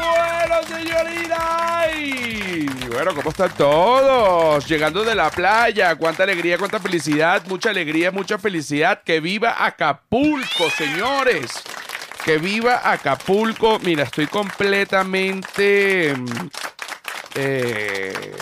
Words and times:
Bueno, 0.00 0.62
señorita. 0.66 1.86
Bueno, 2.92 3.14
¿cómo 3.14 3.30
están 3.30 3.50
todos? 3.56 4.66
Llegando 4.68 5.04
de 5.04 5.14
la 5.14 5.30
playa. 5.30 5.94
Cuánta 5.96 6.22
alegría, 6.24 6.58
cuánta 6.58 6.78
felicidad. 6.80 7.42
Mucha 7.46 7.70
alegría, 7.70 8.10
mucha 8.10 8.38
felicidad. 8.38 9.02
Que 9.04 9.20
viva 9.20 9.54
Acapulco, 9.64 10.70
señores. 10.70 11.52
Que 12.24 12.38
viva 12.38 12.80
Acapulco. 12.90 13.78
Mira, 13.80 14.04
estoy 14.04 14.26
completamente... 14.26 16.14
mm, 16.16 16.48
eh, 17.36 18.34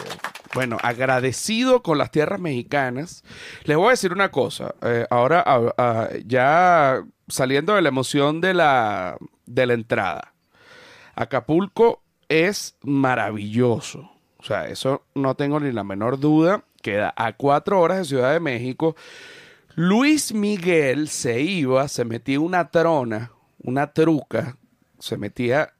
bueno, 0.54 0.78
agradecido 0.82 1.82
con 1.82 1.98
las 1.98 2.12
tierras 2.12 2.38
mexicanas. 2.38 3.24
Les 3.64 3.76
voy 3.76 3.88
a 3.88 3.90
decir 3.90 4.12
una 4.12 4.30
cosa. 4.30 4.72
eh, 4.82 5.04
ahora, 5.10 5.42
a- 5.44 5.74
a- 5.76 6.08
ya 6.24 7.02
saliendo 7.28 7.74
de 7.74 7.82
la 7.82 7.88
emoción 7.88 8.40
de 8.40 8.54
la, 8.54 9.16
de 9.46 9.66
la 9.66 9.74
entrada. 9.74 10.34
Acapulco 11.14 12.02
es 12.28 12.76
maravilloso. 12.82 14.10
O 14.38 14.42
sea, 14.44 14.68
eso 14.68 15.04
no 15.14 15.34
tengo 15.36 15.60
ni 15.60 15.72
la 15.72 15.84
menor 15.84 16.18
duda. 16.18 16.64
Queda 16.82 17.14
a 17.16 17.32
cuatro 17.32 17.80
horas 17.80 17.98
de 17.98 18.04
Ciudad 18.04 18.32
de 18.32 18.40
México. 18.40 18.94
Luis 19.74 20.34
Miguel 20.34 21.08
se 21.08 21.40
iba, 21.40 21.88
se 21.88 22.04
metía 22.04 22.38
una 22.40 22.70
trona, 22.70 23.32
una 23.58 23.92
truca, 23.92 24.56
se 24.98 25.16
metía 25.16 25.74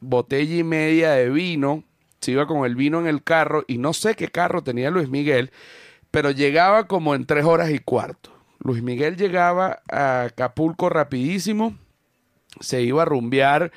botella 0.00 0.56
y 0.56 0.64
media 0.64 1.12
de 1.12 1.30
vino, 1.30 1.84
se 2.20 2.32
iba 2.32 2.46
con 2.46 2.64
el 2.64 2.74
vino 2.74 2.98
en 2.98 3.06
el 3.06 3.22
carro 3.22 3.64
y 3.68 3.78
no 3.78 3.92
sé 3.92 4.16
qué 4.16 4.28
carro 4.28 4.62
tenía 4.62 4.90
Luis 4.90 5.08
Miguel, 5.08 5.52
pero 6.10 6.30
llegaba 6.30 6.86
como 6.88 7.14
en 7.14 7.26
tres 7.26 7.44
horas 7.44 7.70
y 7.70 7.78
cuarto. 7.78 8.29
Luis 8.60 8.82
Miguel 8.82 9.16
llegaba 9.16 9.82
a 9.90 10.24
Acapulco 10.24 10.88
rapidísimo, 10.88 11.76
se 12.60 12.82
iba 12.82 13.02
a 13.02 13.06
rumbear 13.06 13.72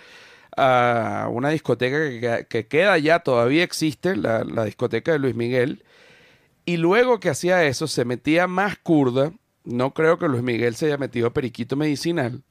a 0.56 1.28
una 1.32 1.50
discoteca 1.50 1.98
que, 1.98 2.48
que 2.48 2.68
queda 2.68 2.98
ya, 2.98 3.20
todavía 3.20 3.64
existe, 3.64 4.16
la, 4.16 4.44
la 4.44 4.66
discoteca 4.66 5.12
de 5.14 5.20
Luis 5.20 5.36
Miguel, 5.36 5.84
y 6.66 6.78
luego 6.78 7.20
que 7.20 7.30
hacía 7.30 7.64
eso 7.64 7.88
se 7.88 8.06
metía 8.06 8.48
más 8.48 8.78
curda, 8.78 9.32
no 9.64 9.94
creo 9.94 10.20
que 10.20 10.28
Luis 10.28 10.44
Miguel 10.44 10.76
se 10.76 10.88
haya 10.88 10.98
metido 10.98 11.34
periquito 11.34 11.76
medicinal, 11.76 12.44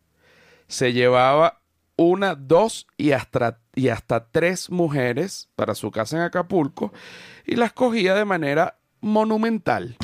se 0.68 0.92
llevaba 0.92 1.60
una, 1.96 2.34
dos 2.34 2.86
y 2.96 3.12
hasta, 3.12 3.58
y 3.74 3.88
hasta 3.88 4.26
tres 4.30 4.70
mujeres 4.70 5.50
para 5.54 5.74
su 5.74 5.90
casa 5.90 6.16
en 6.16 6.22
Acapulco 6.22 6.92
y 7.46 7.56
las 7.56 7.72
cogía 7.72 8.14
de 8.14 8.24
manera 8.24 8.78
monumental. 9.00 9.96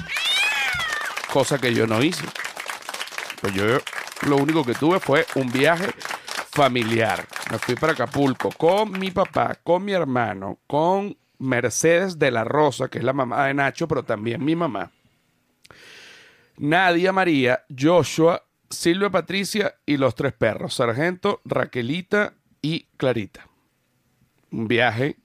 Cosa 1.32 1.58
que 1.58 1.74
yo 1.74 1.86
no 1.86 2.02
hice. 2.02 2.24
Pues 3.40 3.54
yo 3.54 3.64
lo 4.26 4.36
único 4.36 4.64
que 4.64 4.74
tuve 4.74 4.98
fue 5.00 5.26
un 5.34 5.50
viaje 5.50 5.90
familiar. 6.50 7.26
Me 7.50 7.58
fui 7.58 7.74
para 7.74 7.92
Acapulco 7.92 8.50
con 8.50 8.98
mi 8.98 9.10
papá, 9.10 9.58
con 9.62 9.84
mi 9.84 9.92
hermano, 9.92 10.58
con 10.66 11.16
Mercedes 11.38 12.18
de 12.18 12.30
la 12.30 12.44
Rosa, 12.44 12.88
que 12.88 12.98
es 12.98 13.04
la 13.04 13.12
mamá 13.12 13.46
de 13.46 13.54
Nacho, 13.54 13.86
pero 13.86 14.02
también 14.02 14.44
mi 14.44 14.56
mamá. 14.56 14.90
Nadia 16.56 17.12
María, 17.12 17.64
Joshua, 17.78 18.42
Silvia 18.68 19.10
Patricia 19.10 19.76
y 19.86 19.96
los 19.96 20.14
tres 20.14 20.32
perros, 20.32 20.74
Sargento, 20.74 21.40
Raquelita 21.44 22.34
y 22.60 22.86
Clarita. 22.96 23.46
Un 24.50 24.66
viaje 24.66 25.16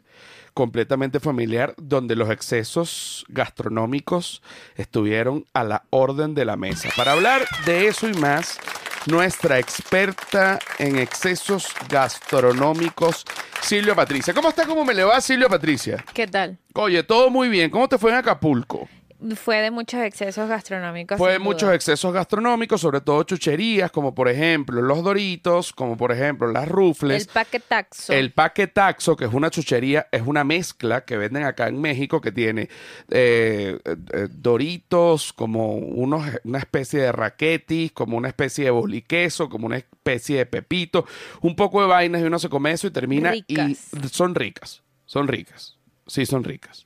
completamente 0.53 1.19
familiar 1.19 1.73
donde 1.77 2.15
los 2.15 2.29
excesos 2.29 3.25
gastronómicos 3.29 4.41
estuvieron 4.75 5.45
a 5.53 5.63
la 5.63 5.83
orden 5.89 6.35
de 6.35 6.45
la 6.45 6.55
mesa. 6.55 6.89
Para 6.95 7.13
hablar 7.13 7.45
de 7.65 7.87
eso 7.87 8.07
y 8.07 8.13
más, 8.13 8.59
nuestra 9.07 9.59
experta 9.59 10.59
en 10.79 10.97
excesos 10.97 11.73
gastronómicos, 11.89 13.25
Silvia 13.61 13.95
Patricia. 13.95 14.33
¿Cómo 14.33 14.49
está? 14.49 14.65
¿Cómo 14.65 14.85
me 14.85 14.93
le 14.93 15.03
va, 15.03 15.19
Silvia 15.21 15.49
Patricia? 15.49 16.03
¿Qué 16.13 16.27
tal? 16.27 16.57
Oye, 16.73 17.03
todo 17.03 17.29
muy 17.29 17.49
bien. 17.49 17.69
¿Cómo 17.69 17.87
te 17.87 17.97
fue 17.97 18.11
en 18.11 18.17
Acapulco? 18.17 18.87
Fue 19.35 19.57
de 19.57 19.71
muchos 19.71 20.01
excesos 20.01 20.49
gastronómicos. 20.49 21.17
Fue 21.17 21.35
sin 21.35 21.43
muchos 21.43 21.73
excesos 21.73 22.13
gastronómicos, 22.13 22.81
sobre 22.81 23.01
todo 23.01 23.23
chucherías, 23.23 23.91
como 23.91 24.13
por 24.13 24.27
ejemplo 24.27 24.81
los 24.81 25.03
Doritos, 25.03 25.71
como 25.71 25.97
por 25.97 26.11
ejemplo 26.11 26.51
las 26.51 26.67
Rufles. 26.67 27.27
El 27.27 27.33
paquetaxo. 27.33 28.13
El 28.13 28.31
paquetaxo, 28.31 29.15
que 29.15 29.25
es 29.25 29.33
una 29.33 29.49
chuchería, 29.49 30.07
es 30.11 30.21
una 30.25 30.43
mezcla 30.43 31.05
que 31.05 31.17
venden 31.17 31.43
acá 31.43 31.67
en 31.67 31.79
México 31.79 32.21
que 32.21 32.31
tiene 32.31 32.63
eh, 33.09 33.79
eh, 33.85 33.95
eh, 34.13 34.27
Doritos, 34.29 35.33
como 35.33 35.75
unos, 35.75 36.25
una 36.43 36.59
especie 36.59 37.01
de 37.01 37.11
raquetis, 37.11 37.91
como 37.91 38.17
una 38.17 38.27
especie 38.27 38.65
de 38.65 38.71
boliqueso, 38.71 39.49
como 39.49 39.67
una 39.67 39.77
especie 39.77 40.37
de 40.37 40.45
pepito, 40.45 41.05
un 41.41 41.55
poco 41.55 41.81
de 41.81 41.87
vainas 41.87 42.21
y 42.21 42.25
uno 42.25 42.39
se 42.39 42.49
come 42.49 42.71
eso 42.71 42.87
y 42.87 42.91
termina 42.91 43.31
Ricas. 43.31 43.69
y 43.69 44.07
son 44.09 44.35
ricas, 44.35 44.83
son 45.05 45.27
ricas. 45.27 45.77
Sí, 46.05 46.25
son 46.25 46.43
ricas. 46.43 46.85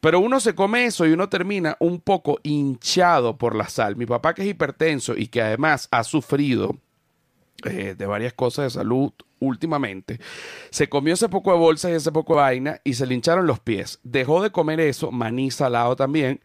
Pero 0.00 0.20
uno 0.20 0.40
se 0.40 0.54
come 0.54 0.84
eso 0.84 1.06
y 1.06 1.12
uno 1.12 1.28
termina 1.28 1.76
un 1.80 2.00
poco 2.00 2.38
hinchado 2.42 3.38
por 3.38 3.54
la 3.54 3.68
sal. 3.68 3.96
Mi 3.96 4.04
papá 4.04 4.34
que 4.34 4.42
es 4.42 4.48
hipertenso 4.48 5.16
y 5.16 5.28
que 5.28 5.40
además 5.40 5.88
ha 5.90 6.04
sufrido 6.04 6.76
eh, 7.64 7.94
de 7.98 8.06
varias 8.06 8.34
cosas 8.34 8.66
de 8.66 8.78
salud 8.78 9.12
últimamente, 9.40 10.20
se 10.70 10.88
comió 10.88 11.14
ese 11.14 11.28
poco 11.28 11.52
de 11.52 11.58
bolsa 11.58 11.90
y 11.90 11.94
ese 11.94 12.12
poco 12.12 12.34
de 12.34 12.40
vaina 12.40 12.80
y 12.84 12.94
se 12.94 13.04
le 13.04 13.14
hincharon 13.14 13.48
los 13.48 13.58
pies. 13.58 13.98
Dejó 14.04 14.42
de 14.42 14.52
comer 14.52 14.78
eso, 14.80 15.10
maní 15.10 15.50
salado 15.50 15.96
también, 15.96 16.40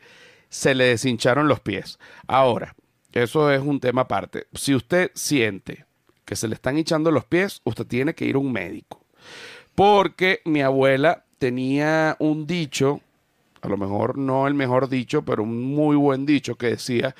se 0.50 0.74
le 0.74 0.86
deshincharon 0.86 1.48
los 1.48 1.60
pies. 1.60 2.00
Ahora, 2.26 2.76
eso 3.12 3.52
es 3.52 3.62
un 3.62 3.80
tema 3.80 4.02
aparte. 4.02 4.48
Si 4.54 4.74
usted 4.74 5.12
siente 5.14 5.86
que 6.26 6.36
se 6.36 6.48
le 6.48 6.56
están 6.56 6.80
hinchando 6.80 7.12
los 7.12 7.26
pies, 7.26 7.62
usted 7.64 7.86
tiene 7.86 8.16
que 8.16 8.26
ir 8.26 8.36
a 8.36 8.40
un 8.40 8.52
médico. 8.52 9.06
Porque 9.76 10.42
mi 10.46 10.62
abuela 10.62 11.23
tenía 11.44 12.16
un 12.20 12.48
dicho, 12.48 13.02
a 13.62 13.68
lo 13.68 13.76
mejor 13.76 14.18
no 14.18 14.48
el 14.48 14.54
mejor 14.54 14.88
dicho, 14.88 15.24
pero 15.24 15.44
un 15.44 15.76
muy 15.76 15.98
buen 15.98 16.26
dicho 16.26 16.56
que 16.56 16.68
decía, 16.68 17.16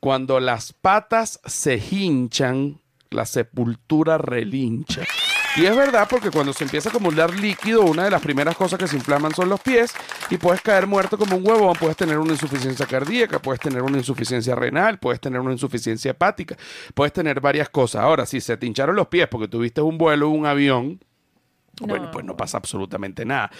cuando 0.00 0.40
las 0.40 0.72
patas 0.72 1.40
se 1.44 1.76
hinchan, 1.76 2.80
la 3.10 3.26
sepultura 3.26 4.16
relincha. 4.16 5.02
Y 5.58 5.66
es 5.66 5.76
verdad 5.76 6.06
porque 6.08 6.30
cuando 6.30 6.54
se 6.54 6.64
empieza 6.64 6.88
a 6.88 6.90
acumular 6.90 7.38
líquido, 7.38 7.82
una 7.82 8.04
de 8.04 8.10
las 8.10 8.22
primeras 8.22 8.56
cosas 8.56 8.78
que 8.78 8.86
se 8.86 8.96
inflaman 8.96 9.34
son 9.34 9.50
los 9.50 9.60
pies 9.60 9.92
y 10.30 10.38
puedes 10.38 10.62
caer 10.62 10.86
muerto 10.86 11.18
como 11.18 11.36
un 11.36 11.46
huevón, 11.46 11.76
puedes 11.78 11.98
tener 11.98 12.18
una 12.18 12.32
insuficiencia 12.32 12.86
cardíaca, 12.86 13.40
puedes 13.40 13.60
tener 13.60 13.82
una 13.82 13.98
insuficiencia 13.98 14.54
renal, 14.54 14.98
puedes 14.98 15.20
tener 15.20 15.38
una 15.38 15.52
insuficiencia 15.52 16.12
hepática, 16.12 16.56
puedes 16.94 17.12
tener 17.12 17.42
varias 17.42 17.68
cosas. 17.68 18.00
Ahora, 18.00 18.24
si 18.24 18.40
se 18.40 18.56
te 18.56 18.64
hincharon 18.64 18.96
los 18.96 19.08
pies 19.08 19.28
porque 19.28 19.48
tuviste 19.48 19.82
un 19.82 19.98
vuelo, 19.98 20.30
un 20.30 20.46
avión, 20.46 20.98
bueno, 21.80 22.06
No. 22.06 22.10
pues 22.10 22.24
no 22.24 22.36
pasa 22.36 22.56
absolutamente 22.58 23.24
nada. 23.24 23.50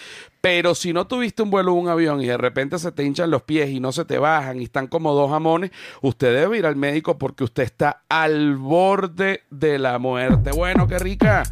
Pero 0.41 0.73
si 0.75 0.91
no 0.93 1.05
tuviste 1.07 1.43
un 1.43 1.49
vuelo 1.51 1.73
o 1.73 1.75
un 1.75 1.87
avión 1.89 2.21
y 2.21 2.25
de 2.25 2.37
repente 2.37 2.79
se 2.79 2.91
te 2.91 3.03
hinchan 3.03 3.29
los 3.29 3.43
pies 3.43 3.69
y 3.69 3.79
no 3.79 3.91
se 3.91 4.05
te 4.05 4.17
bajan 4.17 4.59
y 4.59 4.63
están 4.63 4.87
como 4.87 5.13
dos 5.13 5.29
jamones, 5.29 5.71
usted 6.01 6.33
debe 6.33 6.57
ir 6.57 6.65
al 6.65 6.75
médico 6.75 7.17
porque 7.17 7.43
usted 7.43 7.63
está 7.63 8.03
al 8.09 8.55
borde 8.55 9.43
de 9.49 9.77
la 9.79 9.99
muerte. 9.99 10.51
Bueno, 10.51 10.87
qué 10.87 10.97
rica. 10.99 11.43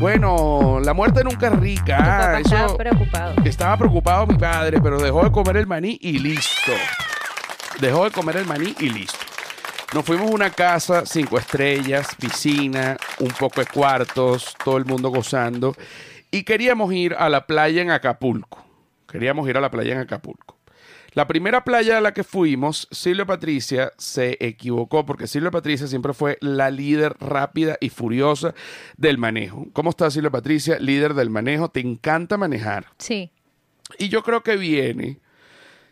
Bueno, 0.00 0.80
la 0.82 0.92
muerte 0.94 1.22
nunca 1.24 1.48
es 1.48 1.58
rica. 1.58 1.96
Ah, 2.34 2.40
estaba 2.40 2.66
eso- 2.66 2.76
preocupado. 2.76 3.34
estaba 3.44 3.76
preocupado 3.76 4.26
mi 4.26 4.36
padre, 4.38 4.80
pero 4.80 4.98
dejó 5.00 5.24
de 5.24 5.32
comer 5.32 5.56
el 5.56 5.66
maní 5.66 5.98
y 6.00 6.18
listo. 6.18 6.72
Dejó 7.80 8.04
de 8.04 8.10
comer 8.10 8.36
el 8.38 8.46
maní 8.46 8.74
y 8.80 8.90
listo. 8.90 9.18
Nos 9.94 10.04
fuimos 10.04 10.30
a 10.30 10.34
una 10.34 10.50
casa, 10.50 11.06
cinco 11.06 11.38
estrellas, 11.38 12.08
piscina, 12.20 12.96
un 13.20 13.28
poco 13.30 13.60
de 13.60 13.66
cuartos, 13.66 14.54
todo 14.62 14.76
el 14.76 14.84
mundo 14.84 15.08
gozando. 15.08 15.74
Y 16.30 16.44
queríamos 16.44 16.92
ir 16.92 17.14
a 17.14 17.28
la 17.28 17.46
playa 17.46 17.82
en 17.82 17.90
Acapulco. 17.90 18.64
Queríamos 19.08 19.48
ir 19.48 19.56
a 19.56 19.60
la 19.60 19.70
playa 19.70 19.94
en 19.94 20.00
Acapulco. 20.00 20.58
La 21.14 21.26
primera 21.26 21.64
playa 21.64 21.98
a 21.98 22.00
la 22.00 22.12
que 22.12 22.22
fuimos, 22.22 22.86
Silvia 22.90 23.24
Patricia 23.24 23.92
se 23.96 24.36
equivocó 24.40 25.06
porque 25.06 25.26
Silvia 25.26 25.50
Patricia 25.50 25.86
siempre 25.86 26.12
fue 26.12 26.36
la 26.40 26.70
líder 26.70 27.16
rápida 27.18 27.78
y 27.80 27.88
furiosa 27.88 28.54
del 28.96 29.16
manejo. 29.16 29.66
¿Cómo 29.72 29.90
estás, 29.90 30.12
Silvia 30.12 30.30
Patricia? 30.30 30.78
Líder 30.78 31.14
del 31.14 31.30
manejo. 31.30 31.70
¿Te 31.70 31.80
encanta 31.80 32.36
manejar? 32.36 32.86
Sí. 32.98 33.32
Y 33.98 34.10
yo 34.10 34.22
creo 34.22 34.42
que 34.42 34.56
viene 34.56 35.18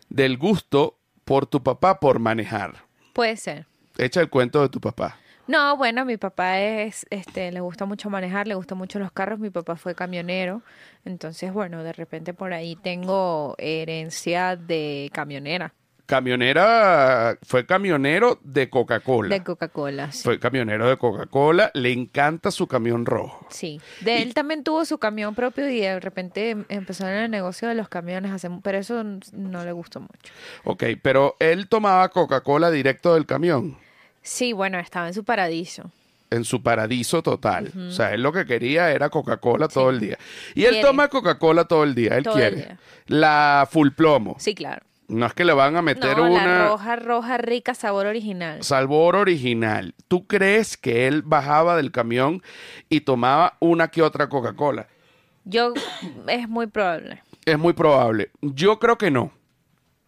del 0.09 0.37
gusto 0.37 0.99
por 1.25 1.47
tu 1.47 1.63
papá 1.63 1.99
por 1.99 2.19
manejar. 2.19 2.85
Puede 3.13 3.37
ser. 3.37 3.65
Echa 3.97 4.21
el 4.21 4.29
cuento 4.29 4.61
de 4.61 4.69
tu 4.69 4.79
papá. 4.79 5.17
No, 5.47 5.77
bueno, 5.77 6.03
mi 6.05 6.17
papá 6.17 6.59
es, 6.59 7.05
este, 7.09 7.51
le 7.51 7.59
gusta 7.61 7.85
mucho 7.85 8.09
manejar, 8.09 8.47
le 8.47 8.55
gustan 8.55 8.77
mucho 8.77 8.99
los 8.99 9.11
carros. 9.11 9.39
Mi 9.39 9.49
papá 9.49 9.75
fue 9.77 9.95
camionero, 9.95 10.61
entonces, 11.05 11.53
bueno, 11.53 11.83
de 11.83 11.93
repente 11.93 12.33
por 12.33 12.53
ahí 12.53 12.75
tengo 12.75 13.55
herencia 13.57 14.55
de 14.55 15.09
camionera, 15.13 15.73
Camionera, 16.05 17.37
fue 17.41 17.65
camionero 17.65 18.39
de 18.41 18.69
Coca-Cola. 18.69 19.27
de 19.35 19.43
Coca-Cola. 19.43 20.11
Sí. 20.13 20.23
Fue 20.23 20.39
camionero 20.39 20.87
de 20.87 20.95
Coca-Cola. 20.97 21.69
Le 21.73 21.91
encanta 21.91 22.49
su 22.51 22.65
camión 22.65 23.05
rojo. 23.05 23.45
Sí, 23.49 23.81
de 24.01 24.21
él 24.21 24.33
también 24.33 24.63
tuvo 24.63 24.85
su 24.85 24.99
camión 24.99 25.35
propio 25.35 25.69
y 25.69 25.81
de 25.81 25.99
repente 25.99 26.51
em- 26.51 26.65
empezó 26.69 27.05
en 27.09 27.15
el 27.15 27.29
negocio 27.31 27.67
de 27.67 27.75
los 27.75 27.89
camiones, 27.89 28.31
pero 28.63 28.77
eso 28.77 29.03
no 29.33 29.65
le 29.65 29.71
gustó 29.73 29.99
mucho. 29.99 30.31
Ok, 30.63 30.83
pero 31.01 31.35
él 31.39 31.67
tomaba 31.67 32.07
Coca-Cola 32.09 32.71
directo 32.71 33.13
del 33.13 33.25
camión. 33.25 33.77
Sí, 34.27 34.51
bueno, 34.51 34.77
estaba 34.77 35.07
en 35.07 35.13
su 35.13 35.23
paradiso. 35.23 35.89
en 36.29 36.43
su 36.43 36.61
paradiso 36.61 37.23
total. 37.23 37.71
O 37.87 37.91
sea, 37.91 38.13
él 38.13 38.21
lo 38.21 38.33
que 38.33 38.45
quería 38.45 38.91
era 38.91 39.09
Coca-Cola 39.09 39.69
todo 39.69 39.89
el 39.89 40.01
día. 40.01 40.17
Y 40.53 40.65
él 40.65 40.79
toma 40.81 41.07
Coca-Cola 41.07 41.63
todo 41.65 41.85
el 41.85 41.95
día, 41.95 42.17
él 42.17 42.25
Todo 42.25 42.33
quiere. 42.33 42.55
día. 42.57 42.77
La 43.05 43.65
full 43.71 43.91
plomo. 43.91 44.35
Sí, 44.37 44.53
claro. 44.53 44.81
No 45.07 45.25
es 45.25 45.33
que 45.33 45.45
le 45.45 45.53
van 45.53 45.77
a 45.77 45.81
meter 45.81 46.17
No, 46.17 46.25
una 46.29 46.45
la 46.45 46.67
roja, 46.67 46.97
roja, 46.97 47.37
rica, 47.37 47.73
sabor 47.73 48.07
original. 48.07 48.61
sabor 48.61 49.15
original. 49.15 49.95
¿Tú 50.09 50.27
crees 50.27 50.75
que 50.75 51.07
él 51.07 51.21
bajaba 51.21 51.77
del 51.77 51.93
camión 51.93 52.43
y 52.89 52.99
tomaba 53.01 53.55
una 53.61 53.87
que 53.87 54.01
otra 54.01 54.27
Coca-Cola? 54.27 54.87
Yo, 55.45 55.73
es 56.27 56.49
muy 56.49 56.67
probable. 56.67 57.23
Es 57.45 57.57
muy 57.57 57.71
probable. 57.71 58.31
Yo 58.41 58.79
creo 58.79 58.97
que 58.97 59.09
no. 59.09 59.31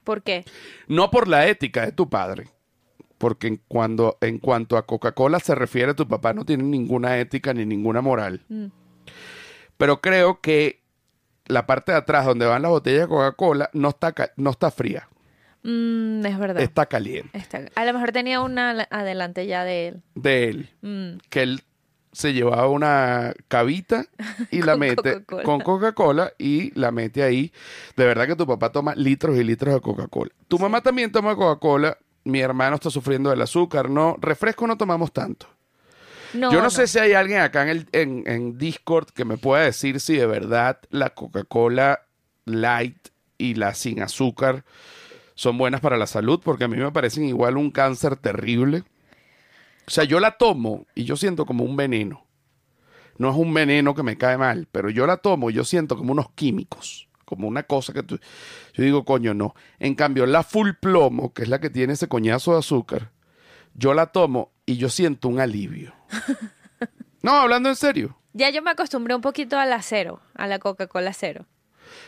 ¿Por 0.03 0.21
qué? 0.23 0.43
No 0.89 1.09
por 1.11 1.29
la 1.29 1.47
ética 1.47 1.85
de 1.85 1.93
tu 1.93 2.09
padre. 2.09 2.49
Porque 3.19 3.45
en, 3.47 3.61
cuando, 3.67 4.17
en 4.21 4.39
cuanto 4.39 4.75
a 4.77 4.87
Coca-Cola 4.87 5.39
se 5.39 5.53
refiere, 5.53 5.93
tu 5.93 6.07
papá 6.07 6.33
no 6.33 6.45
tiene 6.45 6.63
ninguna 6.63 7.19
ética 7.19 7.53
ni 7.53 7.65
ninguna 7.67 8.01
moral. 8.01 8.41
Mm. 8.49 8.65
Pero 9.77 10.01
creo 10.01 10.41
que 10.41 10.81
la 11.45 11.65
parte 11.65 11.91
de 11.91 11.97
atrás 11.99 12.25
donde 12.25 12.45
van 12.45 12.61
las 12.63 12.71
botellas 12.71 13.01
de 13.01 13.07
Coca-Cola 13.07 13.69
no 13.73 13.89
está, 13.89 14.11
ca- 14.13 14.31
no 14.35 14.49
está 14.51 14.71
fría, 14.71 15.07
Mm, 15.63 16.25
es 16.25 16.39
verdad. 16.39 16.61
está 16.63 16.85
caliente. 16.85 17.37
Está- 17.37 17.65
A 17.75 17.85
lo 17.85 17.93
mejor 17.93 18.11
tenía 18.11 18.39
una 18.41 18.87
adelante 18.89 19.45
ya 19.47 19.63
de 19.63 19.87
él. 19.89 20.01
De 20.15 20.47
él, 20.49 20.69
Mm. 20.81 21.17
que 21.29 21.41
él 21.43 21.61
se 22.11 22.33
llevaba 22.33 22.67
una 22.69 23.33
cabita 23.49 24.05
y 24.51 24.61
la 24.61 24.73
Con 24.73 24.79
mete 24.79 25.23
con 25.43 25.59
Coca-Cola 25.61 26.31
y 26.37 26.71
la 26.79 26.91
mete 26.91 27.21
ahí. 27.23 27.51
De 27.97 28.05
verdad 28.05 28.27
que 28.27 28.35
tu 28.35 28.47
papá 28.47 28.71
toma 28.71 28.95
litros 28.95 29.37
y 29.37 29.43
litros 29.43 29.73
de 29.73 29.81
Coca-Cola. 29.81 30.31
Tu 30.47 30.57
mamá 30.57 30.81
también 30.81 31.11
toma 31.11 31.35
Coca-Cola. 31.35 31.97
Mi 32.29 32.39
hermano 32.39 32.75
está 32.75 32.89
sufriendo 32.89 33.29
del 33.29 33.41
azúcar. 33.41 33.89
No, 33.89 34.17
refresco 34.19 34.67
no 34.67 34.77
tomamos 34.77 35.11
tanto. 35.11 35.47
No, 36.33 36.51
Yo 36.51 36.61
no, 36.61 36.69
sé 36.69 36.87
si 36.87 36.99
hay 36.99 37.13
alguien 37.13 37.39
acá 37.39 37.63
en, 37.63 37.69
el, 37.69 37.87
en, 37.91 38.23
en 38.27 38.57
Discord 38.57 39.07
que 39.09 39.25
me 39.25 39.37
pueda 39.37 39.63
decir 39.63 39.99
si 39.99 40.15
de 40.15 40.27
verdad 40.27 40.79
la 40.91 41.09
Coca-Cola 41.09 42.01
light 42.45 43.09
y 43.39 43.55
la 43.55 43.73
sin 43.73 44.01
azúcar 44.01 44.63
son 45.33 45.57
buenas 45.57 45.81
para 45.81 45.97
la 45.97 46.05
salud, 46.05 46.41
porque 46.43 46.65
a 46.65 46.67
mí 46.67 46.75
me 46.75 46.91
parecen 46.91 47.23
igual 47.23 47.57
un 47.57 47.71
cáncer 47.71 48.17
terrible. 48.17 48.83
O 49.87 49.89
sea, 49.89 50.03
yo 50.03 50.19
la 50.19 50.37
tomo 50.37 50.85
y 50.93 51.05
yo 51.05 51.15
siento 51.15 51.45
como 51.45 51.63
un 51.63 51.75
veneno. 51.77 52.25
No 53.17 53.31
es 53.31 53.35
un 53.35 53.53
veneno 53.53 53.95
que 53.95 54.03
me 54.03 54.17
cae 54.17 54.37
mal, 54.37 54.67
pero 54.71 54.89
yo 54.89 55.07
la 55.07 55.17
tomo 55.17 55.49
y 55.49 55.53
yo 55.53 55.63
siento 55.63 55.97
como 55.97 56.11
unos 56.11 56.29
químicos, 56.31 57.08
como 57.29 57.47
una 57.47 57.63
cosa 57.63 57.93
que 57.93 58.01
tú... 58.03 58.19
Yo 58.73 58.83
digo, 58.83 59.05
coño, 59.05 59.33
no. 59.33 59.53
En 59.77 59.93
cambio, 59.95 60.25
la 60.25 60.43
full 60.43 60.71
plomo, 60.79 61.31
que 61.33 61.43
es 61.43 61.47
la 61.49 61.59
que 61.59 61.69
tiene 61.69 61.93
ese 61.93 62.07
coñazo 62.07 62.53
de 62.53 62.59
azúcar, 62.59 63.11
yo 63.75 63.93
la 63.93 64.07
tomo 64.07 64.51
y 64.65 64.77
yo 64.77 64.89
siento 64.89 65.27
un 65.27 65.39
alivio. 65.39 65.93
No, 67.21 67.33
hablando 67.33 67.67
en 67.67 67.75
serio. 67.75 68.17
Ya 68.31 68.49
yo 68.49 68.61
me 68.61 68.71
acostumbré 68.71 69.13
un 69.13 69.19
poquito 69.19 69.57
a 69.59 69.65
la 69.65 69.81
cero, 69.81 70.21
a 70.35 70.47
la 70.47 70.57
Coca-Cola 70.59 71.11
cero. 71.11 71.45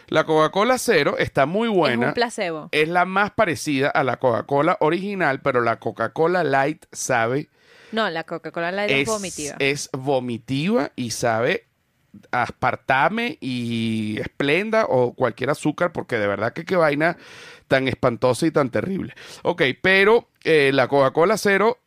La 0.07 0.23
Coca-Cola 0.23 0.77
cero 0.77 1.15
está 1.17 1.45
muy 1.45 1.67
Es 1.67 1.75
buena. 1.75 2.07
un 2.07 2.13
placebo. 2.13 2.69
Es 2.71 2.87
la 2.87 3.03
más 3.03 3.31
parecida 3.31 3.89
a 3.89 4.05
la 4.05 4.17
Coca-Cola 4.19 4.77
original, 4.79 5.41
pero 5.41 5.59
la 5.59 5.79
Coca-Cola 5.79 6.45
light 6.45 6.85
sabe 6.93 7.49
No, 7.91 8.09
la 8.09 8.23
Coca-Cola 8.23 8.71
Light 8.71 8.89
es, 8.91 8.99
es, 9.01 9.07
vomitiva. 9.07 9.55
es 9.59 9.89
vomitiva 9.91 10.91
y 10.95 11.11
sabe 11.11 11.67
aspartame 12.31 13.37
y 13.41 14.19
esplenda 14.19 14.85
o 14.87 15.13
cualquier 15.13 15.49
azúcar, 15.49 15.91
porque 15.91 16.17
de 16.17 16.27
verdad 16.27 16.53
que 16.53 16.65
qué 16.65 16.75
vaina 16.75 17.17
tan 17.67 17.87
espantosa 17.87 18.45
y 18.45 18.51
tan 18.51 18.69
terrible. 18.69 19.13
Ok, 19.43 19.61
pero 19.81 20.29
eh, 20.43 20.71
la 20.73 20.87
Coca-Cola 20.87 21.37
cero 21.37 21.77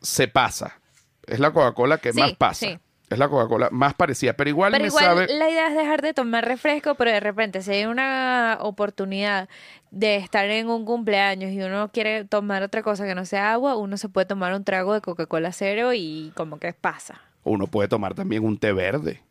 se 0.00 0.28
pasa. 0.28 0.80
Es 1.26 1.38
la 1.40 1.52
Coca-Cola 1.52 1.98
que 1.98 2.12
Sí, 2.12 2.20
más 2.20 2.32
pasa. 2.34 2.66
sí. 2.66 2.78
Es 3.10 3.18
la 3.18 3.28
Coca-Cola 3.30 3.68
más 3.72 3.94
parecida, 3.94 4.34
pero 4.34 4.50
igual 4.50 4.70
Pero 4.70 4.82
me 4.82 4.88
igual 4.88 5.04
sabe... 5.04 5.26
la 5.34 5.48
idea 5.48 5.68
es 5.68 5.74
dejar 5.74 6.02
de 6.02 6.12
tomar 6.12 6.46
refresco, 6.46 6.94
pero 6.94 7.10
de 7.10 7.20
repente 7.20 7.62
si 7.62 7.70
hay 7.72 7.86
una 7.86 8.58
oportunidad 8.60 9.48
de 9.90 10.16
estar 10.16 10.44
en 10.50 10.68
un 10.68 10.84
cumpleaños 10.84 11.50
y 11.52 11.62
uno 11.62 11.90
quiere 11.90 12.26
tomar 12.26 12.62
otra 12.62 12.82
cosa 12.82 13.06
que 13.06 13.14
no 13.14 13.24
sea 13.24 13.52
agua, 13.52 13.76
uno 13.76 13.96
se 13.96 14.10
puede 14.10 14.26
tomar 14.26 14.52
un 14.52 14.62
trago 14.62 14.92
de 14.92 15.00
Coca-Cola 15.00 15.52
cero 15.52 15.94
y 15.94 16.32
como 16.36 16.58
que 16.58 16.74
pasa. 16.74 17.22
Uno 17.44 17.66
puede 17.66 17.88
tomar 17.88 18.12
también 18.14 18.44
un 18.44 18.58
té 18.58 18.72
verde. 18.72 19.22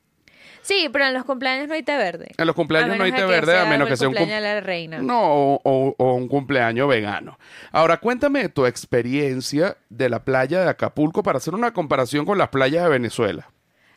Sí, 0.68 0.90
pero 0.92 1.06
en 1.08 1.14
los 1.14 1.24
cumpleaños 1.24 1.68
no 1.70 1.74
hay 1.76 1.84
té 1.84 1.96
verde. 1.96 2.32
En 2.38 2.46
los 2.46 2.56
cumpleaños 2.56 2.98
no 2.98 3.04
hay 3.06 3.12
té 3.14 3.22
de 3.22 3.28
verde, 3.28 3.58
a 3.58 3.66
menos 3.66 3.88
que 3.88 3.96
sea 3.96 4.10
un 4.10 4.14
cum- 4.14 4.20
cumpleaños 4.24 4.44
de 4.44 4.54
la 4.56 4.60
reina. 4.62 4.98
No, 5.00 5.22
o, 5.22 5.62
o- 5.64 5.96
o 5.98 6.14
un 6.14 6.28
cumpleaños 6.28 6.90
vegano. 6.90 7.40
Ahora, 7.72 7.98
cuéntame 7.98 8.50
tu 8.50 8.66
experiencia 8.66 9.78
de 9.90 10.10
la 10.10 10.26
playa 10.26 10.62
de 10.62 10.70
Acapulco 10.70 11.24
para 11.24 11.38
hacer 11.38 11.54
una 11.56 11.72
comparación 11.72 12.26
con 12.26 12.38
las 12.38 12.50
playas 12.50 12.84
de 12.84 12.90
Venezuela. 12.90 13.50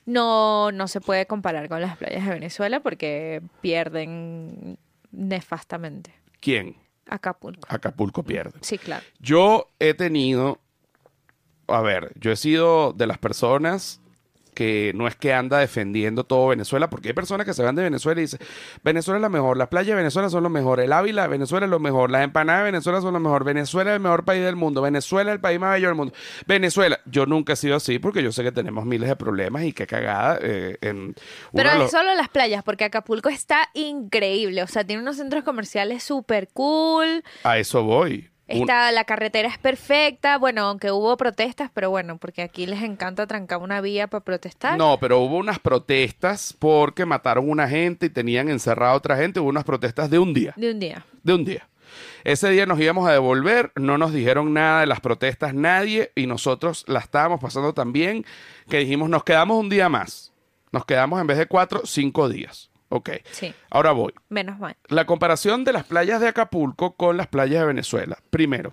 No, 0.06 0.70
no 0.72 0.86
se 0.88 1.00
puede 1.00 1.26
comparar 1.26 1.68
con 1.68 1.80
las 1.80 1.96
playas 1.96 2.24
de 2.24 2.34
Venezuela 2.34 2.80
porque 2.80 3.42
pierden 3.60 4.78
nefastamente. 5.12 6.14
¿Quién? 6.40 6.76
Acapulco. 7.08 7.66
Acapulco 7.68 8.22
pierde. 8.22 8.58
Sí, 8.62 8.78
claro. 8.78 9.04
Yo 9.18 9.66
he 9.80 9.94
tenido, 9.94 10.58
a 11.66 11.80
ver, 11.80 12.12
yo 12.14 12.30
he 12.30 12.36
sido 12.36 12.92
de 12.92 13.06
las 13.08 13.18
personas 13.18 13.99
que 14.60 14.92
no 14.94 15.06
es 15.06 15.16
que 15.16 15.32
anda 15.32 15.58
defendiendo 15.58 16.24
todo 16.24 16.48
Venezuela, 16.48 16.90
porque 16.90 17.08
hay 17.08 17.14
personas 17.14 17.46
que 17.46 17.54
se 17.54 17.62
van 17.62 17.74
de 17.76 17.82
Venezuela 17.82 18.20
y 18.20 18.24
dicen, 18.24 18.40
Venezuela 18.84 19.16
es 19.16 19.22
la 19.22 19.28
mejor, 19.30 19.56
las 19.56 19.68
playas 19.68 19.88
de 19.88 19.94
Venezuela 19.94 20.28
son 20.28 20.42
lo 20.42 20.50
mejor, 20.50 20.80
el 20.80 20.92
Ávila 20.92 21.22
de 21.22 21.28
Venezuela 21.28 21.64
es 21.64 21.70
lo 21.70 21.78
mejor, 21.80 22.10
las 22.10 22.22
empanadas 22.24 22.60
de 22.60 22.64
Venezuela 22.72 23.00
son 23.00 23.14
lo 23.14 23.20
mejor, 23.20 23.42
Venezuela 23.44 23.90
es 23.92 23.94
el 23.96 24.02
mejor 24.02 24.24
país 24.26 24.44
del 24.44 24.56
mundo, 24.56 24.82
Venezuela 24.82 25.30
es 25.30 25.34
el 25.36 25.40
país 25.40 25.58
más 25.58 25.72
bello 25.74 25.86
del 25.88 25.96
mundo. 25.96 26.12
Venezuela, 26.46 27.00
yo 27.06 27.26
nunca 27.26 27.54
he 27.54 27.56
sido 27.56 27.76
así 27.76 27.98
porque 27.98 28.22
yo 28.22 28.32
sé 28.32 28.42
que 28.42 28.52
tenemos 28.52 28.84
miles 28.84 29.08
de 29.08 29.16
problemas 29.16 29.62
y 29.64 29.72
qué 29.72 29.86
cagada 29.86 30.38
eh, 30.42 30.76
en 30.82 31.14
Pero 31.54 31.70
de 31.70 31.74
es 31.76 31.80
los- 31.82 31.90
solo 31.90 32.14
las 32.14 32.28
playas, 32.28 32.62
porque 32.62 32.84
Acapulco 32.84 33.28
está 33.28 33.68
increíble. 33.74 34.62
O 34.62 34.66
sea, 34.66 34.84
tiene 34.84 35.02
unos 35.02 35.16
centros 35.16 35.44
comerciales 35.44 36.02
súper 36.02 36.48
cool. 36.52 37.22
A 37.44 37.58
eso 37.58 37.82
voy. 37.82 38.29
Un- 38.52 38.60
Está, 38.62 38.90
la 38.92 39.04
carretera 39.04 39.48
es 39.48 39.58
perfecta. 39.58 40.38
Bueno, 40.38 40.62
aunque 40.62 40.90
hubo 40.90 41.16
protestas, 41.16 41.70
pero 41.72 41.90
bueno, 41.90 42.18
porque 42.18 42.42
aquí 42.42 42.66
les 42.66 42.82
encanta 42.82 43.26
trancar 43.26 43.58
una 43.58 43.80
vía 43.80 44.06
para 44.08 44.24
protestar. 44.24 44.76
No, 44.78 44.98
pero 45.00 45.20
hubo 45.20 45.36
unas 45.36 45.58
protestas 45.58 46.54
porque 46.58 47.06
mataron 47.06 47.48
una 47.48 47.68
gente 47.68 48.06
y 48.06 48.10
tenían 48.10 48.48
encerrada 48.48 48.92
a 48.92 48.96
otra 48.96 49.16
gente. 49.16 49.40
Hubo 49.40 49.48
unas 49.48 49.64
protestas 49.64 50.10
de 50.10 50.18
un 50.18 50.34
día. 50.34 50.52
De 50.56 50.70
un 50.72 50.80
día. 50.80 51.04
De 51.22 51.34
un 51.34 51.44
día. 51.44 51.66
Ese 52.22 52.50
día 52.50 52.66
nos 52.66 52.78
íbamos 52.78 53.08
a 53.08 53.12
devolver, 53.12 53.72
no 53.74 53.98
nos 53.98 54.12
dijeron 54.12 54.52
nada 54.52 54.80
de 54.80 54.86
las 54.86 55.00
protestas 55.00 55.54
nadie 55.54 56.12
y 56.14 56.26
nosotros 56.26 56.84
la 56.86 57.00
estábamos 57.00 57.40
pasando 57.40 57.72
tan 57.74 57.92
bien 57.92 58.24
que 58.68 58.78
dijimos 58.78 59.10
nos 59.10 59.24
quedamos 59.24 59.58
un 59.58 59.68
día 59.68 59.88
más. 59.88 60.32
Nos 60.70 60.84
quedamos 60.84 61.20
en 61.20 61.26
vez 61.26 61.36
de 61.38 61.46
cuatro, 61.46 61.80
cinco 61.84 62.28
días. 62.28 62.69
Ok. 62.90 63.10
Sí. 63.30 63.54
Ahora 63.70 63.92
voy. 63.92 64.12
Menos 64.28 64.58
mal. 64.58 64.76
La 64.88 65.06
comparación 65.06 65.64
de 65.64 65.72
las 65.72 65.84
playas 65.84 66.20
de 66.20 66.28
Acapulco 66.28 66.96
con 66.96 67.16
las 67.16 67.28
playas 67.28 67.60
de 67.60 67.66
Venezuela. 67.66 68.18
Primero, 68.30 68.72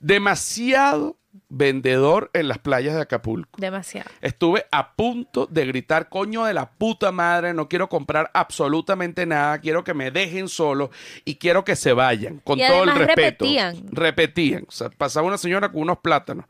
demasiado 0.00 1.16
vendedor 1.48 2.30
en 2.34 2.48
las 2.48 2.58
playas 2.58 2.94
de 2.94 3.02
Acapulco. 3.02 3.60
Demasiado. 3.60 4.10
Estuve 4.20 4.66
a 4.70 4.94
punto 4.94 5.46
de 5.46 5.66
gritar, 5.66 6.08
coño 6.08 6.44
de 6.44 6.54
la 6.54 6.70
puta 6.70 7.12
madre, 7.12 7.54
no 7.54 7.68
quiero 7.68 7.88
comprar 7.88 8.30
absolutamente 8.34 9.24
nada, 9.26 9.58
quiero 9.60 9.84
que 9.84 9.94
me 9.94 10.10
dejen 10.10 10.48
solo 10.48 10.90
y 11.24 11.36
quiero 11.36 11.64
que 11.64 11.76
se 11.76 11.92
vayan, 11.92 12.38
con 12.38 12.58
Y 12.58 12.66
todo 12.66 12.84
el 12.84 12.94
respeto. 12.94 13.44
repetían. 13.44 13.86
Repetían. 13.90 14.64
O 14.68 14.72
sea, 14.72 14.90
pasaba 14.90 15.26
una 15.26 15.38
señora 15.38 15.70
con 15.70 15.82
unos 15.82 15.98
plátanos. 15.98 16.46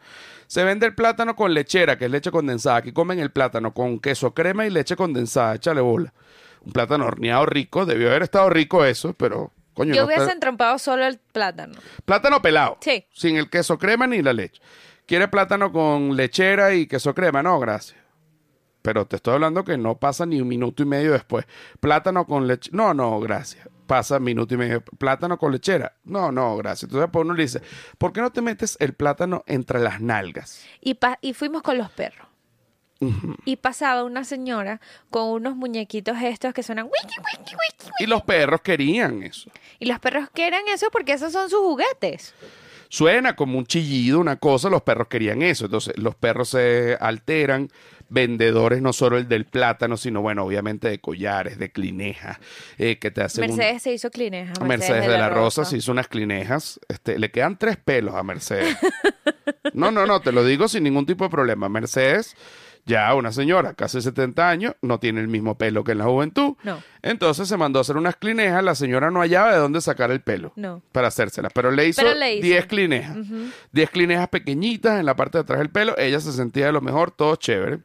Se 0.53 0.65
vende 0.65 0.85
el 0.85 0.95
plátano 0.95 1.35
con 1.35 1.55
lechera, 1.55 1.97
que 1.97 2.05
es 2.05 2.11
leche 2.11 2.31
condensada. 2.31 2.77
Aquí 2.77 2.93
comen 2.93 3.19
el 3.21 3.31
plátano 3.31 3.73
con 3.73 3.99
queso 3.99 4.35
crema 4.35 4.67
y 4.67 4.71
leche 4.71 4.97
condensada. 4.97 5.55
Échale 5.55 5.81
bola. 5.81 6.13
Un 6.61 6.73
plátano 6.73 7.07
horneado 7.07 7.47
rico. 7.47 7.87
Debió 7.87 8.11
haber 8.11 8.25
estado 8.25 8.51
rico 8.51 8.85
eso, 8.85 9.15
pero 9.15 9.51
coño. 9.73 9.95
Yo 9.95 10.03
no 10.03 10.09
hubiese 10.09 10.25
está- 10.25 10.35
entrompado 10.35 10.79
solo 10.79 11.07
el 11.07 11.19
plátano. 11.33 11.73
Plátano 12.05 12.43
pelado. 12.43 12.77
Sí. 12.83 13.07
Sin 13.15 13.39
el 13.39 13.49
queso 13.49 13.79
crema 13.79 14.07
ni 14.07 14.21
la 14.21 14.35
leche. 14.35 14.61
¿Quiere 15.07 15.27
plátano 15.27 15.73
con 15.73 16.17
lechera 16.19 16.75
y 16.75 16.87
queso 16.87 17.15
crema? 17.15 17.43
No, 17.43 17.59
gracias. 17.59 17.99
Pero 18.83 19.07
te 19.07 19.17
estoy 19.17 19.33
hablando 19.33 19.65
que 19.65 19.79
no 19.79 19.97
pasa 19.97 20.27
ni 20.27 20.39
un 20.43 20.49
minuto 20.49 20.83
y 20.83 20.87
medio 20.87 21.13
después. 21.13 21.47
Plátano 21.81 22.27
con 22.27 22.47
leche. 22.47 22.69
No, 22.75 22.93
no, 22.93 23.19
gracias. 23.21 23.67
Pasa 23.93 24.19
minuto 24.19 24.55
y 24.55 24.57
medio. 24.57 24.83
Plátano 24.83 25.37
con 25.37 25.53
lechera. 25.53 25.93
No, 26.05 26.33
no, 26.33 26.57
gracias. 26.57 26.85
Entonces 26.85 27.11
pues 27.13 27.27
uno 27.27 27.35
le 27.35 27.43
dice, 27.43 27.61
¿por 27.99 28.11
qué 28.15 28.23
no 28.23 28.33
te 28.33 28.41
metes 28.41 28.79
el 28.81 28.95
plátano 28.95 29.45
entre 29.47 29.81
las 29.81 30.01
nalgas? 30.01 30.65
Y, 30.81 30.95
pa- 30.95 31.19
y 31.21 31.35
fuimos 31.35 31.61
con 31.61 31.77
los 31.77 31.91
perros. 31.91 32.27
Y 33.45 33.57
pasaba 33.57 34.05
una 34.05 34.25
señora 34.25 34.81
con 35.11 35.25
unos 35.29 35.57
muñequitos 35.57 36.17
estos 36.23 36.55
que 36.55 36.63
suenan 36.63 36.87
wiki, 36.87 37.17
wiki, 37.19 37.39
wiki, 37.45 37.55
wiki. 37.55 37.91
Y 37.99 38.07
los 38.07 38.23
perros 38.23 38.63
querían 38.63 39.23
eso. 39.25 39.51
Y 39.79 39.85
los 39.85 39.99
perros 39.99 40.31
quieren 40.33 40.63
eso 40.73 40.87
porque 40.91 41.13
esos 41.13 41.31
son 41.35 41.51
sus 41.51 41.59
juguetes. 41.61 42.33
Suena 42.95 43.37
como 43.37 43.57
un 43.57 43.65
chillido, 43.65 44.21
una 44.21 44.37
cosa, 44.37 44.69
los 44.69 44.83
perros 44.83 45.09
querían 45.09 45.41
eso. 45.41 45.65
Entonces, 45.65 45.95
los 45.97 46.15
perros 46.15 46.51
se 46.51 46.95
alteran, 47.01 47.71
vendedores 48.11 48.83
no 48.83 48.93
solo 48.93 49.17
el 49.17 49.29
del 49.29 49.47
plátano, 49.47 49.97
sino, 49.97 50.21
bueno, 50.21 50.45
obviamente 50.45 50.91
de 50.91 50.99
collares, 50.99 51.59
de 51.59 51.73
clinejas, 51.73 52.37
eh, 52.77 52.99
que 52.99 53.11
te 53.11 53.23
hacen 53.23 53.51
un- 53.51 53.57
Mercedes 53.57 53.83
se 53.83 53.95
hizo 53.95 54.11
clineja. 54.11 54.53
Mercedes, 54.63 55.07
de 55.09 55.17
la 55.17 55.31
Rosa 55.31 55.65
se 55.65 55.79
hizo 55.79 55.91
unas 55.91 56.07
clinejas. 56.09 56.79
Este, 56.87 57.19
le 57.19 57.31
quedan 57.31 57.57
tres 57.57 57.79
pelos 57.79 58.15
a 58.15 58.23
Mercedes. 58.23 58.77
No, 59.73 59.91
no, 59.91 60.05
no, 60.07 60.21
te 60.21 60.31
lo 60.31 60.45
digo 60.45 60.69
sin 60.69 60.83
ningún 60.85 61.07
tipo 61.07 61.25
de 61.25 61.31
problema. 61.31 61.71
Mercedes, 61.71 62.37
ya 62.85 63.15
una 63.15 63.31
señora, 63.33 63.75
casi 63.75 64.01
70 64.03 64.49
años, 64.49 64.75
no 64.83 64.99
tiene 64.99 65.21
el 65.21 65.29
mismo 65.29 65.57
pelo 65.57 65.85
que 65.85 65.93
en 65.93 65.99
la 65.99 66.05
juventud. 66.05 66.55
No. 66.65 66.83
Entonces 67.03 67.49
se 67.49 67.57
mandó 67.57 67.79
a 67.79 67.83
hacer 67.83 67.97
unas 67.97 68.17
clinejas. 68.17 68.63
La 68.65 68.75
señora 68.75 69.11
no 69.11 69.21
hallaba 69.21 69.53
de 69.53 69.59
dónde 69.59 69.81
sacar 69.81 70.11
el 70.11 70.21
pelo 70.21 70.53
No. 70.57 70.83
para 70.93 71.09
hacérselas. 71.09 71.53
Pero 71.55 71.71
le 71.71 71.87
hizo 71.89 72.03
Pero 72.03 72.15
le 72.15 72.35
hizo. 72.37 72.43
10 72.47 72.67
clinejas. 72.67 73.17
10 73.73 73.91
clinejas 73.91 74.29
pequeñitas 74.29 74.99
en 74.99 75.07
la 75.07 75.15
parte 75.17 75.39
de 75.39 75.43
atrás 75.43 75.59
del 75.61 75.71
pelo. 75.71 75.97
Ella 75.97 76.19
se 76.21 76.33
sentía 76.33 76.67
de 76.67 76.73
lo 76.73 76.81
mejor, 76.81 77.13
todo 77.13 77.37
chévere. 77.37 77.81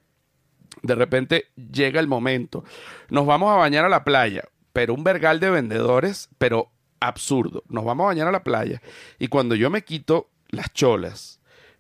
De 0.82 0.96
repente 0.96 1.46
llega 1.72 2.00
el 2.00 2.08
momento. 2.08 2.64
Nos 3.10 3.26
vamos 3.26 3.52
a 3.52 3.56
bañar 3.58 3.86
a 3.86 3.90
la 3.90 4.04
playa, 4.04 4.44
pero 4.74 4.94
un 4.94 5.04
vergal 5.04 5.40
de 5.40 5.50
vendedores, 5.50 6.30
pero 6.38 6.72
absurdo. 7.00 7.64
Nos 7.70 7.86
vamos 7.86 8.04
a 8.06 8.08
bañar 8.08 8.28
a 8.28 8.32
la 8.32 8.44
playa 8.44 8.82
y 9.20 9.28
cuando 9.28 9.54
yo 9.56 9.70
me 9.70 9.84
quito 9.84 10.30
las 10.50 10.72
cholas, 10.74 11.37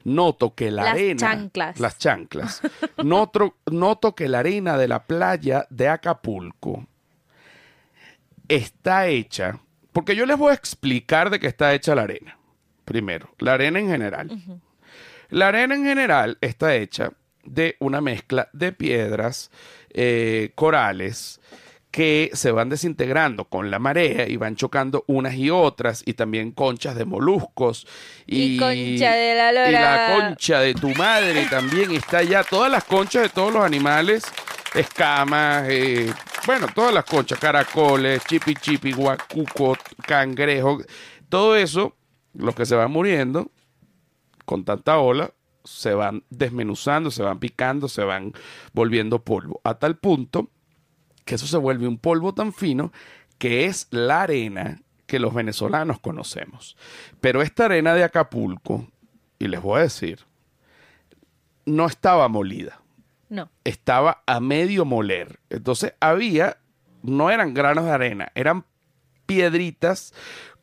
noto 0.07 0.55
que 0.55 0.71
la 0.71 0.83
Las 0.83 0.93
arena, 0.93 1.19
chanclas. 1.19 1.79
las 1.79 1.97
chanclas, 1.97 2.61
noto, 3.03 3.57
noto 3.65 4.15
que 4.15 4.29
la 4.29 4.39
arena 4.39 4.77
de 4.77 4.87
la 4.87 5.05
playa 5.05 5.67
de 5.69 5.89
Acapulco 5.89 6.87
está 8.47 9.07
hecha, 9.07 9.59
porque 9.91 10.15
yo 10.15 10.25
les 10.25 10.37
voy 10.37 10.51
a 10.51 10.55
explicar 10.55 11.29
de 11.29 11.39
qué 11.39 11.47
está 11.47 11.73
hecha 11.73 11.93
la 11.93 12.03
arena. 12.03 12.37
Primero, 12.85 13.33
la 13.39 13.55
arena 13.55 13.79
en 13.79 13.89
general. 13.89 14.61
La 15.29 15.49
arena 15.49 15.75
en 15.75 15.83
general 15.83 16.37
está 16.39 16.73
hecha 16.75 17.11
de 17.43 17.75
una 17.79 17.99
mezcla 17.99 18.47
de 18.53 18.71
piedras, 18.71 19.51
eh, 19.89 20.51
corales, 20.55 21.41
que 21.97 22.29
se 22.33 22.51
van 22.51 22.69
desintegrando 22.69 23.45
con 23.45 23.71
la 23.71 23.79
marea 23.79 24.29
y 24.29 24.37
van 24.37 24.55
chocando 24.55 25.03
unas 25.07 25.33
y 25.33 25.49
otras, 25.49 26.03
y 26.05 26.13
también 26.13 26.51
conchas 26.51 26.95
de 26.95 27.05
moluscos. 27.05 27.87
Y, 28.27 28.53
Y 28.53 28.57
concha 28.59 29.15
de 29.15 29.33
la 29.33 29.51
lora. 29.51 29.69
Y 29.69 29.71
la 29.71 30.15
concha 30.15 30.59
de 30.59 30.75
tu 30.75 30.89
madre 30.89 31.47
también 31.49 31.91
está 31.93 32.19
allá. 32.19 32.43
Todas 32.43 32.71
las 32.71 32.83
conchas 32.83 33.23
de 33.23 33.29
todos 33.29 33.51
los 33.51 33.63
animales, 33.63 34.25
escamas, 34.75 35.65
eh, 35.69 36.13
bueno, 36.45 36.67
todas 36.71 36.93
las 36.93 37.03
conchas, 37.03 37.39
caracoles, 37.39 38.23
chipi 38.27 38.53
chipi, 38.53 38.91
guacuco, 38.91 39.75
cangrejo, 40.05 40.77
todo 41.29 41.55
eso, 41.55 41.95
los 42.35 42.53
que 42.53 42.67
se 42.67 42.75
van 42.75 42.91
muriendo, 42.91 43.49
con 44.45 44.63
tanta 44.65 44.99
ola, 44.99 45.31
se 45.63 45.95
van 45.95 46.23
desmenuzando, 46.29 47.09
se 47.09 47.23
van 47.23 47.39
picando, 47.39 47.87
se 47.87 48.03
van 48.03 48.33
volviendo 48.71 49.23
polvo. 49.23 49.61
A 49.63 49.79
tal 49.79 49.97
punto 49.97 50.51
que 51.27 51.35
eso 51.35 51.45
se 51.45 51.57
vuelve 51.57 51.87
un 51.87 51.99
polvo 51.99 52.33
tan 52.33 52.51
fino 52.53 52.91
que 53.37 53.65
es 53.65 53.87
la 53.91 54.23
arena 54.23 54.81
que 55.05 55.19
los 55.19 55.33
venezolanos 55.35 55.99
conocemos. 55.99 56.75
Pero 57.21 57.43
esta 57.43 57.65
arena 57.65 57.93
de 57.93 58.03
Acapulco, 58.03 58.87
y 59.37 59.47
les 59.47 59.61
voy 59.61 59.79
a 59.79 59.83
decir, 59.83 60.21
no 61.65 61.85
estaba 61.85 62.27
molida, 62.27 62.81
No. 63.29 63.49
estaba 63.63 64.23
a 64.25 64.39
medio 64.39 64.85
moler. 64.85 65.39
Entonces 65.49 65.93
había, 65.99 66.57
no 67.03 67.29
eran 67.29 67.53
granos 67.53 67.85
de 67.85 67.91
arena, 67.91 68.31
eran 68.35 68.65
piedritas, 69.25 70.13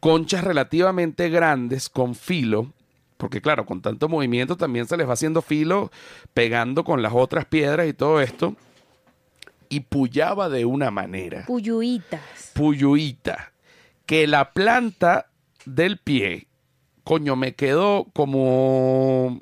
conchas 0.01 0.45
relativamente 0.45 1.29
grandes 1.29 1.89
con 1.89 2.15
filo, 2.15 2.73
porque 3.17 3.41
claro, 3.41 3.65
con 3.67 3.81
tanto 3.83 4.09
movimiento 4.09 4.57
también 4.57 4.87
se 4.87 4.97
les 4.97 5.09
va 5.09 5.13
haciendo 5.13 5.43
filo, 5.43 5.91
pegando 6.33 6.85
con 6.85 7.03
las 7.03 7.13
otras 7.15 7.45
piedras 7.45 7.87
y 7.87 7.93
todo 7.93 8.21
esto, 8.21 8.57
y 9.69 9.81
pullaba 9.81 10.49
de 10.49 10.65
una 10.65 10.91
manera, 10.91 11.45
Puyuitas. 11.47 12.53
puyuita, 12.55 13.53
que 14.07 14.27
la 14.27 14.53
planta 14.53 15.31
del 15.67 15.99
pie, 15.99 16.49
coño, 17.05 17.37
me 17.37 17.55
quedó 17.55 18.07
como, 18.13 19.41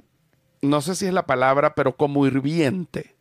no 0.61 0.81
sé 0.81 0.95
si 0.95 1.07
es 1.07 1.13
la 1.13 1.27
palabra, 1.27 1.75
pero 1.75 1.97
como 1.97 2.27
hirviente 2.27 3.12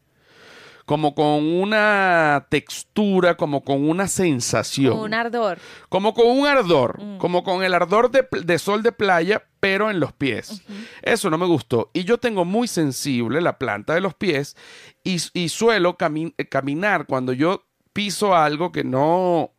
como 0.92 1.16
con 1.16 1.46
una 1.54 2.48
textura, 2.50 3.38
como 3.38 3.64
con 3.64 3.88
una 3.90 4.10
sensación. 4.10 5.00
Un 5.00 5.14
ardor. 5.14 5.58
Como 5.88 6.14
con 6.14 6.28
un 6.28 6.46
ardor, 6.46 7.00
como 7.18 7.46
con 7.46 7.64
el 7.64 7.74
ardor 7.74 8.12
de, 8.12 8.60
sol 8.60 8.84
de 8.84 8.92
playa, 8.92 9.42
pero 9.62 9.90
en 9.90 10.02
los 10.02 10.12
pies. 10.12 10.62
Eso 11.02 11.30
no 11.30 11.38
me 11.38 11.46
gustó. 11.46 11.92
Y 11.94 12.04
yo 12.04 12.18
tengo 12.18 12.44
muy 12.44 12.68
sensible 12.68 13.40
la 13.40 13.58
planta 13.58 13.94
de 13.94 14.02
los 14.02 14.16
pies 14.16 14.58
y, 15.02 15.16
y 15.34 15.48
suelo 15.48 15.98
cami- 15.98 16.34
eh, 16.38 16.50
caminar 16.50 17.06
cuando 17.06 17.32
yo 17.32 17.64
piso 17.94 18.36
algo 18.36 18.74
que 18.74 18.84
no, 18.84 19.52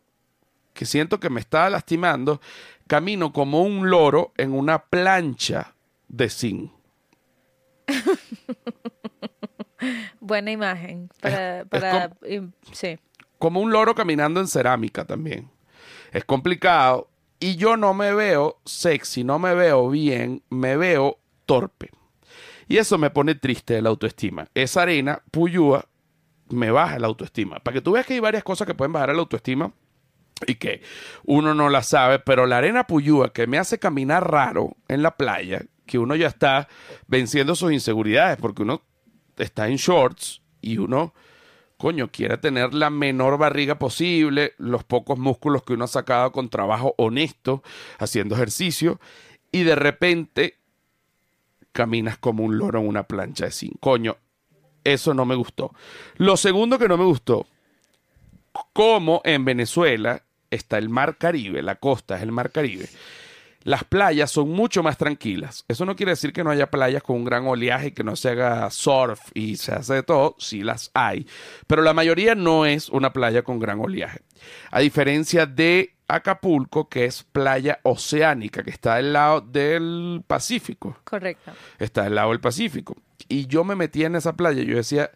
que 0.74 0.84
siento 0.84 1.18
que 1.18 1.30
me 1.30 1.40
está 1.40 1.70
lastimando, 1.70 2.42
camino 2.86 3.32
como 3.32 3.62
un 3.62 3.88
loro 3.88 4.34
en 4.36 4.52
una 4.52 4.84
plancha 4.84 5.72
de 6.08 6.28
zinc. 6.28 6.70
Buena 10.32 10.50
imagen. 10.50 11.10
Para, 11.20 11.66
para, 11.66 12.10
im- 12.22 12.52
sí. 12.72 12.98
como 13.38 13.60
un 13.60 13.70
loro 13.70 13.94
caminando 13.94 14.40
en 14.40 14.48
cerámica 14.48 15.04
también. 15.04 15.50
Es 16.10 16.24
complicado 16.24 17.10
y 17.38 17.56
yo 17.56 17.76
no 17.76 17.92
me 17.92 18.14
veo 18.14 18.58
sexy, 18.64 19.24
no 19.24 19.38
me 19.38 19.54
veo 19.54 19.90
bien, 19.90 20.42
me 20.48 20.78
veo 20.78 21.18
torpe. 21.44 21.90
Y 22.66 22.78
eso 22.78 22.96
me 22.96 23.10
pone 23.10 23.34
triste 23.34 23.82
la 23.82 23.90
autoestima. 23.90 24.48
Esa 24.54 24.82
arena, 24.82 25.20
puyúa, 25.30 25.84
me 26.48 26.70
baja 26.70 26.98
la 26.98 27.08
autoestima. 27.08 27.58
Para 27.58 27.74
que 27.74 27.80
tú 27.82 27.92
veas 27.92 28.06
que 28.06 28.14
hay 28.14 28.20
varias 28.20 28.42
cosas 28.44 28.66
que 28.66 28.72
pueden 28.74 28.92
bajar 28.92 29.10
la 29.10 29.20
autoestima 29.20 29.70
y 30.46 30.54
que 30.54 30.80
uno 31.24 31.52
no 31.54 31.68
la 31.68 31.82
sabe, 31.82 32.20
pero 32.20 32.46
la 32.46 32.56
arena 32.56 32.86
puyúa 32.86 33.34
que 33.34 33.46
me 33.46 33.58
hace 33.58 33.78
caminar 33.78 34.30
raro 34.30 34.76
en 34.88 35.02
la 35.02 35.16
playa, 35.18 35.60
que 35.84 35.98
uno 35.98 36.16
ya 36.16 36.28
está 36.28 36.68
venciendo 37.06 37.54
sus 37.54 37.70
inseguridades, 37.72 38.38
porque 38.38 38.62
uno 38.62 38.80
está 39.36 39.68
en 39.68 39.76
shorts 39.76 40.42
y 40.60 40.78
uno, 40.78 41.14
coño, 41.76 42.10
quiere 42.10 42.38
tener 42.38 42.74
la 42.74 42.90
menor 42.90 43.38
barriga 43.38 43.78
posible, 43.78 44.54
los 44.58 44.84
pocos 44.84 45.18
músculos 45.18 45.62
que 45.64 45.72
uno 45.72 45.84
ha 45.84 45.88
sacado 45.88 46.32
con 46.32 46.48
trabajo 46.48 46.94
honesto, 46.98 47.62
haciendo 47.98 48.34
ejercicio, 48.34 49.00
y 49.50 49.64
de 49.64 49.74
repente 49.74 50.58
caminas 51.72 52.18
como 52.18 52.44
un 52.44 52.58
loro 52.58 52.80
en 52.80 52.88
una 52.88 53.04
plancha 53.04 53.46
de 53.46 53.50
zinc. 53.50 53.80
Coño, 53.80 54.16
eso 54.84 55.14
no 55.14 55.24
me 55.24 55.34
gustó. 55.34 55.74
Lo 56.16 56.36
segundo 56.36 56.78
que 56.78 56.88
no 56.88 56.96
me 56.96 57.04
gustó, 57.04 57.46
como 58.72 59.20
en 59.24 59.44
Venezuela 59.44 60.22
está 60.50 60.78
el 60.78 60.88
mar 60.88 61.16
Caribe, 61.16 61.62
la 61.62 61.76
costa 61.76 62.16
es 62.16 62.22
el 62.22 62.32
mar 62.32 62.50
Caribe, 62.50 62.88
las 63.64 63.84
playas 63.84 64.30
son 64.30 64.50
mucho 64.50 64.82
más 64.82 64.96
tranquilas. 64.96 65.64
Eso 65.68 65.84
no 65.84 65.96
quiere 65.96 66.12
decir 66.12 66.32
que 66.32 66.44
no 66.44 66.50
haya 66.50 66.70
playas 66.70 67.02
con 67.02 67.16
un 67.16 67.24
gran 67.24 67.46
oleaje, 67.46 67.92
que 67.92 68.04
no 68.04 68.16
se 68.16 68.30
haga 68.30 68.70
surf 68.70 69.20
y 69.34 69.56
se 69.56 69.72
hace 69.72 69.94
de 69.94 70.02
todo, 70.02 70.36
sí 70.38 70.62
las 70.62 70.90
hay, 70.94 71.26
pero 71.66 71.82
la 71.82 71.94
mayoría 71.94 72.34
no 72.34 72.66
es 72.66 72.88
una 72.88 73.12
playa 73.12 73.42
con 73.42 73.58
gran 73.58 73.80
oleaje. 73.80 74.20
A 74.70 74.80
diferencia 74.80 75.46
de 75.46 75.94
Acapulco, 76.08 76.88
que 76.88 77.04
es 77.04 77.22
playa 77.22 77.80
oceánica, 77.84 78.62
que 78.62 78.70
está 78.70 78.96
del 78.96 79.12
lado 79.12 79.40
del 79.40 80.22
Pacífico 80.26 80.98
Correcto. 81.04 81.52
está 81.78 82.04
del 82.04 82.16
lado 82.16 82.30
del 82.30 82.40
Pacífico. 82.40 82.96
Y 83.28 83.46
yo 83.46 83.64
me 83.64 83.76
metía 83.76 84.08
en 84.08 84.16
esa 84.16 84.34
playa 84.34 84.62
y 84.62 84.66
yo 84.66 84.76
decía, 84.76 85.10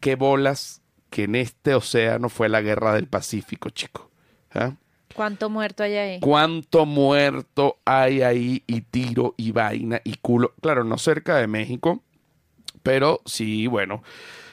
qué 0.00 0.14
bolas 0.16 0.82
que 1.10 1.24
en 1.24 1.36
este 1.36 1.74
océano 1.74 2.28
fue 2.28 2.48
la 2.48 2.60
guerra 2.60 2.94
del 2.94 3.06
Pacífico, 3.06 3.70
chico. 3.70 4.10
¿Ah? 4.52 4.72
¿Cuánto 5.16 5.48
muerto 5.48 5.82
hay 5.82 5.94
ahí? 5.94 6.20
¿Cuánto 6.20 6.84
muerto 6.86 7.78
hay 7.84 8.22
ahí 8.22 8.62
y 8.66 8.82
tiro 8.82 9.34
y 9.36 9.50
vaina 9.50 10.00
y 10.04 10.16
culo? 10.16 10.54
Claro, 10.60 10.84
no 10.84 10.98
cerca 10.98 11.36
de 11.36 11.46
México, 11.46 12.02
pero 12.82 13.22
sí, 13.24 13.66
bueno, 13.66 14.02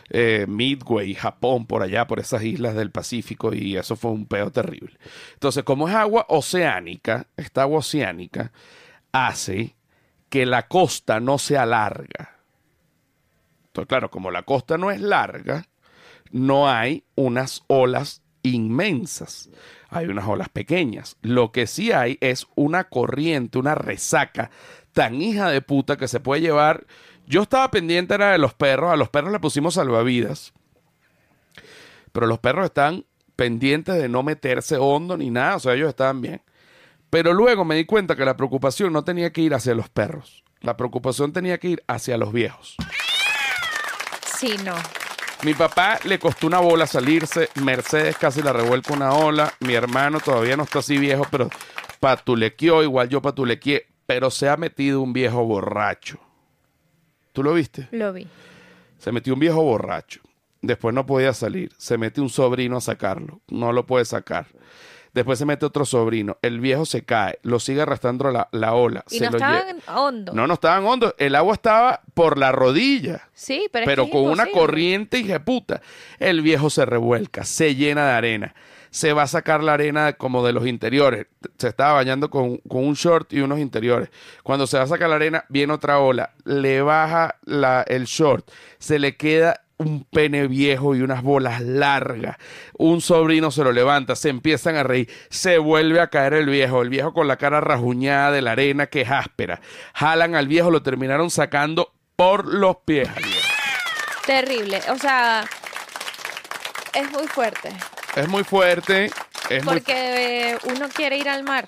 eh, 0.10 0.46
Midway, 0.48 1.14
Japón, 1.16 1.66
por 1.66 1.84
allá, 1.84 2.08
por 2.08 2.20
esas 2.20 2.44
islas 2.44 2.76
del 2.76 2.92
Pacífico 2.92 3.54
y 3.54 3.76
eso 3.76 3.96
fue 3.96 4.12
un 4.12 4.26
peo 4.26 4.52
terrible. 4.52 4.98
Entonces, 5.34 5.64
como 5.64 5.90
es 5.90 5.96
agua 5.96 6.26
oceánica, 6.30 7.28
esta 7.36 7.64
agua 7.64 7.80
oceánica 7.80 8.52
hace 9.12 9.76
que 10.30 10.46
la 10.46 10.68
costa 10.68 11.20
no 11.20 11.38
sea 11.38 11.66
larga. 11.66 12.40
Entonces, 13.68 13.88
claro, 13.88 14.10
como 14.10 14.32
la 14.32 14.44
costa 14.44 14.78
no 14.78 14.92
es 14.92 15.02
larga, 15.02 15.68
no 16.32 16.70
hay 16.70 17.04
unas 17.16 17.64
olas 17.68 18.22
inmensas. 18.44 19.50
Hay 19.94 20.08
unas 20.08 20.28
olas 20.28 20.50
pequeñas. 20.50 21.18
Lo 21.22 21.52
que 21.52 21.68
sí 21.68 21.92
hay 21.92 22.18
es 22.22 22.48
una 22.56 22.86
corriente, 22.86 23.58
una 23.58 23.76
resaca 23.76 24.52
tan 24.94 25.22
hija 25.22 25.50
de 25.50 25.62
puta 25.62 25.98
que 25.98 26.08
se 26.08 26.20
puede 26.20 26.42
llevar. 26.42 26.86
Yo 27.26 27.44
estaba 27.44 27.70
pendiente 27.72 28.14
era 28.14 28.32
de 28.32 28.38
los 28.38 28.54
perros. 28.54 28.92
A 28.92 28.96
los 28.96 29.10
perros 29.10 29.32
le 29.32 29.40
pusimos 29.40 29.76
salvavidas. 29.76 30.54
Pero 32.12 32.28
los 32.28 32.40
perros 32.40 32.66
están 32.66 33.06
pendientes 33.36 33.96
de 33.96 34.10
no 34.10 34.24
meterse 34.24 34.78
hondo 34.78 35.18
ni 35.18 35.30
nada. 35.30 35.56
O 35.56 35.60
sea, 35.60 35.74
ellos 35.74 35.90
estaban 35.90 36.22
bien. 36.22 36.42
Pero 37.10 37.34
luego 37.34 37.66
me 37.66 37.76
di 37.76 37.86
cuenta 37.86 38.16
que 38.16 38.26
la 38.26 38.36
preocupación 38.36 38.92
no 38.94 39.04
tenía 39.04 39.32
que 39.32 39.42
ir 39.42 39.54
hacia 39.54 39.76
los 39.76 39.90
perros. 39.90 40.44
La 40.62 40.78
preocupación 40.78 41.34
tenía 41.34 41.60
que 41.60 41.70
ir 41.70 41.84
hacia 41.88 42.18
los 42.18 42.32
viejos. 42.34 42.76
Sí, 44.38 44.56
no. 44.64 44.76
Mi 45.44 45.54
papá 45.54 46.00
le 46.06 46.20
costó 46.20 46.48
una 46.48 46.60
bola 46.60 46.88
salirse, 46.88 47.50
Mercedes 47.62 48.18
casi 48.18 48.42
la 48.42 48.54
revuelca 48.54 48.94
una 48.94 49.14
ola, 49.14 49.54
mi 49.60 49.74
hermano 49.74 50.22
todavía 50.22 50.56
no 50.56 50.64
está 50.64 50.80
así 50.80 50.98
viejo, 50.98 51.28
pero 51.30 51.50
patulequeó, 52.00 52.82
igual 52.82 53.10
yo 53.10 53.22
patulequeé, 53.22 53.88
pero 54.06 54.32
se 54.32 54.48
ha 54.48 54.56
metido 54.56 55.02
un 55.02 55.12
viejo 55.12 55.44
borracho. 55.44 56.18
¿Tú 57.34 57.44
lo 57.44 57.54
viste? 57.54 57.90
Lo 57.92 58.14
vi. 58.14 58.26
Se 59.00 59.12
metió 59.12 59.34
un 59.34 59.42
viejo 59.42 59.62
borracho. 59.62 60.22
Después 60.62 60.96
no 60.96 61.06
podía 61.06 61.34
salir. 61.34 61.74
Se 61.78 61.98
mete 61.98 62.22
un 62.22 62.30
sobrino 62.30 62.78
a 62.78 62.82
sacarlo. 62.82 63.42
No 63.50 63.74
lo 63.74 63.86
puede 63.86 64.06
sacar. 64.06 64.48
Después 65.14 65.38
se 65.38 65.46
mete 65.46 65.66
otro 65.66 65.86
sobrino. 65.86 66.38
El 66.42 66.60
viejo 66.60 66.86
se 66.86 67.04
cae. 67.04 67.38
Lo 67.44 67.60
sigue 67.60 67.82
arrastrando 67.82 68.32
la, 68.32 68.50
la 68.52 68.74
ola. 68.74 69.04
Y 69.12 69.20
se 69.20 69.26
no 69.26 69.32
lo 69.32 69.38
estaban 69.38 69.78
lle- 69.80 69.82
hondo. 69.96 70.34
No, 70.34 70.48
no 70.48 70.54
estaban 70.56 70.84
hondos. 70.86 71.14
El 71.20 71.36
agua 71.36 71.54
estaba 71.54 72.02
por 72.16 72.38
la 72.40 72.52
rodilla. 72.52 73.30
Sí, 73.34 73.68
pero, 73.72 73.84
es 73.84 73.88
Pero 73.90 74.04
que 74.06 74.10
es 74.10 74.14
con 74.16 74.24
una 74.32 74.48
corriente 74.48 75.40
puta. 75.40 75.82
El 76.20 76.42
viejo 76.42 76.70
se 76.70 76.86
revuelca, 76.86 77.44
se 77.44 77.76
llena 77.76 78.06
de 78.08 78.12
arena. 78.14 78.56
Se 78.90 79.12
va 79.14 79.24
a 79.24 79.28
sacar 79.28 79.64
la 79.64 79.74
arena 79.74 80.14
como 80.14 80.46
de 80.46 80.54
los 80.54 80.68
interiores. 80.68 81.26
Se 81.58 81.68
estaba 81.68 81.94
bañando 81.94 82.30
con, 82.30 82.58
con 82.58 82.86
un 82.86 82.94
short 82.94 83.34
y 83.34 83.42
unos 83.42 83.58
interiores. 83.60 84.10
Cuando 84.44 84.68
se 84.68 84.78
va 84.78 84.84
a 84.84 84.88
sacar 84.88 85.10
la 85.10 85.16
arena, 85.16 85.46
viene 85.50 85.74
otra 85.74 85.98
ola. 86.00 86.32
Le 86.46 86.82
baja 86.84 87.38
la, 87.44 87.84
el 87.88 88.06
short. 88.06 88.50
Se 88.78 89.00
le 89.00 89.16
queda 89.18 89.63
un 89.78 90.06
pene 90.06 90.48
viejo 90.48 90.96
y 90.96 91.02
unas 91.02 91.24
bolas 91.24 91.62
largas. 91.62 92.38
Un 92.78 93.02
sobrino 93.02 93.52
se 93.52 93.64
lo 93.64 93.72
levanta, 93.72 94.16
se 94.16 94.30
empiezan 94.30 94.76
a 94.76 94.84
reír, 94.84 95.10
se 95.30 95.58
vuelve 95.58 96.00
a 96.00 96.08
caer 96.08 96.34
el 96.34 96.48
viejo, 96.48 96.82
el 96.82 96.90
viejo 96.90 97.14
con 97.14 97.28
la 97.28 97.38
cara 97.38 97.62
rajuñada 97.62 98.32
de 98.32 98.42
la 98.42 98.52
arena 98.52 98.88
que 98.88 99.02
es 99.02 99.12
áspera. 99.12 99.62
Jalan 99.94 100.36
al 100.36 100.48
viejo, 100.48 100.72
lo 100.72 100.84
terminaron 100.84 101.30
sacando 101.30 101.94
por 102.16 102.46
los 102.46 102.78
pies. 102.86 103.10
Terrible. 104.26 104.82
O 104.90 104.98
sea, 104.98 105.44
es 106.94 107.12
muy 107.12 107.28
fuerte. 107.28 107.70
Es 108.16 108.28
muy 108.28 108.44
fuerte, 108.44 109.12
es 109.50 109.64
muy- 109.66 109.74
Porque 109.76 110.52
eh, 110.52 110.58
uno 110.76 110.88
quiere 110.90 111.18
ir 111.18 111.28
al 111.30 111.44
mar 111.44 111.68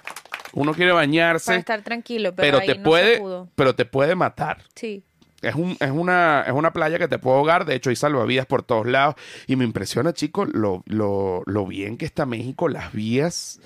uno 0.55 0.73
quiere 0.73 0.91
para 0.91 1.01
bañarse, 1.01 1.55
estar 1.57 1.81
tranquilo, 1.81 2.33
pero, 2.33 2.47
pero 2.47 2.59
ahí 2.59 2.67
te 2.67 2.77
no 2.77 2.83
puede, 2.83 3.15
se 3.15 3.19
pudo. 3.19 3.49
pero 3.55 3.75
te 3.75 3.83
puede 3.85 4.15
matar. 4.15 4.63
Sí. 4.73 5.03
Es, 5.45 5.55
un, 5.55 5.77
es, 5.79 5.91
una, 5.91 6.43
es 6.47 6.53
una 6.53 6.73
playa 6.73 6.97
que 6.99 7.07
te 7.07 7.19
puede 7.19 7.37
ahogar. 7.37 7.65
De 7.65 7.75
hecho, 7.75 7.89
hay 7.89 7.95
salvavidas 7.95 8.45
por 8.45 8.63
todos 8.63 8.87
lados. 8.87 9.15
Y 9.47 9.55
me 9.55 9.63
impresiona, 9.63 10.13
chicos, 10.13 10.49
lo, 10.53 10.83
lo, 10.85 11.43
lo 11.45 11.65
bien 11.65 11.97
que 11.97 12.05
está 12.05 12.25
México, 12.25 12.67
las 12.67 12.91
vías. 12.93 13.59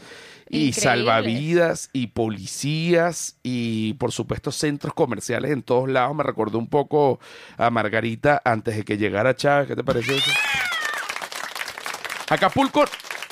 Y 0.52 0.70
Increíble. 0.70 0.82
salvavidas 0.82 1.90
y 1.94 2.08
policías 2.08 3.38
y 3.44 3.94
por 3.94 4.12
supuesto 4.12 4.52
centros 4.52 4.96
comerciales 4.96 5.52
en 5.52 5.62
todos 5.62 5.88
lados. 5.88 6.16
Me 6.16 6.24
recordó 6.24 6.58
un 6.58 6.68
poco 6.68 7.20
a 7.58 7.70
Margarita 7.70 8.42
antes 8.44 8.76
de 8.76 8.84
que 8.84 8.98
llegara 8.98 9.36
Chávez. 9.36 9.68
¿Qué 9.68 9.76
te 9.76 9.84
parece 9.84 10.16
eso? 10.16 10.32
Acapulco, 12.30 12.86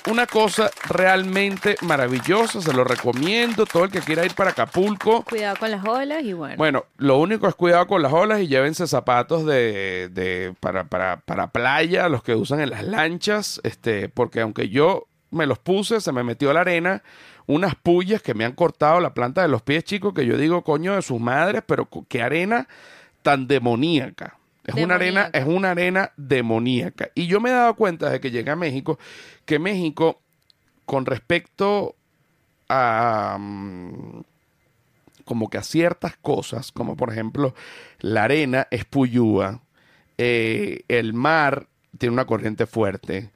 una 0.09 0.27
cosa 0.27 0.69
realmente 0.89 1.75
maravillosa. 1.81 2.61
Se 2.61 2.73
lo 2.73 2.83
recomiendo. 2.83 3.65
Todo 3.65 3.85
el 3.85 3.91
que 3.91 3.99
quiera 4.01 4.25
ir 4.25 4.33
para 4.35 4.51
Acapulco. 4.51 5.23
Cuidado 5.23 5.55
con 5.59 5.71
las 5.71 5.85
olas 5.85 6.23
y 6.23 6.33
bueno. 6.33 6.55
Bueno, 6.57 6.85
lo 6.97 7.17
único 7.17 7.47
es 7.47 7.55
cuidado 7.55 7.87
con 7.87 8.01
las 8.01 8.11
olas 8.13 8.41
y 8.41 8.47
llévense 8.47 8.87
zapatos 8.87 9.45
de, 9.45 10.09
de- 10.11 10.53
para, 10.59 10.83
para, 10.85 11.17
para 11.21 11.47
playa, 11.47 12.09
los 12.09 12.23
que 12.23 12.35
usan 12.35 12.59
en 12.61 12.69
las 12.69 12.83
lanchas, 12.83 13.59
este, 13.63 14.09
porque 14.09 14.41
aunque 14.41 14.69
yo 14.69 15.07
me 15.31 15.45
los 15.45 15.59
puse, 15.59 15.99
se 16.01 16.11
me 16.11 16.23
metió 16.23 16.53
la 16.53 16.61
arena, 16.61 17.03
unas 17.47 17.75
pullas 17.75 18.21
que 18.21 18.33
me 18.33 18.45
han 18.45 18.53
cortado 18.53 18.99
la 19.01 19.13
planta 19.13 19.41
de 19.41 19.47
los 19.49 19.61
pies, 19.61 19.83
chicos, 19.83 20.13
que 20.13 20.25
yo 20.25 20.37
digo, 20.37 20.63
coño, 20.63 20.95
de 20.95 21.01
sus 21.01 21.19
madres, 21.19 21.63
pero 21.65 21.87
qué 22.07 22.21
arena 22.21 22.67
tan 23.21 23.47
demoníaca. 23.47 24.36
Es 24.67 24.75
una 24.75 24.95
arena, 24.95 25.31
Demoníaca. 25.31 25.39
es 25.39 25.45
una 25.47 25.71
arena 25.71 26.11
demoníaca. 26.17 27.11
Y 27.15 27.27
yo 27.27 27.39
me 27.41 27.49
he 27.49 27.53
dado 27.53 27.75
cuenta 27.75 28.09
de 28.11 28.19
que 28.19 28.31
llegué 28.31 28.51
a 28.51 28.55
México, 28.57 28.99
que 29.45 29.59
México, 29.59 30.21
con 30.85 31.05
respecto 31.05 31.95
a 32.69 33.37
mm, 33.39 34.21
como 35.25 35.49
que 35.49 35.57
a 35.57 35.63
ciertas 35.63 36.17
cosas, 36.17 36.71
como 36.71 36.95
por 36.97 37.11
ejemplo 37.11 37.53
la 37.99 38.23
arena 38.25 38.67
es 38.71 38.85
puyúa, 38.85 39.61
eh, 40.17 40.83
el 40.87 41.13
mar 41.13 41.67
tiene 41.97 42.13
una 42.13 42.25
corriente 42.25 42.65
fuerte, 42.65 43.31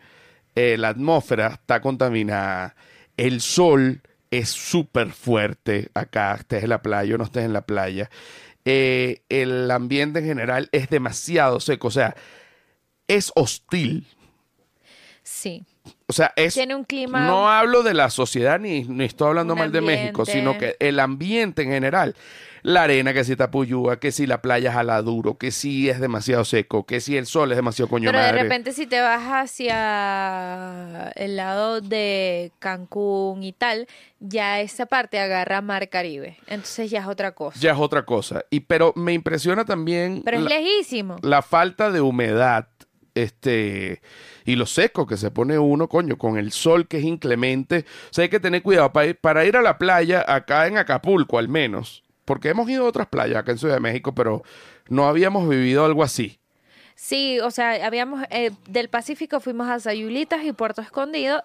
eh, 0.55 0.77
la 0.77 0.89
atmósfera 0.89 1.47
está 1.47 1.81
contaminada, 1.81 2.75
el 3.17 3.41
sol 3.41 4.01
es 4.31 4.49
súper 4.49 5.11
fuerte 5.11 5.89
acá, 5.93 6.35
estés 6.35 6.63
en 6.63 6.69
la 6.69 6.81
playa 6.81 7.15
o 7.15 7.17
no 7.17 7.25
estés 7.25 7.45
en 7.45 7.53
la 7.53 7.61
playa, 7.65 8.09
eh, 8.65 9.23
el 9.29 9.69
ambiente 9.71 10.19
en 10.19 10.25
general 10.25 10.69
es 10.71 10.89
demasiado 10.89 11.59
seco, 11.59 11.87
o 11.87 11.91
sea, 11.91 12.15
es 13.07 13.31
hostil. 13.35 14.07
sí. 15.23 15.65
O 16.07 16.13
sea, 16.13 16.33
es 16.35 16.53
Tiene 16.53 16.75
un 16.75 16.83
clima. 16.83 17.25
no 17.25 17.49
hablo 17.49 17.83
de 17.83 17.93
la 17.93 18.09
sociedad 18.09 18.59
ni, 18.59 18.83
ni 18.83 19.05
estoy 19.05 19.29
hablando 19.29 19.55
mal 19.55 19.71
de 19.71 19.81
México, 19.81 20.25
sino 20.25 20.57
que 20.57 20.75
el 20.79 20.99
ambiente 20.99 21.63
en 21.63 21.69
general. 21.69 22.15
La 22.63 22.83
arena 22.83 23.11
que 23.11 23.23
si 23.23 23.31
está 23.31 23.49
puyúa, 23.49 23.99
que 23.99 24.11
si 24.11 24.27
la 24.27 24.39
playa 24.43 24.71
jala 24.71 25.01
duro, 25.01 25.35
que 25.39 25.49
si 25.49 25.89
es 25.89 25.99
demasiado 25.99 26.45
seco, 26.45 26.85
que 26.85 27.01
si 27.01 27.17
el 27.17 27.25
sol 27.25 27.51
es 27.51 27.55
demasiado 27.55 27.89
coño 27.89 28.11
Pero 28.11 28.23
de 28.23 28.31
repente 28.33 28.71
si 28.71 28.85
te 28.85 29.01
vas 29.01 29.23
hacia 29.31 31.09
el 31.15 31.37
lado 31.37 31.81
de 31.81 32.51
Cancún 32.59 33.41
y 33.41 33.51
tal, 33.53 33.87
ya 34.19 34.59
esa 34.61 34.85
parte 34.85 35.17
agarra 35.19 35.61
mar 35.61 35.89
Caribe. 35.89 36.37
Entonces 36.47 36.91
ya 36.91 36.99
es 36.99 37.07
otra 37.07 37.31
cosa. 37.31 37.59
Ya 37.59 37.71
es 37.71 37.77
otra 37.79 38.05
cosa. 38.05 38.43
Y 38.51 38.59
pero 38.61 38.93
me 38.95 39.13
impresiona 39.13 39.65
también 39.65 40.21
Pero 40.23 40.37
es 40.37 40.43
la, 40.43 40.49
lejísimo. 40.49 41.15
la 41.23 41.41
falta 41.41 41.89
de 41.91 42.01
humedad. 42.01 42.67
Este, 43.15 44.01
y 44.45 44.55
lo 44.55 44.65
seco 44.65 45.05
que 45.05 45.17
se 45.17 45.31
pone 45.31 45.57
uno, 45.57 45.87
coño, 45.87 46.17
con 46.17 46.37
el 46.37 46.51
sol 46.51 46.87
que 46.87 46.97
es 46.97 47.03
inclemente. 47.03 47.85
O 48.09 48.13
sea, 48.13 48.23
hay 48.23 48.29
que 48.29 48.39
tener 48.39 48.61
cuidado 48.61 48.91
para 48.91 49.07
ir, 49.07 49.17
para 49.17 49.45
ir 49.45 49.57
a 49.57 49.61
la 49.61 49.77
playa, 49.77 50.23
acá 50.27 50.67
en 50.67 50.77
Acapulco 50.77 51.37
al 51.37 51.47
menos, 51.49 52.03
porque 52.25 52.49
hemos 52.49 52.69
ido 52.69 52.85
a 52.85 52.89
otras 52.89 53.07
playas 53.07 53.37
acá 53.37 53.51
en 53.51 53.57
Ciudad 53.57 53.75
de 53.75 53.81
México, 53.81 54.13
pero 54.13 54.43
no 54.89 55.07
habíamos 55.07 55.47
vivido 55.47 55.85
algo 55.85 56.03
así. 56.03 56.39
Sí, 56.95 57.39
o 57.39 57.49
sea, 57.49 57.85
habíamos 57.85 58.23
eh, 58.29 58.51
del 58.67 58.89
Pacífico 58.89 59.39
fuimos 59.39 59.67
a 59.69 59.79
Sayulitas 59.79 60.43
y 60.43 60.53
Puerto 60.53 60.81
Escondido, 60.81 61.43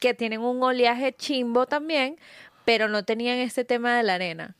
que 0.00 0.14
tienen 0.14 0.40
un 0.40 0.62
oleaje 0.62 1.12
chimbo 1.12 1.66
también, 1.66 2.16
pero 2.64 2.88
no 2.88 3.04
tenían 3.04 3.38
este 3.38 3.64
tema 3.64 3.96
de 3.96 4.02
la 4.02 4.14
arena. 4.14 4.56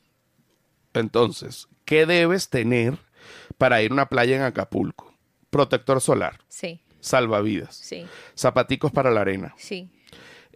Entonces, 0.93 1.69
¿qué 1.85 2.07
debes 2.07 2.49
tener 2.51 2.99
para 3.59 3.83
ir 3.83 3.91
a 3.91 3.95
una 3.95 4.07
playa 4.09 4.37
en 4.37 4.43
Acapulco? 4.43 5.13
Protector 5.51 6.01
solar, 6.01 6.41
Sí, 6.49 6.81
salvavidas, 7.05 7.77
sí, 7.77 8.07
zapaticos 8.37 8.93
para 8.93 9.11
la 9.11 9.21
arena. 9.21 9.55
sí. 9.57 9.89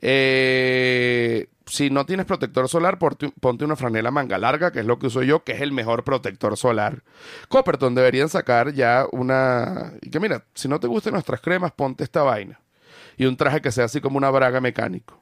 Eh, 0.00 1.48
si 1.66 1.90
no 1.90 2.06
tienes 2.06 2.26
protector 2.26 2.68
solar, 2.68 2.98
ponte, 2.98 3.64
una 3.64 3.76
franela 3.76 4.10
manga 4.10 4.38
larga, 4.38 4.72
que 4.72 4.80
es 4.80 4.86
lo 4.86 4.98
que 4.98 5.08
uso 5.08 5.22
yo, 5.22 5.44
que 5.44 5.52
es 5.52 5.60
el 5.60 5.72
mejor 5.72 6.04
protector 6.04 6.56
solar. 6.56 7.02
Copperton 7.48 7.94
deberían 7.94 8.28
sacar 8.28 8.72
ya 8.72 9.06
una... 9.12 9.92
Y 10.00 10.10
que 10.10 10.20
mira, 10.20 10.44
si 10.54 10.68
no 10.68 10.80
te 10.80 10.86
gustan 10.86 11.12
nuestras 11.12 11.40
cremas, 11.40 11.72
ponte 11.72 12.04
esta 12.04 12.22
vaina. 12.22 12.60
Y 13.16 13.26
un 13.26 13.36
traje 13.36 13.60
que 13.60 13.72
sea 13.72 13.84
así 13.84 14.00
como 14.00 14.18
una 14.18 14.30
braga 14.30 14.60
mecánico. 14.60 15.20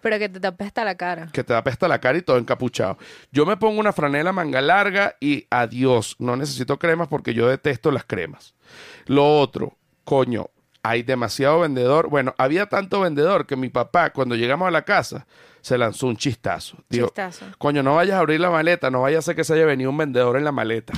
Pero 0.00 0.18
que 0.18 0.28
te 0.28 0.38
tape 0.38 0.64
hasta 0.64 0.84
la 0.84 0.94
cara. 0.94 1.28
que 1.32 1.42
te 1.42 1.54
apesta 1.54 1.88
la 1.88 2.00
cara 2.00 2.18
y 2.18 2.22
todo 2.22 2.38
encapuchado. 2.38 2.98
Yo 3.32 3.44
me 3.44 3.56
pongo 3.56 3.80
una 3.80 3.92
franela 3.92 4.32
manga 4.32 4.60
larga 4.60 5.16
y 5.18 5.46
adiós, 5.50 6.14
no 6.20 6.36
necesito 6.36 6.78
cremas 6.78 7.08
porque 7.08 7.34
yo 7.34 7.48
detesto 7.48 7.90
las 7.90 8.04
cremas. 8.04 8.54
Lo 9.06 9.40
otro, 9.40 9.76
coño, 10.04 10.50
hay 10.82 11.02
demasiado 11.02 11.60
vendedor. 11.60 12.08
Bueno, 12.08 12.34
había 12.38 12.66
tanto 12.66 13.00
vendedor 13.00 13.46
que 13.46 13.56
mi 13.56 13.68
papá, 13.68 14.10
cuando 14.10 14.34
llegamos 14.34 14.68
a 14.68 14.70
la 14.70 14.82
casa, 14.82 15.26
se 15.60 15.76
lanzó 15.78 16.06
un 16.06 16.16
chistazo. 16.16 16.76
Digo, 16.88 17.08
Chistazo. 17.08 17.46
coño, 17.58 17.82
no 17.82 17.96
vayas 17.96 18.16
a 18.16 18.20
abrir 18.20 18.40
la 18.40 18.50
maleta, 18.50 18.90
no 18.90 19.02
vaya 19.02 19.18
a 19.18 19.22
ser 19.22 19.36
que 19.36 19.44
se 19.44 19.54
haya 19.54 19.66
venido 19.66 19.90
un 19.90 19.96
vendedor 19.98 20.36
en 20.36 20.44
la 20.44 20.52
maleta. 20.52 20.92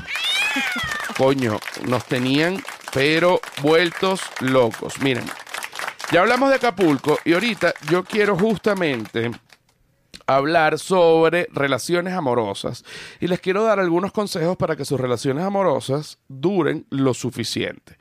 coño, 1.16 1.58
nos 1.86 2.04
tenían, 2.04 2.62
pero 2.92 3.40
vueltos 3.62 4.20
locos. 4.40 5.00
Miren, 5.00 5.24
ya 6.12 6.20
hablamos 6.20 6.50
de 6.50 6.56
Acapulco 6.56 7.18
y 7.24 7.32
ahorita 7.32 7.74
yo 7.88 8.04
quiero 8.04 8.36
justamente 8.36 9.30
hablar 10.36 10.78
sobre 10.78 11.48
relaciones 11.52 12.14
amorosas. 12.14 12.84
Y 13.20 13.26
les 13.26 13.40
quiero 13.40 13.64
dar 13.64 13.80
algunos 13.80 14.12
consejos 14.12 14.56
para 14.56 14.76
que 14.76 14.84
sus 14.84 15.00
relaciones 15.00 15.44
amorosas 15.44 16.18
duren 16.28 16.86
lo 16.90 17.14
suficiente. 17.14 17.96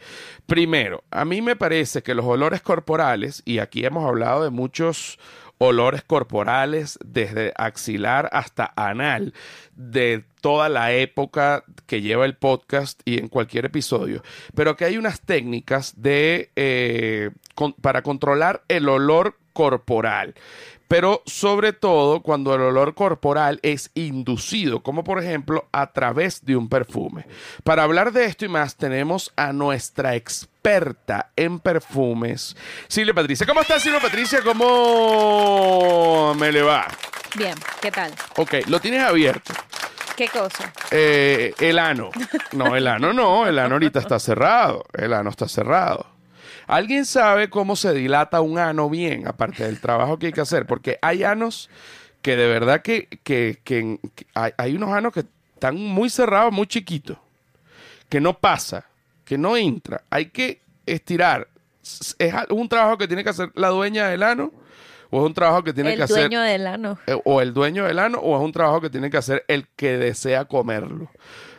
Primero, 0.45 1.03
a 1.11 1.25
mí 1.25 1.41
me 1.41 1.55
parece 1.55 2.03
que 2.03 2.15
los 2.15 2.25
olores 2.25 2.61
corporales, 2.61 3.41
y 3.45 3.59
aquí 3.59 3.85
hemos 3.85 4.05
hablado 4.05 4.43
de 4.43 4.49
muchos 4.49 5.19
olores 5.59 6.03
corporales 6.03 6.97
desde 7.05 7.53
axilar 7.57 8.29
hasta 8.31 8.73
anal 8.75 9.33
de 9.75 10.23
toda 10.41 10.69
la 10.69 10.93
época 10.93 11.65
que 11.85 12.01
lleva 12.01 12.25
el 12.25 12.37
podcast 12.37 13.01
y 13.03 13.19
en 13.19 13.27
cualquier 13.27 13.65
episodio, 13.65 14.23
pero 14.55 14.77
que 14.77 14.85
hay 14.85 14.97
unas 14.97 15.21
técnicas 15.21 16.01
de 16.01 16.49
eh, 16.55 17.31
para 17.81 18.01
controlar 18.03 18.63
el 18.69 18.87
olor 18.87 19.35
corporal 19.51 20.33
pero 20.89 21.21
sobre 21.27 21.71
todo 21.71 22.21
cuando 22.21 22.53
el 22.55 22.61
olor 22.61 22.95
corporal 22.95 23.59
es 23.61 23.91
inducido, 23.93 24.81
como 24.81 25.03
por 25.03 25.23
ejemplo 25.23 25.69
a 25.71 25.93
través 25.93 26.43
de 26.43 26.57
un 26.57 26.67
perfume. 26.67 27.27
Para 27.63 27.83
hablar 27.83 28.11
de 28.11 28.25
esto 28.25 28.45
y 28.45 28.49
más 28.49 28.75
tenemos 28.75 29.31
a 29.37 29.53
nuestra 29.53 30.15
experta 30.15 31.29
en 31.35 31.59
perfumes, 31.59 32.57
Silvia 32.87 33.13
Patricia. 33.13 33.45
¿Cómo 33.45 33.61
estás, 33.61 33.83
Silvia 33.83 34.01
Patricia? 34.01 34.41
¿Cómo 34.43 36.33
me 36.37 36.51
le 36.51 36.63
va? 36.63 36.87
Bien, 37.35 37.55
¿qué 37.81 37.91
tal? 37.91 38.11
Ok, 38.37 38.55
lo 38.67 38.79
tienes 38.79 39.03
abierto. 39.03 39.53
¿Qué 40.17 40.27
cosa? 40.27 40.73
Eh, 40.89 41.53
el 41.59 41.77
ano. 41.77 42.09
No, 42.51 42.75
el 42.75 42.87
ano 42.87 43.13
no, 43.13 43.45
el 43.45 43.59
ano 43.59 43.75
ahorita 43.75 43.99
está 43.99 44.19
cerrado. 44.19 44.83
El 44.91 45.13
ano 45.13 45.29
está 45.29 45.47
cerrado. 45.47 46.18
¿Alguien 46.69 47.05
sabe 47.05 47.49
cómo 47.49 47.75
se 47.75 47.93
dilata 47.93 48.41
un 48.41 48.59
ano 48.59 48.89
bien, 48.89 49.27
aparte 49.27 49.63
del 49.65 49.79
trabajo 49.81 50.19
que 50.19 50.27
hay 50.27 50.33
que 50.33 50.41
hacer? 50.41 50.67
Porque 50.67 50.99
hay 51.01 51.23
anos 51.23 51.69
que 52.21 52.35
de 52.35 52.47
verdad 52.47 52.81
que, 52.83 53.07
que, 53.23 53.59
que- 53.63 53.99
hay, 54.35 54.51
hay 54.57 54.75
unos 54.75 54.91
anos 54.93 55.11
que 55.13 55.21
están 55.55 55.77
muy 55.77 56.09
cerrados, 56.11 56.53
muy 56.53 56.67
chiquitos, 56.67 57.17
que 58.07 58.21
no 58.21 58.37
pasa, 58.37 58.85
que 59.25 59.37
no 59.37 59.57
entra. 59.57 60.03
Hay 60.11 60.27
que 60.27 60.61
estirar. 60.85 61.47
¿Es 61.81 62.15
un 62.49 62.69
trabajo 62.69 62.97
que 62.99 63.07
tiene 63.07 63.23
que 63.23 63.31
hacer 63.31 63.51
la 63.55 63.69
dueña 63.69 64.07
del 64.09 64.21
ano? 64.21 64.51
¿O 65.11 65.19
es 65.21 65.25
un 65.25 65.33
trabajo 65.33 65.63
que 65.63 65.73
tiene 65.73 65.91
el 65.91 65.97
que 65.97 66.03
hacer 66.03 66.17
dueño 66.29 66.41
del 66.41 66.67
ano. 66.67 66.99
eh, 67.07 67.19
o 67.25 67.41
el 67.41 67.53
dueño 67.53 67.85
del 67.85 67.97
ano 67.99 68.19
o 68.19 68.37
es 68.37 68.43
un 68.43 68.51
trabajo 68.51 68.79
que 68.81 68.89
tiene 68.89 69.09
que 69.09 69.17
hacer 69.17 69.43
el 69.47 69.67
que 69.75 69.97
desea 69.97 70.45
comerlo 70.45 71.09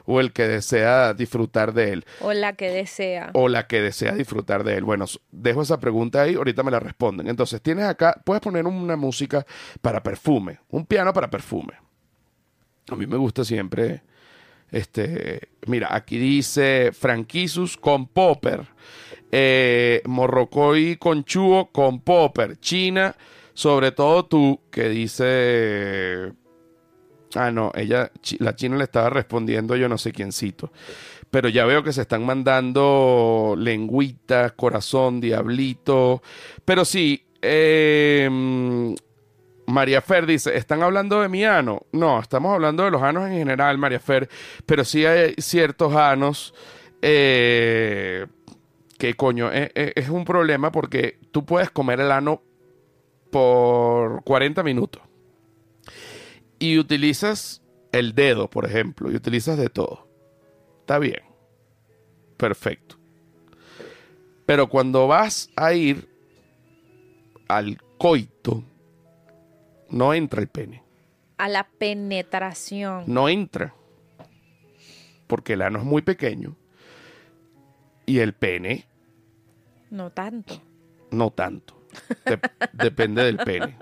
o 0.07 0.21
el 0.21 0.33
que 0.33 0.47
desea 0.49 1.15
disfrutar 1.15 1.73
de 1.73 1.93
él 1.93 2.05
O 2.21 2.33
la 2.33 2.55
que 2.55 2.71
desea. 2.71 3.31
o 3.35 3.49
la 3.49 3.67
que 3.67 3.81
desea 3.81 4.13
disfrutar 4.13 4.65
de 4.65 4.77
él. 4.77 4.85
Bueno, 4.85 5.05
dejo 5.31 5.63
esa 5.63 5.79
pregunta 5.79 6.23
ahí, 6.23 6.35
ahorita 6.35 6.63
me 6.63 6.71
la 6.71 6.81
responden. 6.81 7.29
Entonces, 7.29 7.61
tienes 7.61 7.85
acá, 7.85 8.21
puedes 8.25 8.41
poner 8.41 8.67
una 8.67 8.97
música 8.97 9.45
para 9.81 10.03
perfume, 10.03 10.59
un 10.71 10.85
piano 10.87 11.13
para 11.13 11.29
perfume. 11.31 11.75
A 12.91 12.97
mí 12.97 13.07
me 13.07 13.17
gusta 13.17 13.45
siempre, 13.45 14.03
este, 14.73 15.49
mira, 15.67 15.95
aquí 15.95 16.19
dice 16.19 16.91
Franquisus 16.93 17.77
con 17.77 18.07
Popper, 18.09 18.67
eh, 19.31 20.03
Morrocoy 20.07 20.97
con 20.97 21.25
Chuo 21.25 21.71
con 21.71 22.01
Popper, 22.01 22.59
China, 22.59 23.15
sobre 23.61 23.93
todo 23.93 24.25
tú, 24.25 24.59
que 24.71 24.89
dice... 24.89 26.33
Ah, 27.35 27.51
no, 27.51 27.71
ella, 27.75 28.11
la 28.39 28.57
china 28.57 28.79
le 28.79 28.85
estaba 28.85 29.11
respondiendo 29.11 29.77
yo 29.77 29.87
no 29.87 29.99
sé 29.99 30.13
quiéncito. 30.13 30.73
Pero 31.31 31.51
ya 31.51 31.67
veo 31.67 31.83
que 31.83 31.93
se 31.93 32.01
están 32.01 32.25
mandando 32.25 33.55
lengüitas, 33.59 34.53
corazón, 34.53 35.21
diablito. 35.21 36.23
Pero 36.65 36.87
sí, 36.87 37.23
mm, 37.43 38.95
María 39.67 40.01
Fer 40.01 40.25
dice, 40.25 40.57
¿están 40.57 40.83
hablando 40.83 41.21
de 41.21 41.29
mi 41.29 41.45
ano? 41.45 41.83
No, 41.93 42.19
estamos 42.19 42.55
hablando 42.55 42.85
de 42.85 42.91
los 42.91 43.03
anos 43.03 43.29
en 43.29 43.35
general, 43.35 43.77
María 43.77 44.01
Fer. 44.01 44.27
Pero 44.65 44.87
sí 44.87 45.05
hay 45.05 45.35
ciertos 45.37 45.95
anos 45.95 46.55
eh, 47.03 48.27
que, 48.99 49.13
coño, 49.15 49.53
es, 49.53 49.71
es- 49.75 49.93
es 49.97 50.09
un 50.09 50.25
problema 50.25 50.73
porque 50.73 51.19
tú 51.31 51.45
puedes 51.45 51.71
comer 51.71 52.01
el 52.01 52.11
ano 52.11 52.43
por 53.31 54.23
40 54.25 54.63
minutos. 54.63 55.03
Y 56.59 56.79
utilizas 56.79 57.63
el 57.93 58.15
dedo, 58.15 58.49
por 58.51 58.67
ejemplo, 58.67 59.11
y 59.11 59.17
utilizas 59.17 59.57
de 59.57 59.69
todo. 59.69 60.07
Está 60.81 60.99
bien. 60.99 61.21
Perfecto. 62.37 62.97
Pero 64.47 64.69
cuando 64.69 65.07
vas 65.07 65.51
a 65.57 65.73
ir 65.75 66.09
al 67.49 67.79
coito, 67.99 68.65
no 69.89 70.13
entra 70.15 70.41
el 70.41 70.49
pene. 70.49 70.83
A 71.39 71.49
la 71.49 71.69
penetración. 71.69 73.05
No 73.07 73.29
entra. 73.29 73.75
Porque 75.27 75.55
el 75.55 75.63
ano 75.63 75.79
es 75.79 75.85
muy 75.85 76.03
pequeño. 76.03 76.57
Y 78.07 78.19
el 78.19 78.35
pene, 78.35 78.87
No 79.91 80.11
tanto. 80.11 80.61
no 81.13 81.31
tanto. 81.31 81.80
Dep- 82.25 82.51
depende 82.73 83.25
del 83.25 83.39
pene. 83.39 83.77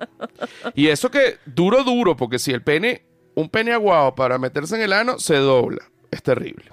Y 0.75 0.89
eso 0.89 1.11
que 1.11 1.37
duro, 1.47 1.85
duro, 1.85 2.17
porque 2.17 2.39
si 2.39 2.53
el 2.53 2.63
pene, 2.63 3.05
un 3.35 3.49
pene 3.49 3.73
aguado 3.73 4.15
para 4.15 4.39
meterse 4.39 4.77
en 4.77 4.83
el 4.83 4.93
ano, 4.93 5.19
se 5.19 5.37
dobla. 5.37 5.83
Es 6.11 6.23
terrible. 6.23 6.67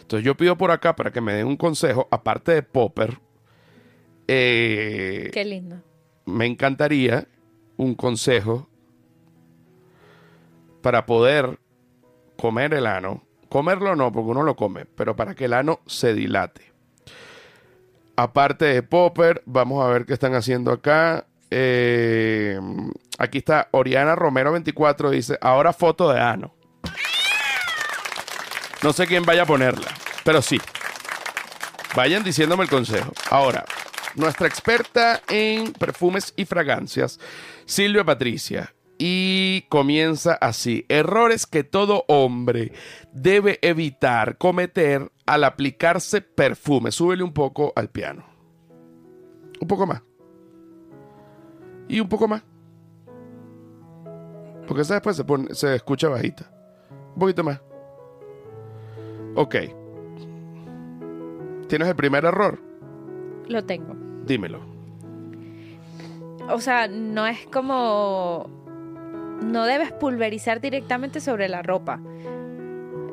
Entonces 0.00 0.24
yo 0.24 0.36
pido 0.36 0.56
por 0.58 0.70
acá 0.70 0.94
para 0.96 1.10
que 1.12 1.20
me 1.20 1.32
den 1.32 1.46
un 1.46 1.56
consejo, 1.56 2.08
aparte 2.10 2.52
de 2.52 2.62
Popper, 2.62 3.18
eh, 4.28 5.30
Qué 5.32 5.44
lindo. 5.44 5.80
me 6.26 6.46
encantaría 6.46 7.26
un 7.76 7.94
consejo 7.94 8.68
para 10.82 11.06
poder 11.06 11.58
comer 12.36 12.74
el 12.74 12.86
ano. 12.86 13.22
Comerlo 13.48 13.94
no, 13.96 14.10
porque 14.12 14.30
uno 14.30 14.42
lo 14.42 14.56
come, 14.56 14.84
pero 14.86 15.14
para 15.14 15.34
que 15.34 15.44
el 15.44 15.52
ano 15.52 15.80
se 15.86 16.14
dilate. 16.14 16.71
Aparte 18.16 18.66
de 18.66 18.82
Popper, 18.82 19.42
vamos 19.46 19.84
a 19.84 19.88
ver 19.88 20.04
qué 20.04 20.12
están 20.12 20.34
haciendo 20.34 20.70
acá. 20.70 21.26
Eh, 21.50 22.58
aquí 23.18 23.38
está 23.38 23.68
Oriana 23.72 24.14
Romero 24.14 24.52
24, 24.52 25.10
dice, 25.10 25.38
ahora 25.40 25.72
foto 25.72 26.10
de 26.10 26.20
ano. 26.20 26.54
No 28.82 28.92
sé 28.92 29.06
quién 29.06 29.24
vaya 29.24 29.42
a 29.42 29.46
ponerla, 29.46 29.88
pero 30.24 30.42
sí. 30.42 30.60
Vayan 31.94 32.24
diciéndome 32.24 32.64
el 32.64 32.70
consejo. 32.70 33.12
Ahora, 33.30 33.64
nuestra 34.14 34.46
experta 34.46 35.22
en 35.28 35.72
perfumes 35.72 36.32
y 36.36 36.44
fragancias, 36.44 37.20
Silvia 37.64 38.04
Patricia. 38.04 38.74
Y 38.98 39.62
comienza 39.68 40.34
así. 40.34 40.86
Errores 40.88 41.46
que 41.46 41.64
todo 41.64 42.04
hombre 42.08 42.72
debe 43.12 43.58
evitar 43.62 44.38
cometer 44.38 45.10
al 45.26 45.44
aplicarse 45.44 46.20
perfume. 46.20 46.90
Súbele 46.90 47.22
un 47.22 47.32
poco 47.32 47.72
al 47.76 47.88
piano. 47.88 48.24
Un 49.60 49.68
poco 49.68 49.86
más. 49.86 50.02
Y 51.88 52.00
un 52.00 52.08
poco 52.08 52.28
más. 52.28 52.42
Porque 54.66 54.82
esa 54.82 54.94
después 54.94 55.16
se, 55.16 55.24
pone, 55.24 55.54
se 55.54 55.74
escucha 55.74 56.08
bajita. 56.08 56.50
Un 57.14 57.20
poquito 57.20 57.44
más. 57.44 57.60
Ok. 59.34 59.56
¿Tienes 61.68 61.88
el 61.88 61.96
primer 61.96 62.24
error? 62.24 62.60
Lo 63.48 63.64
tengo. 63.64 63.94
Dímelo. 64.24 64.60
O 66.48 66.60
sea, 66.60 66.88
no 66.88 67.26
es 67.26 67.46
como... 67.46 68.50
No 69.42 69.64
debes 69.64 69.92
pulverizar 69.92 70.60
directamente 70.60 71.20
sobre 71.20 71.48
la 71.48 71.62
ropa. 71.62 72.00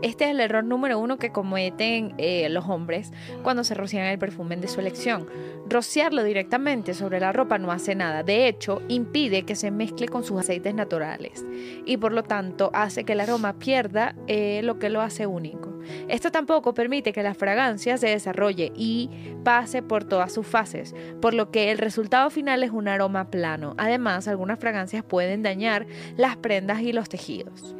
Este 0.02 0.26
es 0.26 0.32
el 0.32 0.40
error 0.40 0.64
número 0.64 0.98
uno 0.98 1.18
que 1.18 1.32
cometen 1.32 2.14
eh, 2.18 2.48
los 2.50 2.70
hombres 2.70 3.12
cuando 3.44 3.66
se 3.66 3.74
rocian 3.74 4.06
el 4.06 4.18
perfume 4.18 4.56
de 4.56 4.70
su 4.70 4.80
elección. 4.80 5.28
Rociarlo 5.68 6.24
directamente 6.24 6.94
sobre 6.94 7.20
la 7.20 7.34
ropa 7.34 7.58
no 7.58 7.70
hace 7.72 7.96
nada. 7.96 8.24
De 8.24 8.48
hecho, 8.48 8.82
impide 8.88 9.44
que 9.44 9.56
se 9.56 9.72
mezcle 9.72 10.08
con 10.08 10.24
sus 10.24 10.40
aceites 10.40 10.74
naturales 10.74 11.46
y 11.86 11.98
por 11.98 12.14
lo 12.14 12.24
tanto 12.24 12.72
hace 12.74 13.04
que 13.04 13.12
el 13.12 13.20
aroma 13.20 13.60
pierda 13.60 14.16
eh, 14.28 14.62
lo 14.64 14.80
que 14.80 14.90
lo 14.90 15.02
hace 15.02 15.28
único. 15.28 15.78
Esto 16.08 16.32
tampoco 16.32 16.74
permite 16.74 17.12
que 17.12 17.24
la 17.24 17.34
fragancia 17.34 17.98
se 17.98 18.08
desarrolle 18.08 18.72
y 18.76 19.10
pase 19.44 19.82
por 19.82 20.06
todas 20.06 20.32
sus 20.32 20.48
fases, 20.48 20.96
por 21.22 21.34
lo 21.34 21.52
que 21.52 21.72
el 21.72 21.78
resultado 21.78 22.30
final 22.30 22.64
es 22.64 22.72
un 22.72 22.88
aroma 22.88 23.30
plano. 23.30 23.76
Además, 23.78 24.30
algunas 24.30 24.60
fragancias 24.60 25.04
pueden 25.04 25.44
dañar 25.44 25.88
las 26.16 26.38
prendas 26.38 26.82
y 26.82 26.94
los 26.94 27.10
tejidos. 27.10 27.76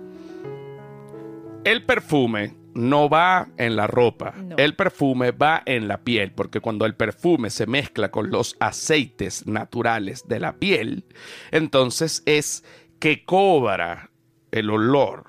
El 1.70 1.84
perfume 1.84 2.56
no 2.74 3.10
va 3.10 3.50
en 3.58 3.76
la 3.76 3.86
ropa. 3.86 4.34
No. 4.36 4.56
El 4.58 4.76
perfume 4.76 5.30
va 5.30 5.62
en 5.68 5.88
la 5.88 6.00
piel, 6.00 6.32
porque 6.32 6.62
cuando 6.62 6.88
el 6.88 6.96
perfume 6.96 7.52
se 7.52 7.68
mezcla 7.68 8.10
con 8.10 8.32
los 8.32 8.56
aceites 8.60 9.46
naturales 9.46 10.28
de 10.28 10.40
la 10.40 10.54
piel, 10.54 11.06
entonces 11.52 12.24
es 12.26 12.64
que 12.98 13.24
cobra 13.24 14.10
el 14.50 14.72
olor 14.72 15.28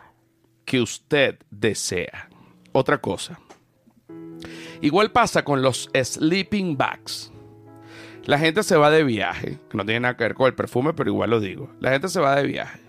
que 0.64 0.80
usted 0.80 1.38
desea. 1.50 2.30
Otra 2.72 3.02
cosa. 3.02 3.38
Igual 4.80 5.12
pasa 5.12 5.44
con 5.44 5.60
los 5.60 5.90
sleeping 5.92 6.78
bags. 6.78 7.30
La 8.24 8.38
gente 8.38 8.62
se 8.62 8.78
va 8.78 8.90
de 8.90 9.04
viaje, 9.04 9.58
que 9.68 9.76
no 9.76 9.84
tiene 9.84 10.00
nada 10.00 10.16
que 10.16 10.24
ver 10.24 10.34
con 10.34 10.46
el 10.46 10.54
perfume, 10.54 10.94
pero 10.94 11.10
igual 11.10 11.28
lo 11.28 11.40
digo. 11.40 11.70
La 11.80 11.90
gente 11.90 12.08
se 12.08 12.18
va 12.18 12.36
de 12.36 12.46
viaje. 12.46 12.80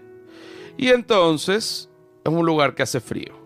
Y 0.77 0.87
entonces 0.87 1.89
es 2.23 2.31
un 2.31 2.45
lugar 2.45 2.75
que 2.75 2.83
hace 2.83 3.01
frío. 3.01 3.40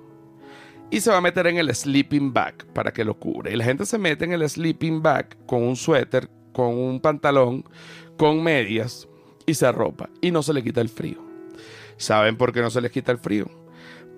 Y 0.91 1.01
se 1.01 1.09
va 1.09 1.17
a 1.17 1.21
meter 1.21 1.47
en 1.47 1.57
el 1.57 1.73
sleeping 1.73 2.31
bag 2.31 2.65
para 2.73 2.93
que 2.93 3.03
lo 3.03 3.19
cubre. 3.19 3.51
Y 3.51 3.55
la 3.55 3.63
gente 3.63 3.85
se 3.85 3.97
mete 3.97 4.25
en 4.25 4.33
el 4.33 4.47
sleeping 4.47 5.01
bag 5.01 5.35
con 5.45 5.63
un 5.63 5.75
suéter, 5.75 6.29
con 6.53 6.77
un 6.77 6.99
pantalón, 6.99 7.65
con 8.17 8.43
medias 8.43 9.07
y 9.45 9.53
se 9.55 9.65
arropa. 9.65 10.09
Y 10.21 10.31
no 10.31 10.43
se 10.43 10.53
le 10.53 10.63
quita 10.63 10.81
el 10.81 10.89
frío. 10.89 11.17
¿Saben 11.97 12.37
por 12.37 12.53
qué 12.53 12.61
no 12.61 12.69
se 12.69 12.81
les 12.81 12.91
quita 12.91 13.11
el 13.11 13.17
frío? 13.17 13.49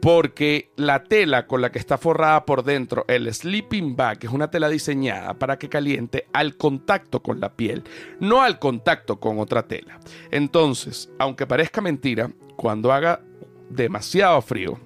Porque 0.02 0.72
la 0.76 1.04
tela 1.04 1.48
con 1.48 1.62
la 1.62 1.72
que 1.72 1.80
está 1.80 1.98
forrada 1.98 2.46
por 2.46 2.64
dentro, 2.64 3.06
el 3.08 3.34
sleeping 3.34 3.96
bag, 3.96 4.20
es 4.22 4.30
una 4.30 4.52
tela 4.52 4.70
diseñada 4.70 5.34
para 5.34 5.58
que 5.58 5.70
caliente 5.70 6.28
al 6.34 6.56
contacto 6.56 7.24
con 7.24 7.40
la 7.40 7.56
piel, 7.56 7.84
no 8.20 8.44
al 8.44 8.60
contacto 8.60 9.20
con 9.20 9.40
otra 9.40 9.68
tela. 9.68 10.00
Entonces, 10.30 11.10
aunque 11.18 11.48
parezca 11.48 11.82
mentira, 11.82 12.30
cuando 12.56 12.92
haga 12.92 13.22
demasiado 13.70 14.42
frío 14.42 14.80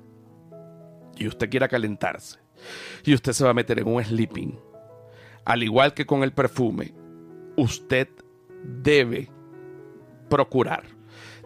y 1.21 1.27
usted 1.27 1.49
quiera 1.51 1.67
calentarse 1.67 2.39
y 3.03 3.13
usted 3.13 3.34
se 3.34 3.43
va 3.43 3.51
a 3.51 3.53
meter 3.53 3.79
en 3.79 3.88
un 3.88 4.03
sleeping, 4.03 4.60
al 5.45 5.62
igual 5.63 5.93
que 5.93 6.05
con 6.05 6.23
el 6.23 6.34
perfume, 6.34 6.93
usted 7.57 8.07
debe 8.63 9.29
procurar 10.29 10.84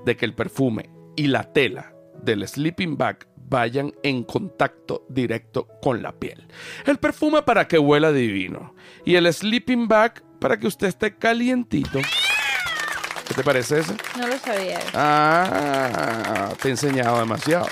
de 0.06 0.16
que 0.16 0.26
el 0.26 0.34
perfume 0.34 0.90
y 1.18 1.28
la 1.28 1.52
tela 1.52 1.94
del 2.22 2.48
sleeping 2.48 2.98
bag 2.98 3.28
vayan 3.36 3.94
en 4.02 4.24
contacto 4.24 5.06
directo 5.10 5.68
con 5.82 6.02
la 6.02 6.14
piel. 6.14 6.48
El 6.86 6.98
perfume 6.98 7.42
para 7.42 7.68
que 7.68 7.78
huela 7.78 8.12
divino 8.14 8.76
y 9.04 9.16
el 9.16 9.32
sleeping 9.32 9.90
bag 9.90 10.24
para 10.40 10.58
que 10.58 10.68
usted 10.68 10.88
esté 10.88 11.16
calientito. 11.16 12.00
¿Qué 13.28 13.34
te 13.34 13.44
parece 13.44 13.80
ese? 13.80 13.96
No 14.18 14.28
lo 14.28 14.38
sabía. 14.38 14.80
Ah, 14.94 16.54
te 16.62 16.70
he 16.70 16.72
enseñado 16.72 17.20
demasiado. 17.20 17.68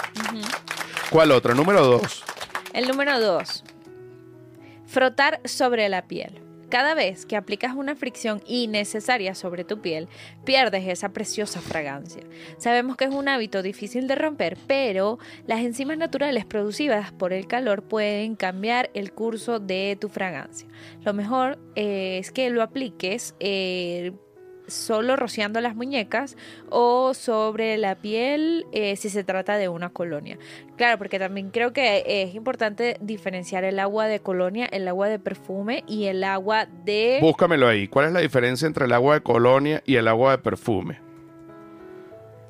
¿Cuál 1.13 1.29
otro? 1.29 1.53
Número 1.53 1.85
dos. 1.85 2.23
El 2.73 2.87
número 2.87 3.21
dos. 3.21 3.63
Frotar 4.87 5.41
sobre 5.45 5.87
la 5.87 6.07
piel. 6.07 6.41
Cada 6.69 6.95
vez 6.95 7.27
que 7.27 7.35
aplicas 7.35 7.75
una 7.75 7.95
fricción 7.95 8.41
innecesaria 8.47 9.35
sobre 9.35 9.63
tu 9.63 9.79
piel, 9.79 10.07
pierdes 10.43 10.87
esa 10.87 11.09
preciosa 11.09 11.61
fragancia. 11.61 12.23
Sabemos 12.57 12.97
que 12.97 13.05
es 13.05 13.13
un 13.13 13.29
hábito 13.29 13.61
difícil 13.61 14.07
de 14.07 14.15
romper, 14.15 14.57
pero 14.65 15.19
las 15.45 15.59
enzimas 15.59 15.99
naturales 15.99 16.45
producidas 16.45 17.11
por 17.11 17.31
el 17.31 17.45
calor 17.45 17.83
pueden 17.83 18.35
cambiar 18.35 18.89
el 18.95 19.13
curso 19.13 19.59
de 19.59 19.95
tu 20.01 20.09
fragancia. 20.09 20.67
Lo 21.03 21.13
mejor 21.13 21.59
eh, 21.75 22.17
es 22.17 22.31
que 22.31 22.49
lo 22.49 22.63
apliques 22.63 23.35
eh, 23.39 24.13
solo 24.67 25.15
rociando 25.15 25.61
las 25.61 25.75
muñecas 25.75 26.37
o 26.69 27.13
sobre 27.13 27.77
la 27.77 27.95
piel 27.95 28.65
eh, 28.71 28.95
si 28.95 29.09
se 29.09 29.23
trata 29.23 29.57
de 29.57 29.69
una 29.69 29.89
colonia. 29.89 30.37
Claro, 30.77 30.97
porque 30.97 31.19
también 31.19 31.49
creo 31.49 31.73
que 31.73 32.03
es 32.05 32.35
importante 32.35 32.97
diferenciar 33.01 33.63
el 33.63 33.79
agua 33.79 34.07
de 34.07 34.19
colonia, 34.19 34.65
el 34.67 34.87
agua 34.87 35.09
de 35.09 35.19
perfume 35.19 35.83
y 35.87 36.05
el 36.05 36.23
agua 36.23 36.65
de... 36.65 37.19
Búscamelo 37.21 37.67
ahí. 37.67 37.87
¿Cuál 37.87 38.07
es 38.07 38.13
la 38.13 38.21
diferencia 38.21 38.65
entre 38.67 38.85
el 38.85 38.93
agua 38.93 39.15
de 39.15 39.21
colonia 39.21 39.83
y 39.85 39.95
el 39.95 40.07
agua 40.07 40.31
de 40.31 40.37
perfume? 40.37 40.99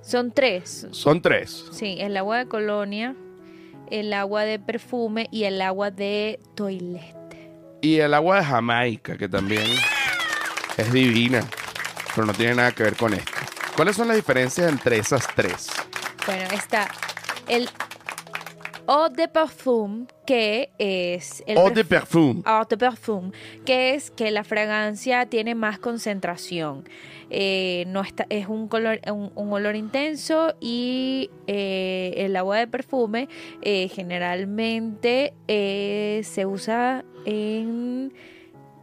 Son 0.01 0.31
tres. 0.31 0.87
Son 0.91 1.21
tres. 1.21 1.65
Sí, 1.71 1.97
el 1.99 2.17
agua 2.17 2.39
de 2.39 2.47
colonia, 2.47 3.15
el 3.89 4.11
agua 4.13 4.43
de 4.43 4.59
perfume 4.59 5.27
y 5.31 5.45
el 5.45 5.61
agua 5.61 5.91
de 5.91 6.39
toilette. 6.55 7.13
Y 7.81 7.99
el 7.99 8.13
agua 8.13 8.37
de 8.37 8.45
Jamaica, 8.45 9.17
que 9.17 9.27
también 9.27 9.65
es 10.77 10.91
divina 10.91 11.43
pero 12.15 12.27
no 12.27 12.33
tiene 12.33 12.55
nada 12.55 12.71
que 12.71 12.83
ver 12.83 12.95
con 12.95 13.13
esto. 13.13 13.31
¿Cuáles 13.75 13.95
son 13.95 14.07
las 14.07 14.15
diferencias 14.15 14.71
entre 14.71 14.97
esas 14.97 15.27
tres? 15.35 15.67
Bueno, 16.25 16.43
está 16.53 16.87
el 17.47 17.69
eau 18.87 19.09
de 19.09 19.27
parfum, 19.27 20.05
que 20.25 20.71
es... 20.77 21.43
El 21.47 21.57
eau 21.57 21.71
de 21.71 21.83
parfum. 21.83 22.43
Eau 22.45 22.65
de 22.67 22.77
parfum, 22.77 23.31
que 23.65 23.95
es 23.95 24.11
que 24.11 24.31
la 24.31 24.43
fragancia 24.43 25.25
tiene 25.25 25.55
más 25.55 25.79
concentración. 25.79 26.83
Eh, 27.29 27.85
no 27.87 28.01
está, 28.01 28.27
es 28.29 28.47
un, 28.47 28.67
color, 28.67 28.99
un, 29.11 29.51
olor 29.51 29.75
intenso 29.75 30.55
y 30.59 31.31
eh, 31.47 32.13
el 32.17 32.35
agua 32.35 32.59
de 32.59 32.67
perfume 32.67 33.27
eh, 33.63 33.87
generalmente 33.87 35.33
se 35.47 36.45
usa 36.45 37.03
en 37.25 38.13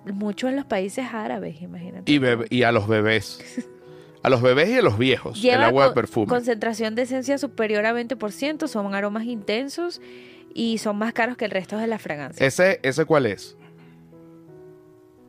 mucho 0.05 0.49
en 0.49 0.57
los 0.57 0.65
países 0.65 1.07
árabes, 1.13 1.61
imagínate. 1.63 2.11
Y, 2.11 2.21
y 2.55 2.63
a 2.63 2.73
los 2.73 2.89
bebés. 2.89 3.67
A 4.23 4.29
los 4.29 4.43
bebés 4.43 4.69
y 4.69 4.77
a 4.77 4.83
los 4.83 4.99
viejos, 4.99 5.43
el 5.43 5.63
agua 5.63 5.89
de 5.89 5.95
perfume. 5.95 6.27
Concentración 6.27 6.95
de 6.95 7.03
esencia 7.03 7.39
superior 7.39 7.87
a 7.87 7.95
20%, 7.95 8.67
son 8.69 8.95
aromas 8.95 9.25
intensos 9.25 10.03
y 10.53 10.77
son 10.77 10.99
más 10.99 11.15
caros 11.15 11.39
que 11.39 11.47
el 11.47 11.51
resto 11.51 11.79
de 11.79 11.87
la 11.87 11.99
fragancia. 11.99 12.47
¿Ese, 12.47 12.81
ese 12.83 13.07
cuál 13.07 13.25
es? 13.25 13.57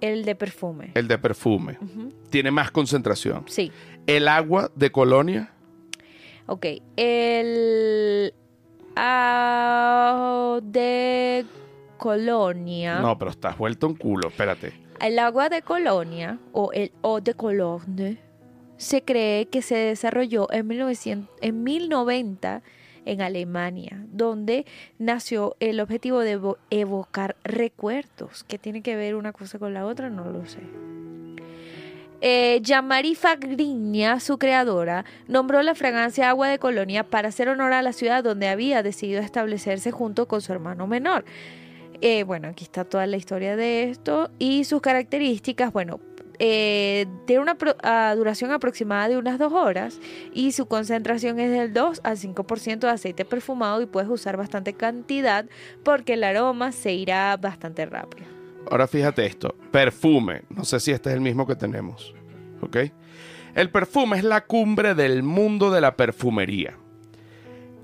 El 0.01 0.25
de 0.25 0.35
perfume. 0.35 0.91
El 0.95 1.07
de 1.07 1.17
perfume. 1.17 1.77
Tiene 2.29 2.51
más 2.51 2.71
concentración. 2.71 3.45
Sí. 3.47 3.71
¿El 4.07 4.27
agua 4.27 4.71
de 4.75 4.91
colonia? 4.91 5.53
Ok. 6.47 6.65
El 6.97 8.33
agua 8.95 10.59
de 10.63 11.45
Colonia. 12.01 12.99
No, 12.99 13.15
pero 13.19 13.29
estás 13.29 13.55
vuelto 13.59 13.85
un 13.85 13.93
culo, 13.93 14.29
espérate. 14.29 14.73
El 14.99 15.19
agua 15.19 15.49
de 15.49 15.61
Colonia 15.61 16.39
o 16.51 16.71
el 16.73 16.91
eau 17.03 17.21
de 17.21 17.35
Cologne 17.35 18.17
se 18.77 19.03
cree 19.03 19.45
que 19.45 19.61
se 19.61 19.75
desarrolló 19.75 20.51
en, 20.51 20.65
1900, 20.65 21.29
en 21.41 21.63
1090 21.63 22.63
en 23.05 23.21
Alemania, 23.21 24.03
donde 24.07 24.65
nació 24.97 25.55
el 25.59 25.79
objetivo 25.79 26.21
de 26.21 26.39
evocar 26.71 27.35
recuerdos. 27.43 28.43
¿Qué 28.45 28.57
tiene 28.57 28.81
que 28.81 28.95
ver 28.95 29.13
una 29.13 29.31
cosa 29.31 29.59
con 29.59 29.75
la 29.75 29.85
otra? 29.85 30.09
No 30.09 30.25
lo 30.25 30.47
sé. 30.47 30.61
Eh, 32.21 32.61
Jean-Marie 32.63 33.13
Fagriña, 33.13 34.19
su 34.19 34.39
creadora, 34.39 35.05
nombró 35.27 35.61
la 35.61 35.75
fragancia 35.75 36.29
Agua 36.29 36.47
de 36.47 36.57
Colonia 36.57 37.03
para 37.03 37.27
hacer 37.27 37.47
honor 37.47 37.73
a 37.73 37.83
la 37.83 37.93
ciudad 37.93 38.23
donde 38.23 38.47
había 38.47 38.81
decidido 38.81 39.21
establecerse 39.21 39.91
junto 39.91 40.27
con 40.27 40.41
su 40.41 40.51
hermano 40.51 40.87
menor. 40.87 41.25
Eh, 42.01 42.23
bueno, 42.23 42.47
aquí 42.47 42.63
está 42.63 42.83
toda 42.83 43.05
la 43.05 43.17
historia 43.17 43.55
de 43.55 43.89
esto 43.89 44.31
y 44.39 44.63
sus 44.63 44.81
características, 44.81 45.71
bueno, 45.71 45.99
eh, 46.39 47.05
tiene 47.27 47.43
una 47.43 48.15
duración 48.15 48.51
aproximada 48.51 49.07
de 49.07 49.17
unas 49.17 49.37
dos 49.37 49.53
horas 49.53 49.99
y 50.33 50.53
su 50.53 50.65
concentración 50.65 51.39
es 51.39 51.51
del 51.51 51.71
2 51.71 52.01
al 52.03 52.17
5% 52.17 52.79
de 52.79 52.89
aceite 52.89 53.25
perfumado 53.25 53.79
y 53.83 53.85
puedes 53.85 54.09
usar 54.09 54.37
bastante 54.37 54.73
cantidad 54.73 55.45
porque 55.83 56.13
el 56.13 56.23
aroma 56.23 56.71
se 56.71 56.93
irá 56.93 57.37
bastante 57.37 57.85
rápido. 57.85 58.25
Ahora 58.71 58.87
fíjate 58.87 59.23
esto, 59.27 59.53
perfume, 59.69 60.41
no 60.49 60.65
sé 60.65 60.79
si 60.79 60.89
este 60.89 61.09
es 61.09 61.15
el 61.15 61.21
mismo 61.21 61.45
que 61.45 61.55
tenemos, 61.55 62.15
¿ok? 62.61 62.77
El 63.53 63.69
perfume 63.69 64.17
es 64.17 64.23
la 64.23 64.41
cumbre 64.41 64.95
del 64.95 65.21
mundo 65.21 65.69
de 65.69 65.81
la 65.81 65.95
perfumería. 65.95 66.75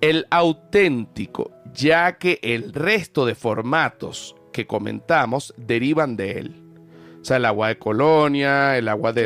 El 0.01 0.25
auténtico 0.31 1.51
ya 1.77 2.17
que 2.17 2.39
el 2.41 2.73
resto 2.73 3.25
de 3.25 3.35
formatos 3.35 4.35
que 4.51 4.65
comentamos 4.65 5.53
derivan 5.57 6.17
de 6.17 6.31
él. 6.39 6.63
O 7.21 7.25
sea, 7.27 7.37
el 7.37 7.45
agua 7.45 7.69
de 7.69 7.77
colonia, 7.77 8.77
el 8.77 8.87
agua 8.87 9.13
de, 9.13 9.25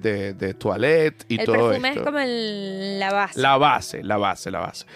de, 0.00 0.34
de, 0.34 0.54
toilette 0.54 1.24
y 1.28 1.38
todo 1.38 1.72
esto. 1.72 1.72
El 1.72 1.82
perfume 1.82 1.90
es 1.90 1.98
como 2.00 2.18
la 2.98 3.12
base. 3.12 3.40
La 3.40 3.56
base, 3.56 4.02
la 4.02 4.16
base, 4.16 4.50
la 4.50 4.60
base. 4.60 4.86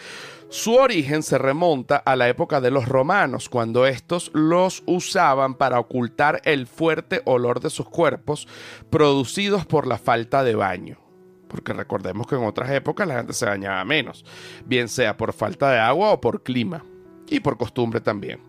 Su 0.49 0.75
origen 0.75 1.22
se 1.22 1.38
remonta 1.38 1.96
a 1.96 2.14
la 2.14 2.29
época 2.29 2.61
de 2.61 2.70
los 2.70 2.88
romanos, 2.88 3.49
cuando 3.49 3.85
estos 3.85 4.31
los 4.33 4.85
usaban 4.87 5.55
para 5.55 5.81
ocultar 5.81 6.40
el 6.44 6.68
fuerte 6.68 7.22
olor 7.25 7.61
de 7.61 7.70
sus 7.70 7.88
cuerpos 7.88 8.46
producidos 8.90 9.66
por 9.66 9.87
la 9.87 9.99
falta 9.99 10.44
de 10.44 10.55
baño 10.55 11.06
porque 11.49 11.73
recordemos 11.73 12.27
que 12.27 12.35
en 12.35 12.45
otras 12.45 12.71
épocas 12.71 13.07
la 13.07 13.17
gente 13.17 13.33
se 13.33 13.47
bañaba 13.47 13.85
menos, 13.85 14.25
bien 14.65 14.89
sea 14.89 15.17
por 15.17 15.33
falta 15.33 15.71
de 15.71 15.79
agua 15.79 16.11
o 16.11 16.21
por 16.21 16.43
clima, 16.43 16.85
y 17.29 17.41
por 17.41 17.57
costumbre 17.57 18.01
también. 18.01 18.41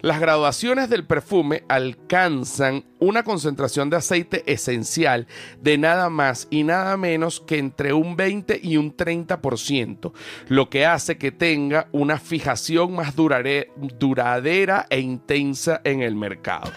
Las 0.00 0.20
graduaciones 0.20 0.90
del 0.90 1.06
perfume 1.06 1.64
alcanzan 1.66 2.84
una 2.98 3.22
concentración 3.22 3.88
de 3.88 3.96
aceite 3.96 4.42
esencial 4.52 5.26
de 5.62 5.78
nada 5.78 6.10
más 6.10 6.46
y 6.50 6.62
nada 6.62 6.98
menos 6.98 7.40
que 7.40 7.56
entre 7.56 7.94
un 7.94 8.14
20 8.14 8.60
y 8.62 8.76
un 8.76 8.94
30%, 8.94 10.12
lo 10.48 10.68
que 10.68 10.84
hace 10.84 11.16
que 11.16 11.32
tenga 11.32 11.88
una 11.92 12.18
fijación 12.18 12.94
más 12.94 13.14
duradera 13.16 14.86
e 14.90 15.00
intensa 15.00 15.80
en 15.84 16.02
el 16.02 16.16
mercado. 16.16 16.70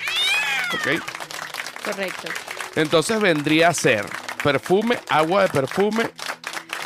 ¿Ok? 0.73 1.01
Correcto. 1.83 2.29
Entonces 2.77 3.19
vendría 3.19 3.67
a 3.67 3.73
ser 3.73 4.05
perfume, 4.47 4.97
agua 5.09 5.41
de 5.41 5.49
perfume. 5.49 6.03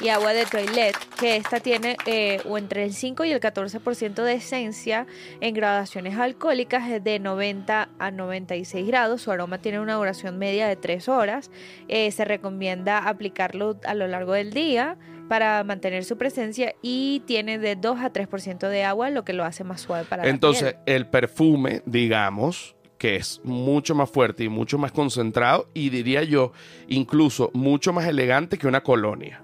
Y 0.02 0.10
agua 0.10 0.34
de 0.34 0.48
toilette, 0.48 0.98
que 1.20 1.36
esta 1.36 1.60
tiene 1.60 1.96
eh, 2.08 2.42
o 2.50 2.58
entre 2.58 2.84
el 2.86 2.92
5 2.92 3.24
y 3.26 3.32
el 3.32 3.40
14% 3.40 4.24
de 4.24 4.34
esencia 4.34 5.06
en 5.42 5.54
gradaciones 5.54 6.18
alcohólicas 6.18 7.04
de 7.04 7.20
90 7.20 7.90
a 8.00 8.10
96 8.10 8.88
grados. 8.88 9.22
Su 9.22 9.32
aroma 9.32 9.60
tiene 9.60 9.80
una 9.80 9.94
duración 9.94 10.40
media 10.40 10.68
de 10.68 10.76
3 10.76 11.08
horas. 11.08 11.52
Eh, 11.88 12.10
se 12.10 12.26
recomienda 12.26 12.98
aplicarlo 12.98 13.78
a 13.86 13.94
lo 13.94 14.08
largo 14.08 14.34
del 14.34 14.54
día 14.54 14.98
para 15.30 15.64
mantener 15.64 16.04
su 16.04 16.18
presencia 16.18 16.74
y 16.82 17.22
tiene 17.28 17.60
de 17.60 17.76
2 17.76 18.00
a 18.00 18.12
3% 18.12 18.70
de 18.70 18.84
agua, 18.84 19.12
lo 19.12 19.24
que 19.24 19.34
lo 19.34 19.44
hace 19.44 19.64
más 19.64 19.82
suave 19.82 20.06
para 20.06 20.28
Entonces, 20.28 20.64
la 20.64 20.84
piel. 20.84 20.96
el 20.96 21.06
perfume, 21.06 21.84
digamos, 21.86 22.76
que 23.02 23.16
es 23.16 23.42
mucho 23.44 23.96
más 23.96 24.12
fuerte 24.12 24.44
y 24.44 24.50
mucho 24.50 24.78
más 24.78 24.92
concentrado 24.92 25.68
y 25.74 25.90
diría 25.90 26.22
yo 26.22 26.52
incluso 26.88 27.50
mucho 27.56 27.94
más 27.94 28.06
elegante 28.06 28.60
que 28.60 28.68
una 28.68 28.84
colonia. 28.84 29.42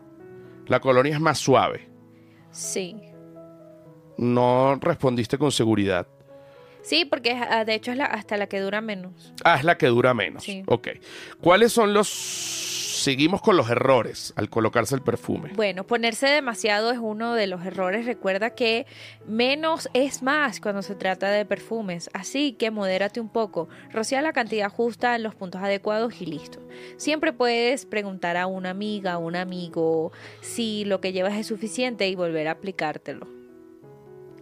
La 0.67 0.79
colonia 0.79 1.15
es 1.15 1.19
más 1.19 1.39
suave. 1.39 1.89
Sí. 2.51 2.95
No 4.15 4.75
respondiste 4.79 5.39
con 5.39 5.51
seguridad. 5.51 6.07
Sí, 6.83 7.05
porque 7.05 7.31
ah, 7.31 7.65
de 7.65 7.73
hecho 7.73 7.89
es 7.89 7.97
la, 7.97 8.05
hasta 8.05 8.37
la 8.37 8.45
que 8.45 8.59
dura 8.59 8.79
menos. 8.79 9.33
Ah, 9.43 9.55
es 9.55 9.63
la 9.63 9.75
que 9.75 9.87
dura 9.87 10.13
menos. 10.13 10.43
Sí. 10.43 10.61
Ok. 10.67 10.89
¿Cuáles 11.41 11.73
son 11.73 11.95
los 11.95 12.07
seguimos 13.07 13.41
con 13.41 13.55
los 13.55 13.69
errores 13.69 14.33
al 14.35 14.49
colocarse 14.49 14.93
el 14.93 15.01
perfume. 15.01 15.53
Bueno, 15.55 15.87
ponerse 15.87 16.27
demasiado 16.27 16.91
es 16.91 16.99
uno 17.01 17.35
de 17.35 17.47
los 17.47 17.65
errores. 17.65 18.05
Recuerda 18.05 18.49
que 18.49 18.85
menos 19.25 19.87
es 19.93 20.21
más 20.21 20.59
cuando 20.59 20.81
se 20.81 20.93
trata 20.93 21.31
de 21.31 21.45
perfumes. 21.45 22.09
Así 22.13 22.51
que 22.51 22.69
modérate 22.69 23.21
un 23.21 23.29
poco. 23.29 23.69
Rocía 23.93 24.21
la 24.21 24.33
cantidad 24.33 24.69
justa 24.69 25.15
en 25.15 25.23
los 25.23 25.35
puntos 25.35 25.61
adecuados 25.61 26.21
y 26.21 26.25
listo. 26.25 26.59
Siempre 26.97 27.31
puedes 27.31 27.85
preguntar 27.85 28.35
a 28.35 28.45
una 28.45 28.71
amiga, 28.71 29.13
a 29.13 29.19
un 29.19 29.37
amigo, 29.37 30.11
si 30.41 30.83
lo 30.83 30.99
que 30.99 31.13
llevas 31.13 31.35
es 31.35 31.47
suficiente 31.47 32.09
y 32.09 32.15
volver 32.15 32.49
a 32.49 32.51
aplicártelo. 32.51 33.25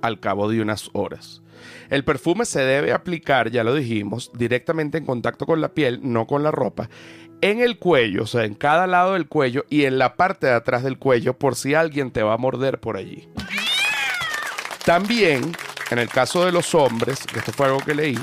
Al 0.02 0.20
cabo 0.20 0.50
de 0.50 0.64
unas 0.64 0.90
horas. 0.94 1.44
El 1.90 2.04
perfume 2.04 2.46
se 2.46 2.62
debe 2.62 2.92
aplicar, 2.92 3.50
ya 3.50 3.64
lo 3.64 3.76
dijimos, 3.76 4.32
directamente 4.34 4.98
en 4.98 5.06
contacto 5.06 5.46
con 5.46 5.62
la 5.62 5.74
piel, 5.74 6.00
no 6.04 6.28
con 6.28 6.44
la 6.44 6.52
ropa, 6.52 6.90
en 7.52 7.62
el 7.62 7.78
cuello, 7.78 8.24
o 8.24 8.28
sea, 8.28 8.44
en 8.44 8.56
cada 8.56 8.88
lado 8.88 9.14
del 9.14 9.28
cuello 9.28 9.66
y 9.70 9.86
en 9.86 10.00
la 10.00 10.16
parte 10.16 10.48
de 10.48 10.54
atrás 10.54 10.82
del 10.84 10.98
cuello 10.98 11.38
por 11.38 11.56
si 11.56 11.76
alguien 11.76 12.10
te 12.10 12.24
va 12.24 12.34
a 12.34 12.38
morder 12.38 12.80
por 12.80 12.98
allí. 12.98 13.30
También, 14.84 15.56
en 15.92 16.00
el 16.00 16.10
caso 16.10 16.44
de 16.44 16.52
los 16.52 16.74
hombres, 16.74 17.20
esto 17.36 17.52
fue 17.52 17.68
algo 17.68 17.80
que 17.80 17.94
leí, 17.94 18.18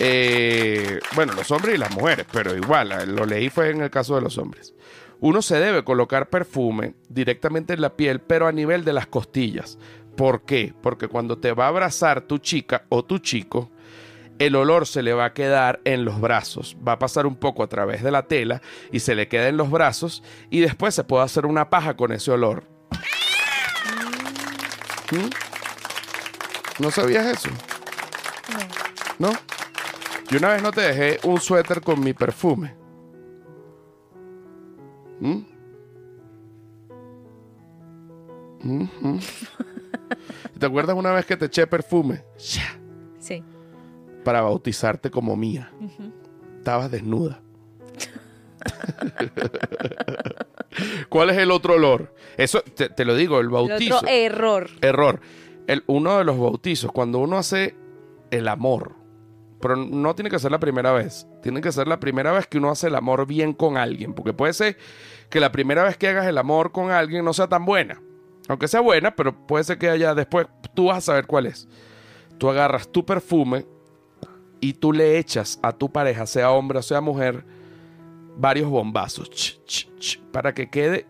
eh, 0.00 0.98
bueno, 1.14 1.34
los 1.34 1.52
hombres 1.52 1.76
y 1.76 1.78
las 1.78 1.92
mujeres, 1.92 2.26
pero 2.32 2.56
igual, 2.56 3.14
lo 3.14 3.24
leí 3.26 3.48
fue 3.48 3.70
en 3.70 3.82
el 3.82 3.90
caso 3.90 4.16
de 4.16 4.22
los 4.22 4.38
hombres. 4.38 4.74
Uno 5.20 5.40
se 5.40 5.60
debe 5.60 5.84
colocar 5.84 6.28
perfume 6.28 6.94
directamente 7.08 7.74
en 7.74 7.80
la 7.80 7.94
piel, 7.94 8.20
pero 8.20 8.48
a 8.48 8.52
nivel 8.52 8.84
de 8.84 8.92
las 8.92 9.06
costillas. 9.06 9.78
¿Por 10.16 10.44
qué? 10.44 10.74
Porque 10.82 11.06
cuando 11.06 11.38
te 11.38 11.52
va 11.52 11.66
a 11.66 11.68
abrazar 11.68 12.22
tu 12.22 12.38
chica 12.38 12.86
o 12.88 13.04
tu 13.04 13.20
chico, 13.20 13.70
el 14.38 14.54
olor 14.54 14.86
se 14.86 15.02
le 15.02 15.12
va 15.14 15.26
a 15.26 15.32
quedar 15.32 15.80
en 15.84 16.04
los 16.04 16.20
brazos, 16.20 16.76
va 16.86 16.92
a 16.92 16.98
pasar 16.98 17.26
un 17.26 17.36
poco 17.36 17.62
a 17.62 17.68
través 17.68 18.02
de 18.02 18.10
la 18.10 18.24
tela 18.24 18.60
y 18.92 19.00
se 19.00 19.14
le 19.14 19.28
queda 19.28 19.48
en 19.48 19.56
los 19.56 19.70
brazos 19.70 20.22
y 20.50 20.60
después 20.60 20.94
se 20.94 21.04
puede 21.04 21.24
hacer 21.24 21.46
una 21.46 21.70
paja 21.70 21.96
con 21.96 22.12
ese 22.12 22.30
olor. 22.30 22.64
¿Mm? 25.10 25.28
¿No 26.82 26.90
sabías 26.90 27.26
eso? 27.26 27.48
No. 29.18 29.30
¿No? 29.30 29.38
Yo 30.28 30.38
una 30.38 30.48
vez 30.48 30.62
no 30.62 30.72
te 30.72 30.80
dejé 30.80 31.20
un 31.26 31.40
suéter 31.40 31.80
con 31.80 32.00
mi 32.00 32.12
perfume. 32.12 32.74
¿Mm? 35.20 35.38
¿Te 40.58 40.66
acuerdas 40.66 40.96
una 40.96 41.12
vez 41.12 41.24
que 41.24 41.36
te 41.36 41.46
eché 41.46 41.66
perfume? 41.66 42.24
Sí 42.36 42.60
para 44.26 44.40
bautizarte 44.40 45.08
como 45.08 45.36
mía. 45.36 45.70
Estabas 46.58 46.90
desnuda. 46.90 47.40
¿Cuál 51.08 51.30
es 51.30 51.38
el 51.38 51.52
otro 51.52 51.74
olor? 51.74 52.12
Eso 52.36 52.60
te, 52.60 53.04
lo 53.04 53.14
digo, 53.14 53.38
el 53.38 53.50
bautizo. 53.50 53.78
El 53.78 53.92
otro 53.92 54.08
error. 54.08 54.70
Error. 54.80 55.20
El, 55.68 55.84
uno 55.86 56.18
de 56.18 56.24
los 56.24 56.40
bautizos, 56.40 56.90
cuando 56.90 57.20
uno 57.20 57.38
hace 57.38 57.76
el 58.32 58.48
amor, 58.48 58.96
pero 59.60 59.76
no 59.76 60.16
tiene 60.16 60.28
que 60.28 60.40
ser 60.40 60.50
la 60.50 60.58
primera 60.58 60.90
vez, 60.90 61.28
tiene 61.40 61.60
que 61.60 61.70
ser 61.70 61.86
la 61.86 62.00
primera 62.00 62.32
vez 62.32 62.48
que 62.48 62.58
uno 62.58 62.70
hace 62.70 62.88
el 62.88 62.96
amor 62.96 63.28
bien 63.28 63.52
con 63.52 63.76
alguien, 63.76 64.12
porque 64.12 64.32
puede 64.32 64.54
ser 64.54 64.76
que 65.30 65.38
la 65.38 65.52
primera 65.52 65.84
vez 65.84 65.96
que 65.96 66.08
hagas 66.08 66.26
el 66.26 66.36
amor 66.36 66.72
con 66.72 66.90
alguien 66.90 67.24
no 67.24 67.32
sea 67.32 67.46
tan 67.46 67.64
buena, 67.64 68.02
aunque 68.48 68.66
sea 68.66 68.80
buena, 68.80 69.14
pero 69.14 69.46
puede 69.46 69.62
ser 69.62 69.78
que 69.78 69.88
haya 69.88 70.16
después, 70.16 70.48
tú 70.74 70.86
vas 70.86 70.98
a 70.98 71.00
saber 71.00 71.28
cuál 71.28 71.46
es. 71.46 71.68
Tú 72.38 72.50
agarras 72.50 72.88
tu 72.88 73.06
perfume, 73.06 73.66
y 74.66 74.74
tú 74.74 74.92
le 74.92 75.16
echas 75.16 75.60
a 75.62 75.70
tu 75.70 75.92
pareja, 75.92 76.26
sea 76.26 76.50
hombre 76.50 76.80
o 76.80 76.82
sea 76.82 77.00
mujer, 77.00 77.44
varios 78.36 78.68
bombazos 78.68 79.60
para 80.32 80.54
que 80.54 80.68
quede 80.68 81.06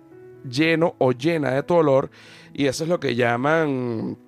lleno 0.47 0.95
o 0.99 1.13
llena 1.13 1.53
de 1.53 1.63
tu 1.63 1.75
olor. 1.75 2.11
Y 2.53 2.67
eso 2.67 2.85
es 2.85 2.91
lo 2.91 3.01
que 3.01 3.15
llaman, 3.15 4.19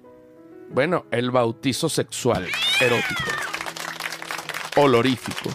bueno, 0.70 1.04
el 1.10 1.30
bautizo 1.30 1.90
sexual 1.90 2.46
erótico, 2.80 3.30
olorífico. 4.76 5.50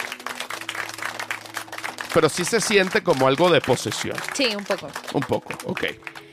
Pero 2.14 2.30
sí 2.30 2.46
se 2.46 2.62
siente 2.62 3.02
como 3.02 3.28
algo 3.28 3.50
de 3.50 3.60
posesión. 3.60 4.18
Sí, 4.36 4.56
un 4.56 4.66
poco. 4.66 4.88
Un 5.14 5.22
poco, 5.22 5.54
ok. 5.66 5.84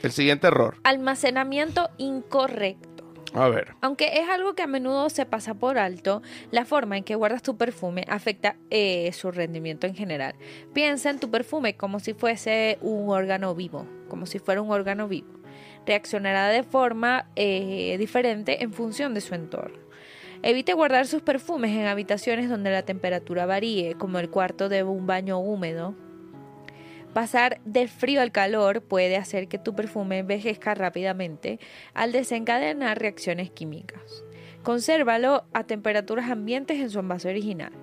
El 0.03 0.11
siguiente 0.11 0.45
error. 0.45 0.77
Almacenamiento 0.83 1.89
incorrecto. 1.97 2.90
A 3.33 3.47
ver. 3.49 3.75
Aunque 3.81 4.19
es 4.19 4.29
algo 4.29 4.55
que 4.55 4.63
a 4.63 4.67
menudo 4.67 5.09
se 5.09 5.25
pasa 5.25 5.53
por 5.53 5.77
alto, 5.77 6.21
la 6.51 6.65
forma 6.65 6.97
en 6.97 7.03
que 7.03 7.15
guardas 7.15 7.41
tu 7.41 7.57
perfume 7.57 8.05
afecta 8.09 8.57
eh, 8.69 9.11
su 9.13 9.31
rendimiento 9.31 9.87
en 9.87 9.95
general. 9.95 10.35
Piensa 10.73 11.09
en 11.09 11.19
tu 11.19 11.31
perfume 11.31 11.75
como 11.75 11.99
si 11.99 12.13
fuese 12.13 12.77
un 12.81 13.09
órgano 13.09 13.55
vivo, 13.55 13.87
como 14.09 14.25
si 14.25 14.39
fuera 14.39 14.61
un 14.61 14.71
órgano 14.71 15.07
vivo. 15.07 15.29
Reaccionará 15.85 16.49
de 16.49 16.63
forma 16.63 17.27
eh, 17.35 17.95
diferente 17.97 18.63
en 18.63 18.73
función 18.73 19.13
de 19.13 19.21
su 19.21 19.33
entorno. 19.33 19.79
Evite 20.43 20.73
guardar 20.73 21.05
sus 21.05 21.21
perfumes 21.21 21.71
en 21.71 21.85
habitaciones 21.85 22.49
donde 22.49 22.71
la 22.71 22.83
temperatura 22.83 23.45
varíe, 23.45 23.93
como 23.95 24.19
el 24.19 24.29
cuarto 24.29 24.69
de 24.69 24.83
un 24.83 25.05
baño 25.05 25.37
húmedo, 25.39 25.95
Pasar 27.13 27.59
del 27.65 27.89
frío 27.89 28.21
al 28.21 28.31
calor 28.31 28.81
puede 28.81 29.17
hacer 29.17 29.47
que 29.49 29.57
tu 29.57 29.75
perfume 29.75 30.19
envejezca 30.19 30.73
rápidamente 30.75 31.59
al 31.93 32.13
desencadenar 32.13 32.99
reacciones 32.99 33.51
químicas. 33.51 34.23
Consérvalo 34.63 35.43
a 35.53 35.65
temperaturas 35.65 36.29
ambientes 36.29 36.79
en 36.79 36.89
su 36.89 36.99
envase 36.99 37.29
original. 37.29 37.73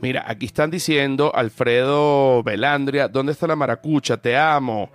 Mira, 0.00 0.24
aquí 0.26 0.46
están 0.46 0.70
diciendo 0.70 1.30
Alfredo 1.34 2.42
Belandria, 2.42 3.06
¿dónde 3.06 3.32
está 3.32 3.46
la 3.46 3.56
maracucha? 3.56 4.16
Te 4.16 4.34
amo. 4.34 4.90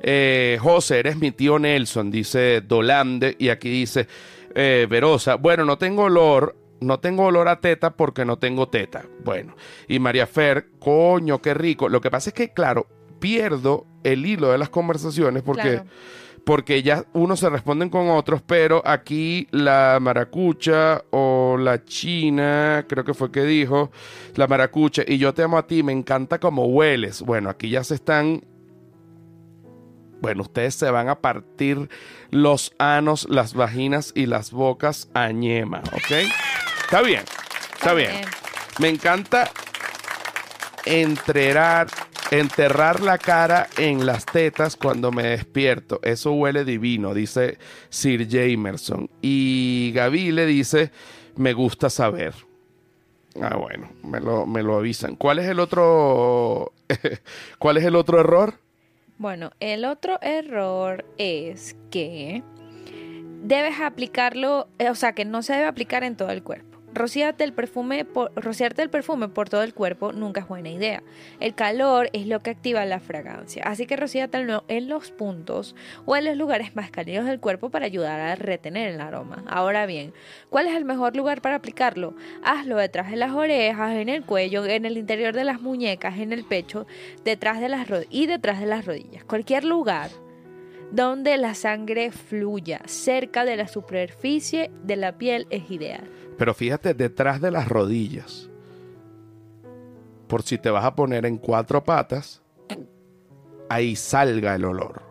Eh, 0.00 0.58
José, 0.60 1.00
eres 1.00 1.16
mi 1.18 1.32
tío 1.32 1.58
Nelson, 1.58 2.10
dice 2.10 2.62
Dolande, 2.62 3.36
y 3.38 3.50
aquí 3.50 3.68
dice 3.68 4.06
eh, 4.54 4.86
Verosa, 4.88 5.34
bueno, 5.34 5.66
no 5.66 5.76
tengo 5.76 6.04
olor 6.04 6.56
no 6.80 7.00
tengo 7.00 7.24
olor 7.24 7.48
a 7.48 7.60
teta 7.60 7.96
porque 7.96 8.24
no 8.24 8.38
tengo 8.38 8.68
teta. 8.68 9.06
Bueno, 9.24 9.56
y 9.88 9.98
María 9.98 10.26
Fer, 10.26 10.68
coño, 10.78 11.40
qué 11.40 11.54
rico. 11.54 11.88
Lo 11.88 12.00
que 12.00 12.10
pasa 12.10 12.30
es 12.30 12.34
que, 12.34 12.52
claro, 12.52 12.86
pierdo 13.18 13.86
el 14.04 14.26
hilo 14.26 14.50
de 14.52 14.58
las 14.58 14.68
conversaciones 14.68 15.42
porque, 15.42 15.82
porque 16.44 16.82
ya 16.82 17.04
unos 17.12 17.40
se 17.40 17.50
responden 17.50 17.88
con 17.88 18.08
otros, 18.08 18.42
pero 18.42 18.82
aquí 18.84 19.48
la 19.50 19.98
maracucha 20.00 21.02
o 21.10 21.56
la 21.58 21.84
china, 21.84 22.84
creo 22.88 23.04
que 23.04 23.14
fue 23.14 23.32
que 23.32 23.44
dijo, 23.44 23.90
la 24.34 24.46
maracucha, 24.46 25.02
y 25.06 25.18
yo 25.18 25.34
te 25.34 25.42
amo 25.42 25.58
a 25.58 25.66
ti, 25.66 25.82
me 25.82 25.92
encanta 25.92 26.38
como 26.38 26.66
hueles. 26.66 27.22
Bueno, 27.22 27.50
aquí 27.50 27.70
ya 27.70 27.82
se 27.84 27.94
están 27.94 28.42
bueno, 30.18 30.42
ustedes 30.42 30.74
se 30.74 30.90
van 30.90 31.08
a 31.08 31.20
partir 31.20 31.88
los 32.30 32.72
anos, 32.78 33.26
las 33.30 33.54
vaginas 33.54 34.12
y 34.14 34.26
las 34.26 34.50
bocas 34.50 35.10
a 35.14 35.30
ñema, 35.30 35.82
¿ok? 35.92 36.26
Está 36.86 37.02
bien, 37.02 37.24
está, 37.74 37.94
bien. 37.94 38.12
Me 38.78 38.88
encanta 38.88 39.50
enterrar, 40.84 41.88
enterrar 42.30 43.00
la 43.00 43.18
cara 43.18 43.66
en 43.76 44.06
las 44.06 44.24
tetas 44.24 44.76
cuando 44.76 45.10
me 45.10 45.24
despierto. 45.24 45.98
Eso 46.04 46.30
huele 46.30 46.64
divino, 46.64 47.12
dice 47.12 47.58
Sir 47.88 48.28
Jamerson. 48.30 49.10
Y 49.20 49.90
Gaby 49.96 50.30
le 50.30 50.46
dice, 50.46 50.92
me 51.34 51.54
gusta 51.54 51.90
saber. 51.90 52.34
Ah, 53.42 53.56
bueno, 53.56 53.90
me 54.04 54.20
lo, 54.20 54.46
me 54.46 54.62
lo 54.62 54.76
avisan. 54.76 55.16
¿Cuál 55.16 55.40
es 55.40 55.46
el 55.48 55.58
otro? 55.58 56.72
¿Cuál 57.58 57.78
es 57.78 57.84
el 57.84 57.96
otro 57.96 58.20
error? 58.20 58.60
Bueno, 59.18 59.50
el 59.58 59.86
otro 59.86 60.20
error 60.22 61.04
es 61.18 61.74
que 61.90 62.44
debes 63.42 63.80
aplicarlo, 63.80 64.68
eh, 64.78 64.88
o 64.88 64.94
sea, 64.94 65.14
que 65.14 65.24
no 65.24 65.42
se 65.42 65.54
debe 65.54 65.66
aplicar 65.66 66.04
en 66.04 66.16
todo 66.16 66.30
el 66.30 66.44
cuerpo. 66.44 66.75
Rociarte 66.96 67.44
el 67.44 67.52
perfume 67.52 68.06
por, 68.06 68.32
rociarte 68.34 68.80
el 68.80 68.88
perfume 68.88 69.28
por 69.28 69.50
todo 69.50 69.62
el 69.62 69.74
cuerpo 69.74 70.12
nunca 70.12 70.40
es 70.40 70.48
buena 70.48 70.70
idea. 70.70 71.02
El 71.40 71.54
calor 71.54 72.08
es 72.14 72.26
lo 72.26 72.40
que 72.40 72.48
activa 72.48 72.86
la 72.86 73.00
fragancia, 73.00 73.64
así 73.66 73.84
que 73.84 73.96
rocíatelo 73.96 74.64
en 74.68 74.88
los 74.88 75.10
puntos 75.10 75.76
o 76.06 76.16
en 76.16 76.24
los 76.24 76.38
lugares 76.38 76.74
más 76.74 76.90
cálidos 76.90 77.26
del 77.26 77.38
cuerpo 77.38 77.68
para 77.68 77.84
ayudar 77.84 78.18
a 78.18 78.34
retener 78.34 78.94
el 78.94 79.02
aroma. 79.02 79.44
Ahora 79.46 79.84
bien, 79.84 80.14
¿cuál 80.48 80.68
es 80.68 80.74
el 80.74 80.86
mejor 80.86 81.14
lugar 81.14 81.42
para 81.42 81.56
aplicarlo? 81.56 82.16
Hazlo 82.42 82.78
detrás 82.78 83.10
de 83.10 83.18
las 83.18 83.32
orejas, 83.32 83.94
en 83.94 84.08
el 84.08 84.24
cuello, 84.24 84.64
en 84.64 84.86
el 84.86 84.96
interior 84.96 85.34
de 85.34 85.44
las 85.44 85.60
muñecas, 85.60 86.18
en 86.18 86.32
el 86.32 86.44
pecho, 86.44 86.86
detrás 87.24 87.60
de 87.60 87.68
las 87.68 87.86
y 88.08 88.26
detrás 88.26 88.58
de 88.58 88.66
las 88.66 88.86
rodillas. 88.86 89.22
Cualquier 89.24 89.64
lugar 89.64 90.08
donde 90.90 91.36
la 91.36 91.54
sangre 91.54 92.10
fluya 92.10 92.80
cerca 92.86 93.44
de 93.44 93.56
la 93.56 93.68
superficie 93.68 94.70
de 94.82 94.96
la 94.96 95.18
piel 95.18 95.46
es 95.50 95.70
ideal. 95.70 96.08
Pero 96.38 96.54
fíjate 96.54 96.94
detrás 96.94 97.40
de 97.40 97.50
las 97.50 97.68
rodillas. 97.68 98.50
Por 100.28 100.42
si 100.42 100.58
te 100.58 100.70
vas 100.70 100.84
a 100.84 100.94
poner 100.94 101.24
en 101.24 101.38
cuatro 101.38 101.84
patas, 101.84 102.42
ahí 103.68 103.96
salga 103.96 104.54
el 104.54 104.64
olor. 104.64 105.02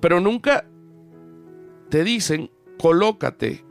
Pero 0.00 0.20
nunca 0.20 0.64
te 1.88 2.02
dicen, 2.04 2.50
colócate 2.78 3.64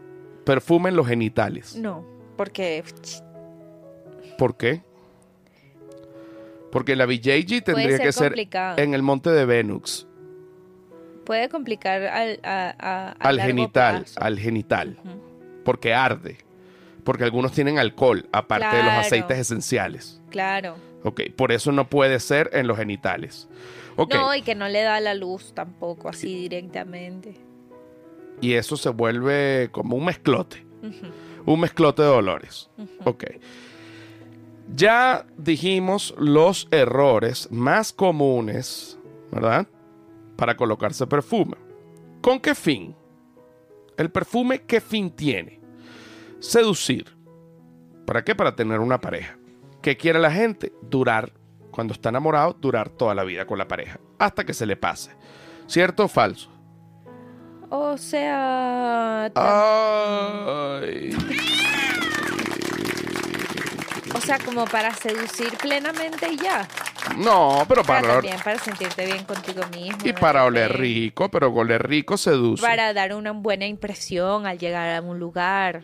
perfume 0.45 0.89
en 0.89 0.95
los 0.95 1.07
genitales. 1.07 1.75
No, 1.75 2.05
porque... 2.38 2.84
¿Por 4.38 4.55
qué? 4.57 4.82
Porque 6.71 6.95
la 6.95 7.05
BJG 7.05 7.63
tendría 7.65 7.97
ser 7.97 8.01
que 8.01 8.11
ser 8.13 8.27
complicado. 8.29 8.77
en 8.77 8.93
el 8.93 9.01
monte 9.03 9.29
de 9.29 9.45
Venus, 9.45 10.07
Puede 11.25 11.49
complicar 11.49 12.01
al, 12.03 12.39
a- 12.43 12.73
a- 12.79 13.09
a 13.09 13.11
al 13.29 13.39
genital, 13.39 13.99
plazo. 13.99 14.19
al 14.21 14.39
genital, 14.39 14.97
porque 15.63 15.93
arde. 15.93 16.38
Porque 17.04 17.24
algunos 17.24 17.52
tienen 17.52 17.80
alcohol, 17.80 18.28
aparte 18.32 18.76
de 18.78 18.84
los 18.84 18.93
aceites 18.93 19.38
esenciales. 19.39 20.22
Claro. 20.30 20.76
Ok, 21.04 21.22
por 21.36 21.52
eso 21.52 21.72
no 21.72 21.89
puede 21.89 22.20
ser 22.20 22.49
en 22.54 22.68
los 22.68 22.78
genitales. 22.78 23.47
No, 23.97 24.36
y 24.36 24.41
que 24.41 24.56
no 24.56 24.68
le 24.70 24.82
da 24.82 24.99
la 24.99 25.14
luz 25.14 25.54
tampoco, 25.54 26.10
así 26.10 26.34
directamente. 26.36 27.36
y 28.39 28.54
eso 28.54 28.76
se 28.78 28.89
vuelve 28.89 29.70
como 29.72 29.95
un 29.95 30.06
mezclote. 30.06 30.66
Un 31.45 31.60
mezclote 31.60 32.02
de 32.02 32.08
dolores. 32.08 32.70
Ok. 33.06 33.26
Ya 34.76 35.26
dijimos 35.38 36.16
los 36.18 36.68
errores 36.72 37.47
más 37.52 37.93
comunes, 37.93 38.97
¿verdad? 39.32 39.68
Para 40.38 40.56
colocarse 40.56 41.06
perfume. 41.06 41.58
¿Con 42.22 42.39
qué 42.39 42.56
fin? 42.56 42.95
El 43.97 44.10
perfume, 44.10 44.64
¿qué 44.64 44.82
fin 44.82 45.12
tiene? 45.12 45.61
Seducir. 46.41 47.15
¿Para 48.05 48.23
qué? 48.23 48.35
Para 48.35 48.55
tener 48.55 48.79
una 48.79 48.99
pareja. 48.99 49.37
¿Qué 49.81 49.95
quiere 49.95 50.19
la 50.19 50.31
gente? 50.31 50.73
Durar, 50.81 51.31
cuando 51.71 51.93
está 51.93 52.09
enamorado, 52.09 52.53
durar 52.59 52.89
toda 52.89 53.15
la 53.15 53.23
vida 53.23 53.45
con 53.45 53.57
la 53.57 53.67
pareja. 53.67 53.99
Hasta 54.19 54.43
que 54.43 54.53
se 54.53 54.65
le 54.65 54.75
pase. 54.75 55.11
¿Cierto 55.67 56.03
o 56.05 56.07
falso? 56.07 56.49
O 57.69 57.97
sea, 57.97 59.31
Ay. 59.33 61.11
o 64.13 64.19
sea, 64.19 64.37
como 64.39 64.65
para 64.65 64.93
seducir 64.93 65.57
plenamente 65.57 66.29
y 66.33 66.37
ya. 66.37 66.67
No, 67.17 67.65
pero 67.67 67.81
Pero 67.81 67.83
para, 67.83 68.13
también 68.15 68.37
para 68.43 68.59
sentirte 68.59 69.05
bien 69.05 69.23
contigo 69.23 69.61
mismo. 69.73 69.97
y 70.03 70.11
para 70.13 70.43
oler 70.45 70.77
rico, 70.77 71.31
pero 71.31 71.47
oler 71.51 71.87
rico 71.87 72.17
seduce. 72.17 72.61
Para 72.61 72.93
dar 72.93 73.15
una 73.15 73.31
buena 73.31 73.65
impresión 73.65 74.45
al 74.45 74.57
llegar 74.59 74.93
a 74.93 75.01
un 75.01 75.17
lugar. 75.17 75.83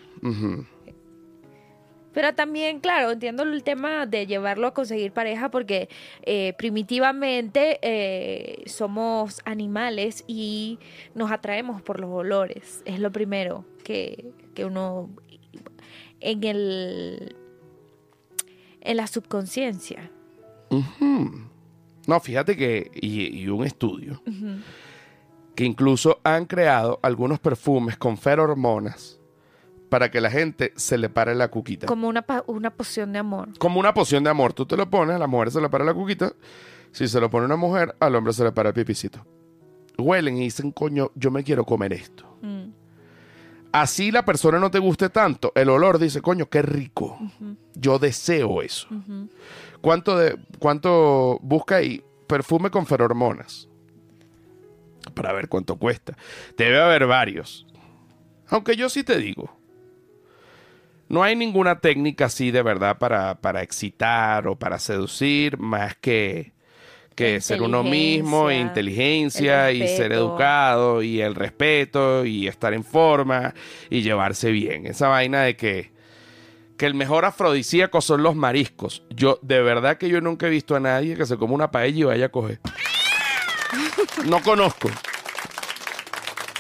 Pero 2.18 2.34
también, 2.34 2.80
claro, 2.80 3.12
entiendo 3.12 3.44
el 3.44 3.64
tema 3.64 4.08
de 4.08 4.26
llevarlo 4.26 4.66
a 4.66 4.74
conseguir 4.74 5.12
pareja 5.12 5.52
porque 5.52 5.88
eh, 6.24 6.56
primitivamente 6.58 7.78
eh, 7.84 8.64
somos 8.66 9.40
animales 9.46 10.24
y 10.26 10.80
nos 11.14 11.32
atraemos 11.32 11.84
por 11.84 12.00
los 12.00 12.10
olores. 12.10 12.82
Es 12.86 13.00
lo 13.00 13.12
primero 13.12 13.66
que, 13.84 14.32
que 14.56 14.66
uno 14.66 15.12
en 16.20 16.44
el 16.44 17.36
en 18.82 18.98
la 18.98 19.06
subconsciencia. 19.06 20.10
No, 22.08 22.20
fíjate 22.20 22.58
que, 22.58 22.90
y, 22.96 23.42
y 23.44 23.48
un 23.48 23.64
estudio, 23.64 24.24
que 25.54 25.66
incluso 25.66 26.20
han 26.24 26.46
creado 26.46 27.00
algunos 27.04 27.40
perfumes 27.40 27.96
con 27.96 28.18
ferormonas 28.18 29.17
para 29.90 30.12
que 30.12 30.22
la 30.22 30.30
gente 30.30 30.74
se 30.76 30.98
le 30.98 31.10
pare 31.10 31.36
la 31.36 31.48
cuquita. 31.50 31.88
Como 31.88 32.08
una, 32.08 32.26
una 32.48 32.72
poción 32.72 33.14
de 33.14 33.20
amor. 33.20 33.58
Como 33.58 33.80
una 33.80 33.94
poción 33.94 34.24
de 34.24 34.30
amor. 34.30 34.54
Tú 34.54 34.66
te 34.66 34.76
lo 34.78 34.90
pones, 34.90 35.16
a 35.16 35.20
la 35.20 35.28
mujer 35.28 35.52
se 35.52 35.62
le 35.62 35.70
para 35.70 35.86
la 35.86 35.94
cuquita. 35.94 36.34
Si 36.92 37.08
se 37.08 37.20
lo 37.20 37.30
pone 37.30 37.46
una 37.46 37.56
mujer, 37.56 37.96
al 38.00 38.16
hombre 38.16 38.34
se 38.34 38.44
le 38.44 38.52
para 38.52 38.70
el 38.70 38.76
pipicito. 38.76 39.26
Huelen 39.98 40.38
y 40.38 40.42
dicen, 40.42 40.72
coño, 40.72 41.12
yo 41.16 41.32
me 41.32 41.44
quiero 41.44 41.66
comer 41.66 41.94
esto. 41.94 42.38
Mm. 42.42 42.70
Así 43.72 44.12
la 44.12 44.24
persona 44.24 44.60
no 44.60 44.72
te 44.72 44.80
guste 44.80 45.10
tanto, 45.10 45.52
el 45.54 45.70
olor 45.70 46.00
dice, 46.00 46.22
coño, 46.22 46.48
qué 46.48 46.62
rico. 46.62 47.20
Yo 47.76 48.00
deseo 48.00 48.62
eso. 48.62 48.88
¿Cuánto, 49.82 50.18
de, 50.18 50.38
¿Cuánto 50.60 51.38
busca 51.42 51.76
ahí? 51.76 52.02
Perfume 52.28 52.72
con 52.72 52.86
ferormonas. 52.86 53.68
Para 55.14 55.34
ver 55.34 55.48
cuánto 55.48 55.76
cuesta. 55.78 56.18
Debe 56.58 56.82
haber 56.82 57.08
varios. 57.08 57.68
Aunque 58.48 58.76
yo 58.76 58.90
sí 58.90 59.04
te 59.04 59.18
digo. 59.18 59.57
No 61.10 61.24
hay 61.24 61.36
ninguna 61.36 61.80
técnica 61.80 62.26
así 62.26 62.52
de 62.52 62.62
verdad 62.62 62.98
para, 62.98 63.36
para 63.36 63.62
excitar 63.62 64.48
o 64.48 64.56
para 64.56 64.78
seducir 64.78 65.58
más 65.58 65.96
que, 65.96 66.52
que 67.16 67.40
ser 67.42 67.62
uno 67.62 67.84
mismo, 67.84 68.50
e 68.50 68.60
inteligencia 68.60 69.70
el 69.70 69.84
y 69.84 69.88
ser 69.88 70.12
educado 70.12 71.02
y 71.02 71.22
el 71.22 71.34
respeto 71.34 72.26
y 72.26 72.48
estar 72.48 72.74
en 72.74 72.84
forma 72.84 73.54
y 73.90 74.02
llevarse 74.02 74.52
bien. 74.52 74.86
Esa 74.86 75.08
vaina 75.08 75.44
de 75.44 75.56
que, 75.56 75.92
que 76.78 76.86
el 76.86 76.94
mejor 76.94 77.24
afrodisíaco 77.24 78.02
son 78.02 78.22
los 78.22 78.36
mariscos. 78.36 79.04
Yo, 79.10 79.40
de 79.42 79.62
verdad 79.62 79.98
que 79.98 80.10
yo 80.10 80.20
nunca 80.20 80.48
he 80.48 80.50
visto 80.50 80.76
a 80.76 80.80
nadie 80.80 81.16
que 81.16 81.26
se 81.26 81.38
coma 81.38 81.54
una 81.54 81.72
paella 81.72 82.00
y 82.00 82.04
vaya 82.04 82.26
a 82.26 82.30
coger. 82.30 82.60
No 84.26 84.42
conozco. 84.44 84.90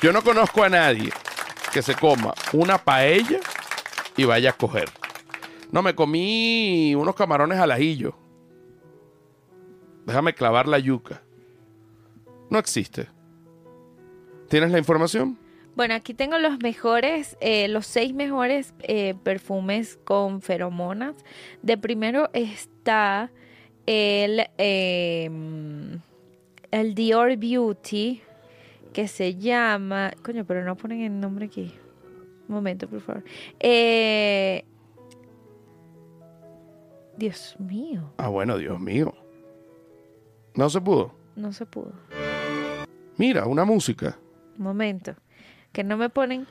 Yo 0.02 0.14
no 0.14 0.24
conozco 0.24 0.64
a 0.64 0.70
nadie 0.70 1.12
que 1.74 1.82
se 1.82 1.96
coma 1.96 2.34
una 2.54 2.78
paella 2.78 3.40
y 4.18 4.26
vaya 4.26 4.50
a 4.50 4.54
coger. 4.54 4.90
No, 5.72 5.82
me 5.82 5.96
comí 5.96 6.96
unos 6.96 7.16
camarones 7.16 7.60
al 7.60 7.72
ajillo. 7.72 8.16
Déjame 10.06 10.34
clavar 10.34 10.68
la 10.68 10.80
yuca. 10.80 11.22
No 12.50 12.58
existe. 12.60 13.08
¿Tienes 14.50 14.72
la 14.72 14.80
información? 14.80 15.38
Bueno, 15.76 15.94
aquí 15.94 16.14
tengo 16.14 16.40
los 16.40 16.60
mejores, 16.60 17.38
eh, 17.40 17.68
los 17.68 17.86
seis 17.86 18.14
mejores 18.14 18.74
eh, 18.80 19.14
perfumes 19.24 20.00
con 20.06 20.42
feromonas. 20.42 21.14
De 21.62 21.78
primero 21.78 22.30
está 22.34 23.30
el, 23.86 24.48
eh, 24.58 25.30
el 26.72 26.96
Dior 26.96 27.38
Beauty, 27.38 28.22
que 28.94 29.08
se 29.08 29.36
llama... 29.36 30.14
Coño, 30.24 30.46
pero 30.46 30.64
no 30.64 30.76
ponen 30.76 31.02
el 31.02 31.20
nombre 31.20 31.46
aquí. 31.46 31.74
Un 32.48 32.56
momento, 32.56 32.88
por 32.90 33.02
favor. 33.02 33.24
Eh, 33.60 34.64
Dios 37.18 37.56
mío, 37.60 38.14
Ah, 38.18 38.28
bueno, 38.30 38.58
Dios 38.58 38.80
mío. 38.80 39.14
No 40.56 40.70
se 40.70 40.80
pudo. 40.82 41.14
no 41.36 41.52
se 41.54 41.66
pudo. 41.66 41.92
Mira, 43.18 43.46
una 43.48 43.66
música. 43.66 44.18
Un 44.58 44.64
momento. 44.64 45.16
Que 45.72 45.84
no 45.84 45.98
me 45.98 46.10
ponen 46.10 46.48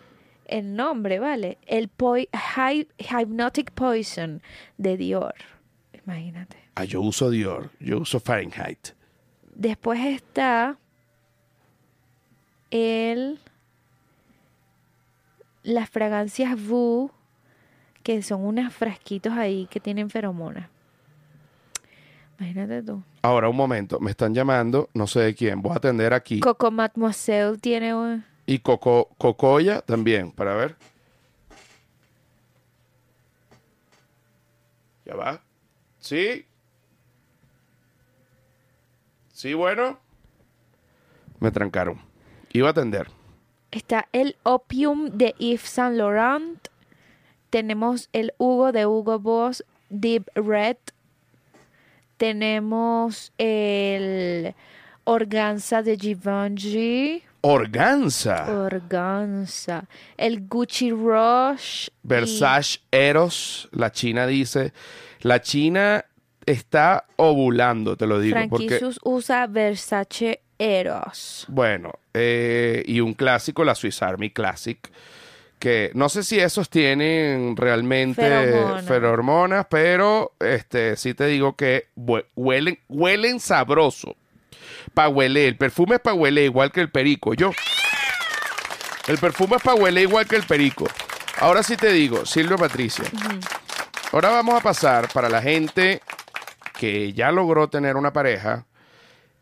el 0.46 0.74
nombre, 0.76 1.18
¿vale? 1.18 1.58
El 1.66 1.90
Hy- 1.96 2.88
Hypnotic 2.98 3.72
Poison 3.72 4.42
de 4.76 4.96
Dior. 4.96 5.34
Imagínate. 6.04 6.56
Ah, 6.76 6.84
yo 6.84 7.00
uso 7.00 7.30
Dior. 7.30 7.70
Yo 7.80 7.98
uso 7.98 8.20
Fahrenheit. 8.20 8.90
Después 9.54 9.98
está 10.04 10.78
el 12.70 13.40
las 15.66 15.90
fragancias 15.90 16.56
Vu 16.64 17.10
que 18.02 18.22
son 18.22 18.44
unos 18.44 18.72
frasquitos 18.72 19.32
ahí 19.32 19.66
que 19.68 19.80
tienen 19.80 20.08
feromonas. 20.10 20.68
Imagínate 22.38 22.82
tú. 22.82 23.02
Ahora, 23.22 23.48
un 23.48 23.56
momento. 23.56 23.98
Me 23.98 24.10
están 24.12 24.32
llamando. 24.32 24.88
No 24.94 25.06
sé 25.08 25.20
de 25.20 25.34
quién. 25.34 25.60
Voy 25.60 25.72
a 25.72 25.76
atender 25.76 26.12
aquí. 26.14 26.38
Coco 26.40 26.70
Mademoiselle 26.70 27.58
tiene 27.58 27.94
un- 27.94 28.24
y 28.46 28.60
Coco, 28.60 29.08
Cocoya 29.18 29.80
también. 29.80 30.30
Para 30.30 30.54
ver. 30.54 30.76
Ya 35.04 35.14
va. 35.16 35.40
Sí. 35.98 36.46
Sí, 39.32 39.54
bueno. 39.54 39.98
Me 41.40 41.50
trancaron. 41.50 42.00
Iba 42.52 42.68
a 42.68 42.70
atender. 42.70 43.08
Está 43.76 44.08
el 44.12 44.36
Opium 44.42 45.10
de 45.18 45.34
Yves 45.38 45.68
Saint 45.68 45.96
Laurent. 45.98 46.68
Tenemos 47.50 48.08
el 48.14 48.32
Hugo 48.38 48.72
de 48.72 48.86
Hugo 48.86 49.18
Boss 49.18 49.66
Deep 49.90 50.30
Red. 50.34 50.78
Tenemos 52.16 53.34
el 53.36 54.54
Organza 55.04 55.82
de 55.82 55.98
Givenchy. 55.98 57.22
Organza. 57.42 58.50
Organza. 58.50 59.86
El 60.16 60.48
Gucci 60.48 60.90
Rush. 60.90 61.88
y 61.88 61.90
Versace 62.02 62.80
Eros. 62.90 63.68
La 63.72 63.92
China 63.92 64.26
dice. 64.26 64.72
La 65.20 65.42
China 65.42 66.02
está 66.46 67.04
ovulando, 67.16 67.94
te 67.94 68.06
lo 68.06 68.20
digo. 68.20 68.38
Porque, 68.48 68.68
Franquicius 68.68 68.98
usa 69.04 69.46
Versace 69.46 70.40
Eros. 70.58 71.44
bueno, 71.48 71.92
eh, 72.14 72.82
y 72.86 73.00
un 73.00 73.12
clásico, 73.14 73.64
la 73.64 73.74
Swiss 73.74 74.02
Army 74.02 74.30
Classic. 74.30 74.78
Que 75.58 75.90
no 75.94 76.10
sé 76.10 76.22
si 76.22 76.38
esos 76.38 76.68
tienen 76.68 77.56
realmente 77.56 78.20
Feromonas. 78.22 78.84
feromonas, 78.84 79.66
pero 79.70 80.32
este 80.38 80.96
sí 80.96 81.14
te 81.14 81.26
digo 81.26 81.56
que 81.56 81.86
hue- 81.96 82.26
huelen, 82.36 82.78
huelen 82.88 83.40
sabroso. 83.40 84.16
Pa' 84.92 85.08
huele, 85.08 85.48
el 85.48 85.56
perfume 85.56 85.94
es 85.96 86.00
pa' 86.02 86.12
huele 86.12 86.44
igual 86.44 86.70
que 86.72 86.80
el 86.82 86.90
perico, 86.90 87.32
yo. 87.32 87.52
El 89.08 89.18
perfume 89.18 89.56
es 89.56 89.62
pa' 89.62 89.74
huele 89.74 90.02
igual 90.02 90.26
que 90.26 90.36
el 90.36 90.42
perico. 90.44 90.86
Ahora 91.38 91.62
sí 91.62 91.76
te 91.76 91.90
digo, 91.92 92.26
Silvia 92.26 92.56
Patricia. 92.56 93.04
Ahora 94.12 94.30
vamos 94.30 94.58
a 94.58 94.62
pasar 94.62 95.08
para 95.12 95.28
la 95.28 95.40
gente 95.40 96.00
que 96.78 97.12
ya 97.12 97.30
logró 97.32 97.68
tener 97.68 97.96
una 97.96 98.12
pareja, 98.12 98.64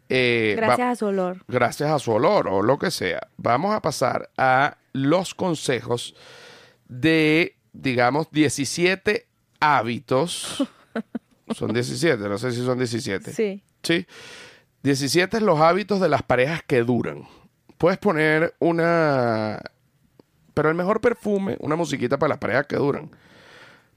eh, 0.09 0.55
Gracias 0.57 0.89
a 0.89 0.97
su 0.97 1.07
olor. 1.07 1.45
gracias 1.49 1.91
a 1.91 1.99
su 1.99 2.13
olor 2.13 2.49
o 2.49 2.63
lo 2.63 2.79
que 2.79 2.91
sea, 2.91 3.29
vamos 3.37 3.75
a 3.75 3.81
pasar 3.81 4.31
a 4.37 4.77
los 4.93 5.35
consejos 5.35 6.15
de, 6.89 7.57
digamos, 7.73 8.31
17 8.31 9.27
hábitos. 9.61 10.65
Son 11.55 11.73
17, 11.73 12.29
no 12.29 12.39
sé 12.39 12.53
si 12.53 12.65
son 12.65 12.79
17. 12.79 13.33
Sí. 13.33 13.63
Sí. 13.83 14.07
17 14.83 15.37
es 15.37 15.43
los 15.43 15.61
hábitos 15.61 16.01
de 16.01 16.09
las 16.09 16.23
parejas 16.23 16.63
que 16.67 16.83
duran. 16.83 17.29
Puedes 17.77 17.99
poner 17.99 18.55
una... 18.61 19.61
Pero 20.55 20.71
el 20.71 20.75
mejor 20.75 21.01
perfume, 21.03 21.57
una 21.61 21.77
musiquita 21.77 22.19
para 22.19 22.31
las 22.31 22.39
parejas 22.39 22.67
que 22.67 22.77
duran. 22.77 23.11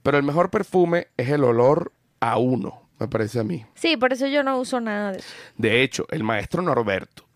Pero 0.04 0.18
el 0.18 0.24
mejor 0.24 0.50
perfume 0.50 1.08
es 1.16 1.30
el 1.30 1.44
olor 1.44 1.94
a 2.20 2.38
uno, 2.38 2.87
me 3.00 3.08
parece 3.08 3.40
a 3.40 3.44
mí. 3.44 3.66
Sí, 3.76 3.98
por 3.98 4.14
eso 4.14 4.28
yo 4.28 4.44
no 4.44 4.58
uso 4.58 4.80
nada 4.82 5.12
de 5.12 5.20
eso. 5.20 5.30
De 5.58 5.82
hecho, 5.84 6.06
el 6.10 6.24
maestro 6.24 6.62
Norberto 6.62 7.28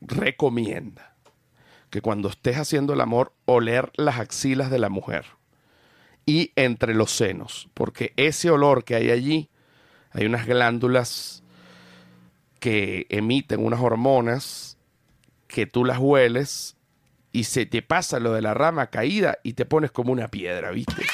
recomienda 0.00 1.16
que 1.90 2.00
cuando 2.00 2.28
estés 2.28 2.56
haciendo 2.56 2.92
el 2.92 3.00
amor, 3.00 3.32
oler 3.46 3.90
las 3.96 4.18
axilas 4.18 4.70
de 4.70 4.78
la 4.78 4.88
mujer 4.88 5.26
y 6.24 6.52
entre 6.56 6.94
los 6.94 7.10
senos, 7.10 7.68
porque 7.74 8.12
ese 8.16 8.50
olor 8.50 8.84
que 8.84 8.94
hay 8.94 9.10
allí, 9.10 9.50
hay 10.12 10.26
unas 10.26 10.46
glándulas 10.46 11.42
que 12.60 13.06
emiten 13.08 13.64
unas 13.64 13.80
hormonas 13.80 14.78
que 15.48 15.66
tú 15.66 15.84
las 15.84 15.98
hueles 15.98 16.76
y 17.32 17.44
se 17.44 17.66
te 17.66 17.82
pasa 17.82 18.20
lo 18.20 18.32
de 18.32 18.42
la 18.42 18.54
rama 18.54 18.88
caída 18.88 19.38
y 19.42 19.54
te 19.54 19.64
pones 19.64 19.90
como 19.90 20.12
una 20.12 20.28
piedra, 20.28 20.70
¿viste? 20.70 21.04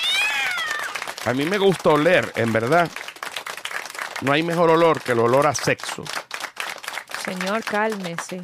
A 1.26 1.34
mí 1.34 1.44
me 1.44 1.58
gusta 1.58 1.90
oler, 1.90 2.32
en 2.36 2.52
verdad. 2.52 2.88
No 4.22 4.32
hay 4.32 4.42
mejor 4.42 4.70
olor 4.70 5.00
que 5.02 5.12
el 5.12 5.18
olor 5.18 5.46
a 5.46 5.54
sexo. 5.54 6.04
Señor, 7.24 7.64
cálmese. 7.64 8.42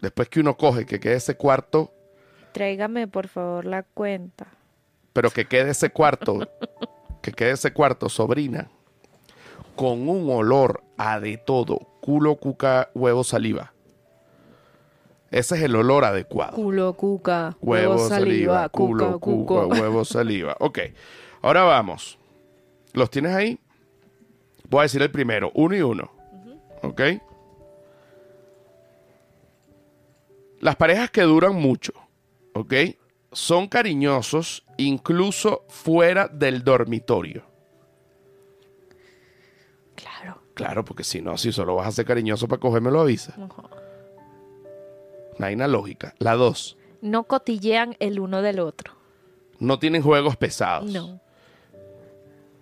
Después 0.00 0.28
que 0.28 0.40
uno 0.40 0.56
coge, 0.56 0.84
que 0.86 1.00
quede 1.00 1.14
ese 1.14 1.36
cuarto, 1.36 1.92
Tráigame, 2.52 3.06
por 3.06 3.28
favor, 3.28 3.64
la 3.66 3.82
cuenta. 3.82 4.46
pero 5.12 5.30
que 5.30 5.46
quede 5.46 5.70
ese 5.72 5.90
cuarto, 5.90 6.48
que 7.22 7.32
quede 7.32 7.50
ese 7.52 7.72
cuarto, 7.72 8.08
sobrina, 8.08 8.68
con 9.74 10.08
un 10.08 10.30
olor 10.30 10.82
a 10.96 11.20
de 11.20 11.36
todo, 11.36 11.78
culo, 12.00 12.36
cuca, 12.36 12.88
huevo, 12.94 13.24
saliva. 13.24 13.72
Ese 15.30 15.56
es 15.56 15.62
el 15.64 15.76
olor 15.76 16.04
adecuado. 16.04 16.54
Culo, 16.54 16.94
cuca, 16.94 17.56
Huevo, 17.60 17.98
saliva, 18.08 18.68
culo, 18.70 19.18
cuca, 19.18 19.66
huevo, 19.66 20.04
saliva. 20.06 20.56
Ok, 20.60 20.78
ahora 21.46 21.62
vamos. 21.64 22.18
¿Los 22.92 23.10
tienes 23.10 23.34
ahí? 23.34 23.58
Voy 24.68 24.80
a 24.80 24.82
decir 24.82 25.02
el 25.02 25.10
primero, 25.10 25.50
uno 25.54 25.76
y 25.76 25.80
uno. 25.82 26.10
¿Ok? 26.82 27.00
Las 30.60 30.76
parejas 30.76 31.10
que 31.10 31.22
duran 31.22 31.54
mucho, 31.54 31.92
¿ok? 32.54 32.72
Son 33.32 33.68
cariñosos 33.68 34.64
incluso 34.78 35.64
fuera 35.68 36.26
del 36.28 36.64
dormitorio. 36.64 37.44
Claro. 39.94 40.40
Claro, 40.54 40.84
porque 40.84 41.04
si 41.04 41.20
no, 41.20 41.36
si 41.36 41.52
solo 41.52 41.76
vas 41.76 41.88
a 41.88 41.92
ser 41.92 42.06
cariñoso 42.06 42.48
para 42.48 42.60
cogerme 42.60 42.90
lo 42.90 43.00
avisa. 43.02 43.34
No 45.38 45.46
hay 45.46 45.54
una 45.54 45.68
lógica. 45.68 46.14
La 46.18 46.34
dos, 46.34 46.78
No 47.02 47.24
cotillean 47.24 47.94
el 48.00 48.18
uno 48.18 48.40
del 48.42 48.58
otro. 48.60 48.94
no 49.58 49.78
tienen 49.78 50.02
juegos 50.02 50.36
pesados. 50.36 50.90
No. 50.90 51.20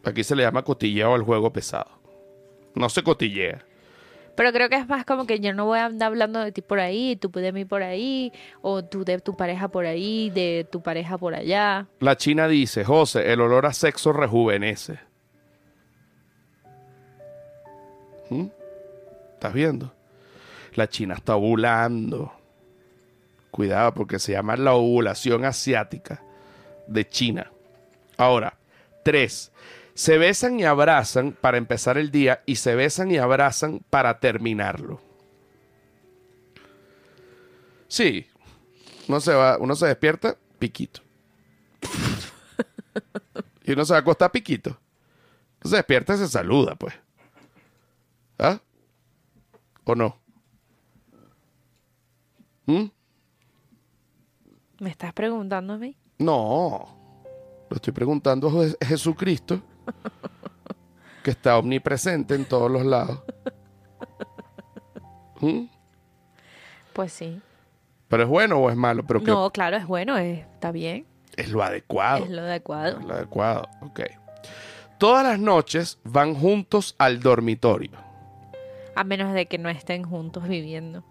Aquí 0.05 0.25
se 0.25 0.37
le 0.37 0.43
llama 0.43 0.63
cotilleo 0.63 1.15
al 1.15 1.23
juego 1.23 1.53
pesado. 1.53 1.91
No 2.75 2.89
se 2.89 3.03
cotillea. 3.03 3.65
Pero 4.37 4.53
creo 4.53 4.69
que 4.69 4.77
es 4.77 4.89
más 4.89 5.05
como 5.05 5.27
que 5.27 5.39
yo 5.39 5.55
no 5.55 5.65
voy 5.67 5.79
a 5.79 5.87
andar 5.87 6.09
hablando 6.09 6.41
de 6.41 6.51
ti 6.51 6.61
por 6.61 6.81
ahí, 6.81 7.17
tú 7.17 7.31
de 7.31 7.53
mí 7.53 7.65
por 7.65 7.83
ahí, 7.83 8.33
o 8.63 8.85
tú 8.85 9.05
de 9.05 9.21
tu 9.21 9.37
pareja 9.37 9.69
por 9.69 9.87
ahí, 9.87 10.31
de 10.31 10.67
tu 10.71 10.83
pareja 10.83 11.17
por 11.19 11.35
allá. 11.35 11.87
La 12.01 12.17
china 12.17 12.49
dice, 12.49 12.85
José, 12.85 13.33
el 13.33 13.41
olor 13.41 13.67
a 13.67 13.73
sexo 13.73 14.13
rejuvenece. 14.13 14.99
¿Mm? 18.31 18.47
¿Estás 19.35 19.53
viendo? 19.53 19.95
La 20.75 20.89
china 20.89 21.15
está 21.15 21.37
ovulando. 21.37 22.33
Cuidado, 23.53 23.95
porque 23.95 24.19
se 24.19 24.33
llama 24.33 24.57
la 24.57 24.75
ovulación 24.75 25.45
asiática 25.45 26.21
de 26.89 27.09
China. 27.09 27.53
Ahora, 28.17 28.57
tres. 29.05 29.53
Se 29.95 30.19
besan 30.19 30.59
y 30.59 30.65
abrazan 30.65 31.33
para 31.41 31.57
empezar 31.57 31.99
el 31.99 32.11
día 32.11 32.43
y 32.47 32.57
se 32.57 32.75
besan 32.75 33.11
y 33.11 33.19
abrazan 33.19 33.81
para 33.91 34.19
terminarlo. 34.19 35.01
Sí. 37.89 38.27
Uno 39.09 39.21
se 39.21 39.35
va, 39.35 39.59
uno 39.59 39.75
se 39.77 39.87
despierta, 39.87 40.37
piquito. 40.59 41.01
y 43.65 43.73
uno 43.73 43.85
se 43.85 43.93
va 43.93 43.99
a 43.99 44.01
acostar 44.01 44.31
piquito. 44.33 44.71
Uno 45.63 45.71
se 45.71 45.77
despierta 45.77 46.15
y 46.15 46.19
se 46.19 46.29
saluda, 46.29 46.75
pues. 46.75 46.95
¿Ah? 48.39 48.59
¿O 49.85 49.95
no? 49.95 50.19
¿Mm? 52.67 52.85
¿Me 54.81 54.91
estás 54.91 55.13
preguntando 55.13 55.75
a 55.75 55.79
mí? 55.79 55.97
No. 56.19 56.99
Lo 57.71 57.77
estoy 57.77 57.93
preguntando 57.93 58.49
a 58.49 58.51
Je- 58.51 58.77
Jesucristo, 58.87 59.63
que 61.23 61.31
está 61.31 61.57
omnipresente 61.59 62.35
en 62.35 62.45
todos 62.45 62.71
los 62.71 62.85
lados. 62.85 63.21
¿Mm? 65.41 65.65
Pues 66.93 67.13
sí. 67.13 67.41
¿Pero 68.09 68.23
es 68.25 68.29
bueno 68.29 68.59
o 68.59 68.71
es 68.71 68.77
malo? 68.77 69.05
Pero 69.07 69.21
que 69.21 69.27
No, 69.31 69.51
claro, 69.51 69.77
es 69.77 69.87
bueno, 69.87 70.17
es- 70.19 70.41
está 70.41 70.71
bien, 70.71 71.07
es 71.37 71.51
lo 71.51 71.63
adecuado. 71.63 72.25
es 72.25 72.31
lo 72.31 72.43
adecuado. 72.43 72.99
Es 73.01 73.05
lo 73.05 73.15
adecuado, 73.15 73.69
ok. 73.81 74.01
Todas 74.99 75.25
las 75.25 75.39
noches 75.39 75.99
van 76.05 76.35
juntos 76.35 76.95
al 76.99 77.21
dormitorio. 77.21 77.91
A 78.95 79.03
menos 79.03 79.35
de 79.35 79.47
que 79.47 79.59
no 79.59 79.69
estén 79.69 80.05
juntos 80.05 80.47
viviendo. 80.47 81.03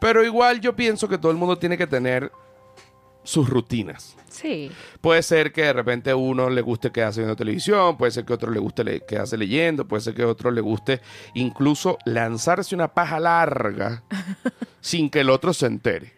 Pero 0.00 0.22
igual 0.22 0.60
yo 0.60 0.76
pienso 0.76 1.08
que 1.08 1.16
todo 1.18 1.32
el 1.32 1.38
mundo 1.38 1.56
tiene 1.58 1.78
que 1.78 1.86
tener 1.86 2.30
sus 3.28 3.46
rutinas. 3.50 4.16
Sí. 4.30 4.70
Puede 5.02 5.22
ser 5.22 5.52
que 5.52 5.62
de 5.64 5.72
repente 5.74 6.10
a 6.10 6.16
uno 6.16 6.48
le 6.48 6.62
guste 6.62 6.90
quedarse 6.90 7.20
viendo 7.20 7.36
televisión, 7.36 7.98
puede 7.98 8.10
ser 8.12 8.24
que 8.24 8.32
a 8.32 8.36
otro 8.36 8.50
le 8.50 8.58
guste 8.58 8.84
le- 8.84 9.00
quedarse 9.04 9.36
leyendo, 9.36 9.86
puede 9.86 10.00
ser 10.00 10.14
que 10.14 10.22
a 10.22 10.28
otro 10.28 10.50
le 10.50 10.62
guste 10.62 11.02
incluso 11.34 11.98
lanzarse 12.06 12.74
una 12.74 12.88
paja 12.94 13.20
larga 13.20 14.02
sin 14.80 15.10
que 15.10 15.20
el 15.20 15.28
otro 15.28 15.52
se 15.52 15.66
entere. 15.66 16.14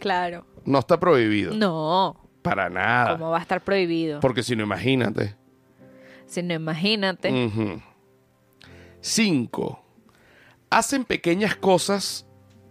Claro. 0.00 0.44
No 0.64 0.80
está 0.80 0.98
prohibido. 0.98 1.54
No. 1.54 2.28
Para 2.42 2.68
nada. 2.68 3.12
¿Cómo 3.12 3.30
va 3.30 3.38
a 3.38 3.42
estar 3.42 3.62
prohibido? 3.62 4.18
Porque 4.18 4.42
si 4.42 4.56
no, 4.56 4.64
imagínate. 4.64 5.36
Si 6.26 6.42
no, 6.42 6.54
imagínate. 6.54 7.30
Cinco. 9.00 9.80
Hacen 10.70 11.04
pequeñas 11.04 11.54
cosas 11.54 12.26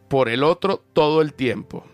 por 0.10 0.28
el 0.28 0.44
otro 0.44 0.84
todo 0.92 1.22
el 1.22 1.34
tiempo. 1.34 1.86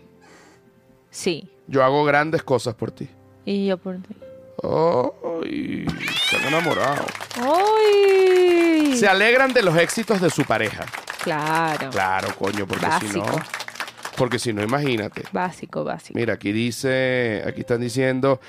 Sí. 1.10 1.48
Yo 1.66 1.82
hago 1.84 2.04
grandes 2.04 2.42
cosas 2.42 2.74
por 2.74 2.90
ti. 2.90 3.08
Y 3.44 3.66
yo 3.66 3.78
por 3.78 3.96
ti. 3.96 4.14
Ay, 4.62 5.86
están 5.86 6.46
enamorados. 6.48 7.06
¡Ay! 7.36 8.96
Se 8.96 9.08
alegran 9.08 9.52
de 9.52 9.62
los 9.62 9.76
éxitos 9.76 10.20
de 10.20 10.30
su 10.30 10.44
pareja. 10.44 10.84
Claro. 11.22 11.90
Claro, 11.90 12.28
coño, 12.38 12.66
porque 12.66 12.86
si 13.00 13.18
no. 13.18 13.26
Porque 14.16 14.38
si 14.38 14.52
no, 14.52 14.62
imagínate. 14.62 15.22
Básico, 15.32 15.84
básico. 15.84 16.18
Mira, 16.18 16.34
aquí 16.34 16.52
dice, 16.52 17.42
aquí 17.46 17.60
están 17.62 17.80
diciendo, 17.80 18.40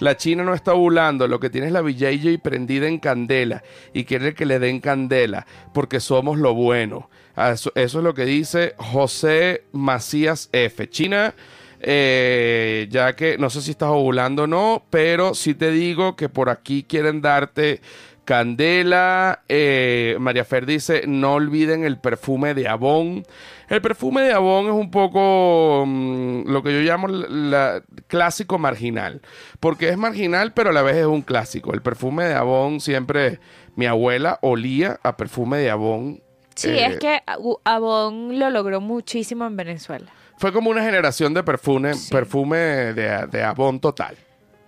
la 0.00 0.16
China 0.16 0.42
no 0.42 0.52
está 0.52 0.74
ovulando, 0.74 1.28
lo 1.28 1.38
que 1.38 1.48
tiene 1.48 1.68
es 1.68 1.72
la 1.72 1.80
VJJ 1.80 2.38
prendida 2.42 2.88
en 2.88 2.98
candela 2.98 3.62
y 3.94 4.04
quiere 4.04 4.34
que 4.34 4.44
le 4.46 4.58
den 4.58 4.80
candela 4.80 5.46
porque 5.72 6.00
somos 6.00 6.38
lo 6.38 6.54
bueno. 6.54 7.08
Ah, 7.36 7.52
Eso, 7.52 7.70
eso 7.76 7.98
es 7.98 8.04
lo 8.04 8.14
que 8.14 8.24
dice 8.24 8.74
José 8.78 9.64
Macías 9.72 10.48
F. 10.52 10.90
China, 10.90 11.34
eh, 11.82 12.86
ya 12.90 13.14
que 13.14 13.36
no 13.38 13.50
sé 13.50 13.60
si 13.62 13.72
estás 13.72 13.90
ovulando 13.90 14.44
o 14.44 14.46
no, 14.46 14.84
pero 14.90 15.34
sí 15.34 15.54
te 15.54 15.70
digo 15.70 16.16
que 16.16 16.28
por 16.28 16.48
aquí 16.48 16.84
quieren 16.84 17.20
darte 17.20 17.80
candela. 18.24 19.40
Eh, 19.48 20.16
María 20.20 20.44
Fer 20.44 20.66
dice, 20.66 21.02
no 21.06 21.34
olviden 21.34 21.84
el 21.84 21.98
perfume 21.98 22.54
de 22.54 22.68
Avon. 22.68 23.24
El 23.68 23.80
perfume 23.80 24.22
de 24.22 24.32
Avon 24.32 24.66
es 24.66 24.72
un 24.72 24.90
poco 24.90 25.84
mm, 25.86 26.48
lo 26.50 26.62
que 26.62 26.72
yo 26.72 26.80
llamo 26.80 27.08
la, 27.08 27.26
la- 27.28 27.82
clásico 28.06 28.58
marginal, 28.58 29.22
porque 29.60 29.88
es 29.88 29.96
marginal 29.96 30.52
pero 30.52 30.70
a 30.70 30.72
la 30.72 30.82
vez 30.82 30.96
es 30.96 31.06
un 31.06 31.22
clásico. 31.22 31.72
El 31.72 31.82
perfume 31.82 32.24
de 32.24 32.34
Avon 32.34 32.80
siempre, 32.80 33.38
mi 33.76 33.86
abuela 33.86 34.38
olía 34.42 34.98
a 35.02 35.16
perfume 35.16 35.58
de 35.58 35.70
Avon. 35.70 36.20
Sí, 36.54 36.68
Eh, 36.68 36.86
es 36.86 36.98
que 36.98 37.20
U- 37.38 37.58
Avon 37.64 38.38
lo 38.38 38.50
logró 38.50 38.80
muchísimo 38.80 39.46
en 39.46 39.56
Venezuela. 39.56 40.12
Fue 40.42 40.52
como 40.52 40.70
una 40.70 40.82
generación 40.82 41.32
de 41.34 41.44
perfume, 41.44 41.94
Sí. 41.94 42.10
perfume 42.10 42.56
de, 42.56 43.28
de 43.28 43.44
Avon 43.44 43.78
total. 43.78 44.16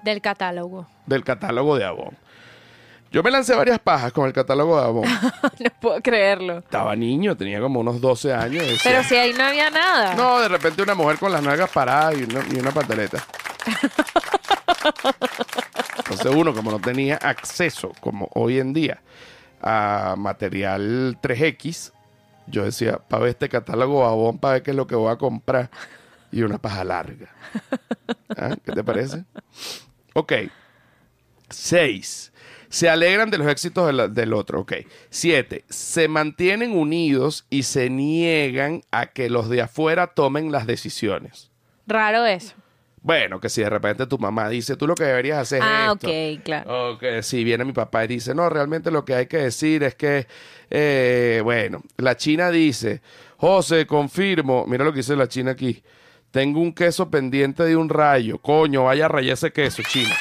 Del 0.04 0.20
catálogo. 0.20 0.86
del 1.04 1.24
catálogo 1.24 1.76
de 1.76 1.84
Avon. 1.84 2.16
Yo 3.10 3.24
me 3.24 3.30
lancé 3.32 3.56
varias 3.56 3.80
pajas 3.80 4.12
con 4.12 4.24
el 4.28 4.32
catálogo 4.32 4.78
de 4.80 4.86
Avon. 4.86 5.02
no 5.58 5.70
puedo 5.80 6.00
creerlo. 6.00 6.58
Estaba 6.58 6.94
niño, 6.94 7.36
tenía 7.36 7.60
como 7.60 7.80
unos 7.80 8.00
12 8.00 8.32
años. 8.32 8.64
decía, 8.64 8.92
Pero 8.92 9.02
si 9.02 9.16
ahí 9.16 9.32
no 9.32 9.42
había 9.42 9.68
nada. 9.68 10.14
No, 10.14 10.38
de 10.38 10.46
repente 10.46 10.80
una 10.80 10.94
mujer 10.94 11.18
con 11.18 11.32
las 11.32 11.42
nalgas 11.42 11.70
paradas 11.70 12.20
y 12.20 12.22
una, 12.22 12.40
y 12.52 12.56
una 12.60 12.70
pantaleta. 12.70 13.24
Entonces 15.98 16.26
uno, 16.32 16.54
como 16.54 16.70
no 16.70 16.78
tenía 16.78 17.16
acceso, 17.16 17.90
como 17.98 18.28
hoy 18.34 18.60
en 18.60 18.72
día, 18.72 19.00
a 19.60 20.14
material 20.16 21.18
3X, 21.20 21.90
yo 22.46 22.64
decía, 22.64 22.98
para 22.98 23.22
ver 23.24 23.30
este 23.30 23.48
catálogo 23.48 24.04
Avon, 24.04 24.38
para 24.38 24.54
ver 24.54 24.62
qué 24.62 24.70
es 24.72 24.76
lo 24.76 24.86
que 24.86 24.94
voy 24.94 25.12
a 25.12 25.16
comprar. 25.16 25.70
Y 26.32 26.42
una 26.42 26.58
paja 26.58 26.82
larga. 26.84 27.28
¿Ah? 28.36 28.56
¿Qué 28.64 28.72
te 28.72 28.82
parece? 28.82 29.24
Ok. 30.14 30.32
Seis. 31.50 32.32
Se 32.68 32.88
alegran 32.88 33.30
de 33.30 33.38
los 33.38 33.46
éxitos 33.46 33.86
de 33.86 33.92
la- 33.92 34.08
del 34.08 34.32
otro. 34.32 34.60
Ok. 34.60 34.72
Siete. 35.10 35.64
Se 35.68 36.08
mantienen 36.08 36.72
unidos 36.76 37.46
y 37.50 37.62
se 37.64 37.88
niegan 37.88 38.82
a 38.90 39.06
que 39.06 39.30
los 39.30 39.48
de 39.48 39.62
afuera 39.62 40.08
tomen 40.08 40.50
las 40.50 40.66
decisiones. 40.66 41.52
Raro 41.86 42.24
eso. 42.26 42.54
Bueno, 43.06 43.38
que 43.38 43.50
si 43.50 43.60
de 43.60 43.68
repente 43.68 44.06
tu 44.06 44.16
mamá 44.18 44.48
dice, 44.48 44.76
tú 44.76 44.86
lo 44.86 44.94
que 44.94 45.04
deberías 45.04 45.38
hacer 45.38 45.60
Ah, 45.62 45.88
es 45.88 45.92
esto. 45.92 46.08
ok, 46.08 46.42
claro. 46.42 46.92
O 46.94 46.98
que 46.98 47.22
si 47.22 47.44
viene 47.44 47.62
mi 47.66 47.72
papá 47.74 48.04
y 48.06 48.08
dice, 48.08 48.34
no, 48.34 48.48
realmente 48.48 48.90
lo 48.90 49.04
que 49.04 49.14
hay 49.14 49.26
que 49.26 49.36
decir 49.36 49.82
es 49.82 49.94
que, 49.94 50.26
eh, 50.70 51.42
bueno, 51.44 51.82
la 51.98 52.16
China 52.16 52.50
dice, 52.50 53.02
José, 53.36 53.86
confirmo, 53.86 54.64
mira 54.66 54.84
lo 54.86 54.92
que 54.92 55.00
dice 55.00 55.14
la 55.16 55.28
China 55.28 55.50
aquí, 55.50 55.82
tengo 56.30 56.60
un 56.60 56.72
queso 56.72 57.10
pendiente 57.10 57.62
de 57.64 57.76
un 57.76 57.90
rayo, 57.90 58.38
coño, 58.38 58.84
vaya 58.84 59.04
a 59.04 59.08
rayar 59.08 59.34
ese 59.34 59.52
queso, 59.52 59.82
China. 59.82 60.16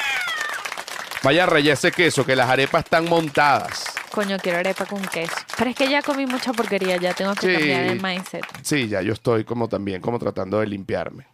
Vaya 1.22 1.44
a 1.44 1.46
rayar 1.46 1.72
ese 1.72 1.90
queso, 1.90 2.26
que 2.26 2.36
las 2.36 2.50
arepas 2.50 2.84
están 2.84 3.06
montadas. 3.08 3.82
Coño, 4.10 4.36
quiero 4.42 4.58
arepa 4.58 4.84
con 4.84 5.00
queso. 5.06 5.32
Pero 5.56 5.70
es 5.70 5.76
que 5.76 5.88
ya 5.88 6.02
comí 6.02 6.26
mucha 6.26 6.52
porquería, 6.52 6.98
ya 6.98 7.14
tengo 7.14 7.34
que 7.34 7.46
Sí. 7.46 7.52
cambiar 7.54 7.84
el 7.84 8.02
mindset. 8.02 8.44
Sí, 8.60 8.88
ya 8.88 9.00
yo 9.00 9.14
estoy 9.14 9.44
como 9.44 9.68
también, 9.68 10.02
como 10.02 10.18
tratando 10.18 10.60
de 10.60 10.66
limpiarme. 10.66 11.26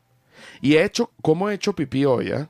Y 0.61 0.76
he 0.76 0.84
hecho, 0.84 1.11
¿cómo 1.22 1.48
he 1.48 1.54
hecho 1.54 1.74
pipí 1.74 2.04
hoy, 2.04 2.32
ah? 2.32 2.48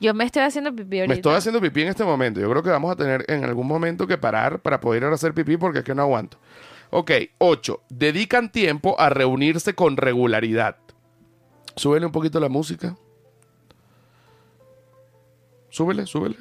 Yo 0.00 0.14
me 0.14 0.24
estoy 0.24 0.42
haciendo 0.42 0.74
pipí 0.74 1.00
ahorita. 1.00 1.12
Me 1.12 1.16
estoy 1.16 1.34
haciendo 1.34 1.60
pipí 1.60 1.82
en 1.82 1.88
este 1.88 2.04
momento. 2.04 2.40
Yo 2.40 2.48
creo 2.50 2.62
que 2.62 2.70
vamos 2.70 2.92
a 2.92 2.96
tener 2.96 3.24
en 3.28 3.44
algún 3.44 3.66
momento 3.66 4.06
que 4.06 4.16
parar 4.16 4.60
para 4.60 4.80
poder 4.80 5.02
ir 5.02 5.08
a 5.08 5.14
hacer 5.14 5.34
pipí 5.34 5.56
porque 5.56 5.80
es 5.80 5.84
que 5.84 5.94
no 5.94 6.02
aguanto. 6.02 6.38
Ok, 6.90 7.10
8. 7.38 7.82
Dedican 7.88 8.52
tiempo 8.52 8.98
a 8.98 9.10
reunirse 9.10 9.74
con 9.74 9.96
regularidad. 9.96 10.76
Súbele 11.74 12.06
un 12.06 12.12
poquito 12.12 12.38
la 12.38 12.48
música. 12.48 12.96
Súbele, 15.70 16.06
súbele. 16.06 16.36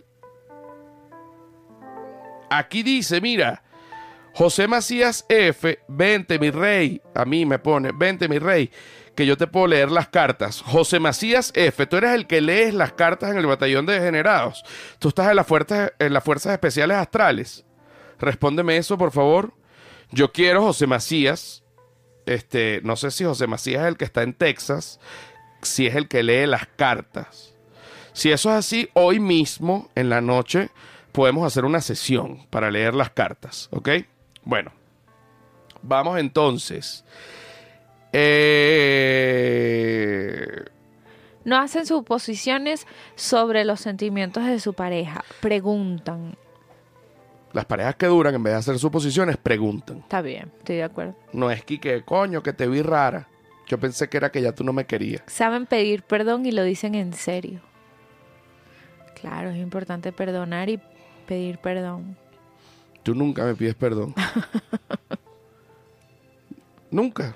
Aquí 2.50 2.82
dice, 2.84 3.20
mira, 3.20 3.64
José 4.34 4.68
Macías 4.68 5.26
F, 5.28 5.80
vente 5.88 6.40
mi 6.40 6.52
rey. 6.52 7.02
A 7.14 7.26
mí 7.26 7.46
me 7.46 7.60
pone, 7.60 7.92
vente 7.94 8.30
mi 8.30 8.40
rey, 8.40 8.72
que 9.18 9.26
yo 9.26 9.36
te 9.36 9.48
puedo 9.48 9.66
leer 9.66 9.90
las 9.90 10.10
cartas. 10.10 10.62
José 10.62 11.00
Macías 11.00 11.52
F, 11.56 11.88
tú 11.88 11.98
eres 11.98 12.12
el 12.12 12.28
que 12.28 12.40
lees 12.40 12.76
las 12.76 12.94
cartas 12.94 13.32
en 13.32 13.38
el 13.38 13.48
batallón 13.48 13.88
de 13.88 13.94
degenerados. 13.94 14.64
Tú 15.00 15.08
estás 15.08 15.32
en, 15.32 15.36
las 15.36 15.48
fuerzas 15.48 15.92
en 15.98 16.14
las 16.14 16.24
fuerzas 16.24 16.54
especiales 16.54 16.98
astrales. 16.98 17.66
Respóndeme 18.20 18.78
eso, 18.78 18.96
por 18.96 19.12
favor. 19.12 19.56
Yo 20.12 20.32
quiero 20.32 20.62
José 20.62 20.86
Macías. 20.86 21.64
Este, 22.28 22.80
no 22.84 22.96
sé 22.96 23.10
si 23.10 23.24
José 23.24 23.48
Macías 23.48 23.82
es 23.82 23.88
el 23.88 23.98
que 23.98 24.06
está 24.06 24.22
en 24.22 24.36
Texas, 24.36 25.00
si 25.64 25.88
es 25.88 25.96
el 25.96 26.08
que 26.08 26.22
lee 26.22 26.46
las 26.46 26.68
cartas. 26.76 27.56
Si 28.14 28.32
eso 28.32 28.52
es 28.52 28.58
así, 28.58 28.88
hoy 28.94 29.20
mismo, 29.20 29.90
en 29.96 30.10
la 30.10 30.22
noche, 30.22 30.70
podemos 31.12 31.44
hacer 31.48 31.66
una 31.66 31.82
sesión 31.82 32.46
para 32.52 32.70
leer 32.70 32.94
las 32.94 33.10
cartas, 33.10 33.68
¿ok? 33.72 33.90
Bueno, 34.44 34.72
vamos 35.82 36.20
entonces. 36.20 37.04
Eh, 39.30 40.66
No 41.46 41.58
hacen 41.58 41.86
suposiciones 41.86 42.86
sobre 43.16 43.64
los 43.64 43.80
sentimientos 43.80 44.46
de 44.46 44.60
su 44.60 44.74
pareja. 44.74 45.24
Preguntan. 45.40 46.36
las 47.54 47.66
parejas 47.66 47.96
que 47.96 48.06
duran, 48.08 48.36
en 48.36 48.44
vez 48.44 48.54
de 48.54 48.60
hacer 48.60 48.78
suposiciones, 48.80 49.38
preguntan. 49.38 50.00
Está 50.00 50.22
bien, 50.22 50.52
estoy 50.60 50.76
de 50.78 50.84
acuerdo. 50.84 51.16
No 51.34 51.50
es 51.50 51.64
que, 51.64 51.80
que, 51.80 52.04
coño, 52.04 52.44
que 52.44 52.54
te 52.54 52.68
vi 52.68 52.82
rara. 52.82 53.28
Yo 53.68 53.80
pensé 53.80 54.08
que 54.10 54.18
era 54.18 54.32
que 54.32 54.42
ya 54.42 54.54
tú 54.54 54.64
no 54.64 54.74
me 54.74 54.86
querías. 54.86 55.22
Saben 55.28 55.66
pedir 55.66 56.04
perdón 56.04 56.46
y 56.46 56.52
lo 56.52 56.64
dicen 56.64 56.96
en 56.96 57.14
serio. 57.14 57.62
Claro, 59.20 59.50
es 59.50 59.58
importante 59.58 60.12
perdonar 60.12 60.70
y 60.70 60.80
pedir 61.26 61.58
perdón. 61.60 62.18
Tú 63.04 63.16
nunca 63.16 63.44
me 63.46 63.56
pides 63.56 63.76
perdón. 63.76 64.14
nunca. 66.92 67.36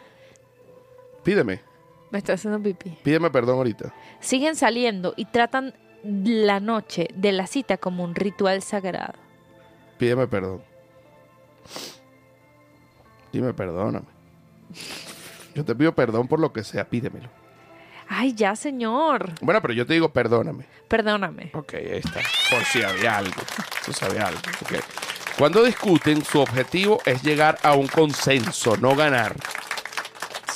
Pídeme. 1.23 1.61
Me 2.09 2.19
estoy 2.19 2.35
haciendo 2.35 2.61
pipí. 2.61 2.97
Pídeme 3.03 3.29
perdón 3.29 3.57
ahorita. 3.57 3.93
Siguen 4.19 4.55
saliendo 4.55 5.13
y 5.15 5.25
tratan 5.25 5.73
la 6.03 6.59
noche 6.59 7.07
de 7.15 7.31
la 7.31 7.47
cita 7.47 7.77
como 7.77 8.03
un 8.03 8.15
ritual 8.15 8.61
sagrado. 8.61 9.13
Pídeme 9.97 10.27
perdón. 10.27 10.61
Dime, 13.31 13.53
perdóname. 13.53 14.07
Yo 15.55 15.63
te 15.63 15.75
pido 15.75 15.93
perdón 15.93 16.27
por 16.27 16.39
lo 16.39 16.51
que 16.51 16.63
sea, 16.63 16.89
pídemelo. 16.89 17.29
Ay, 18.07 18.33
ya, 18.33 18.55
señor. 18.55 19.31
Bueno, 19.41 19.61
pero 19.61 19.73
yo 19.73 19.85
te 19.85 19.93
digo 19.93 20.09
perdóname. 20.11 20.65
Perdóname. 20.87 21.51
Ok, 21.53 21.75
ahí 21.75 21.99
está. 22.03 22.19
Por 22.49 22.63
si 22.65 22.83
había 22.83 23.17
algo. 23.17 23.41
Por 23.85 23.93
si 23.93 24.05
había 24.05 24.27
algo. 24.27 24.41
ok. 24.63 24.73
Cuando 25.37 25.63
discuten, 25.63 26.23
su 26.25 26.41
objetivo 26.41 26.99
es 27.05 27.23
llegar 27.23 27.57
a 27.63 27.73
un 27.73 27.87
consenso, 27.87 28.75
no 28.77 28.95
ganar. 28.95 29.35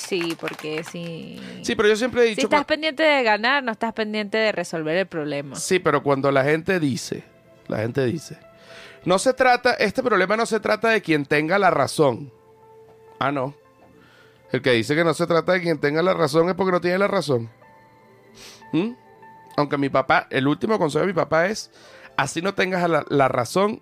Sí, 0.08 0.36
porque 0.40 0.84
si... 0.84 1.40
Sí, 1.64 1.76
pero 1.76 1.90
yo 1.90 1.96
siempre 1.96 2.24
he 2.24 2.26
Si 2.30 2.36
dicho... 2.36 2.48
estás 2.48 2.62
cua- 2.62 2.66
pendiente 2.68 3.04
de 3.04 3.24
ganar, 3.24 3.64
no 3.64 3.72
estás 3.72 3.94
pendiente 3.94 4.38
de 4.38 4.52
resolver 4.52 4.96
el 4.98 5.08
problema. 5.08 5.56
Sí, 5.56 5.80
pero 5.80 6.04
cuando 6.04 6.32
la 6.32 6.44
gente 6.44 6.80
dice, 6.80 7.24
la 7.68 7.78
gente 7.80 8.06
dice, 8.06 8.38
no 9.04 9.18
se 9.20 9.34
trata, 9.34 9.74
este 9.74 10.04
problema 10.04 10.38
no 10.38 10.46
se 10.46 10.60
trata 10.60 10.90
de 10.90 11.02
quien 11.02 11.26
tenga 11.26 11.58
la 11.58 11.72
razón. 11.72 12.32
Ah, 13.20 13.32
no. 13.32 13.56
El 14.52 14.62
que 14.62 14.72
dice 14.72 14.96
que 14.96 15.04
no 15.04 15.14
se 15.14 15.26
trata 15.26 15.54
de 15.54 15.62
quien 15.62 15.80
tenga 15.80 16.02
la 16.04 16.14
razón 16.14 16.48
es 16.50 16.56
porque 16.56 16.72
no 16.72 16.82
tiene 16.82 17.00
la 17.00 17.08
razón. 17.08 17.50
¿Mm? 18.72 18.92
Aunque 19.58 19.78
mi 19.78 19.90
papá, 19.90 20.28
el 20.30 20.48
último 20.48 20.78
consejo 20.78 21.02
de 21.02 21.08
mi 21.08 21.14
papá 21.16 21.48
es, 21.48 21.72
así 22.18 22.42
no 22.42 22.54
tengas 22.54 22.88
la, 22.90 23.06
la 23.10 23.28
razón, 23.28 23.82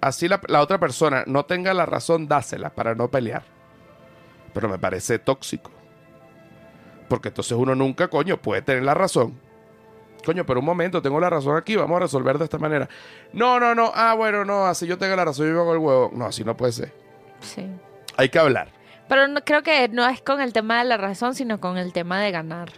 así 0.00 0.26
la, 0.26 0.40
la 0.48 0.60
otra 0.60 0.78
persona 0.80 1.22
no 1.26 1.44
tenga 1.44 1.72
la 1.74 1.86
razón, 1.86 2.26
dásela 2.28 2.70
para 2.74 2.94
no 2.94 3.08
pelear. 3.10 3.44
Pero 4.52 4.68
me 4.68 4.78
parece 4.78 5.18
tóxico. 5.18 5.70
Porque 7.08 7.28
entonces 7.28 7.52
uno 7.52 7.74
nunca, 7.74 8.08
coño, 8.08 8.36
puede 8.36 8.62
tener 8.62 8.82
la 8.82 8.94
razón. 8.94 9.38
Coño, 10.24 10.46
pero 10.46 10.60
un 10.60 10.66
momento, 10.66 11.02
tengo 11.02 11.18
la 11.18 11.30
razón 11.30 11.56
aquí, 11.56 11.74
vamos 11.76 11.96
a 11.96 12.00
resolver 12.00 12.38
de 12.38 12.44
esta 12.44 12.58
manera. 12.58 12.88
No, 13.32 13.58
no, 13.58 13.74
no, 13.74 13.90
ah, 13.94 14.14
bueno, 14.14 14.44
no, 14.44 14.66
así 14.66 14.86
yo 14.86 14.96
tengo 14.96 15.16
la 15.16 15.24
razón, 15.24 15.52
yo 15.52 15.60
hago 15.60 15.72
el 15.72 15.78
huevo. 15.78 16.10
No, 16.14 16.26
así 16.26 16.44
no 16.44 16.56
puede 16.56 16.72
ser. 16.72 16.92
Sí. 17.40 17.66
Hay 18.16 18.28
que 18.28 18.38
hablar. 18.38 18.68
Pero 19.08 19.28
no, 19.28 19.42
creo 19.42 19.62
que 19.62 19.88
no 19.88 20.06
es 20.06 20.22
con 20.22 20.40
el 20.40 20.52
tema 20.52 20.78
de 20.78 20.84
la 20.84 20.96
razón, 20.96 21.34
sino 21.34 21.60
con 21.60 21.76
el 21.76 21.92
tema 21.92 22.20
de 22.20 22.30
ganar. 22.30 22.70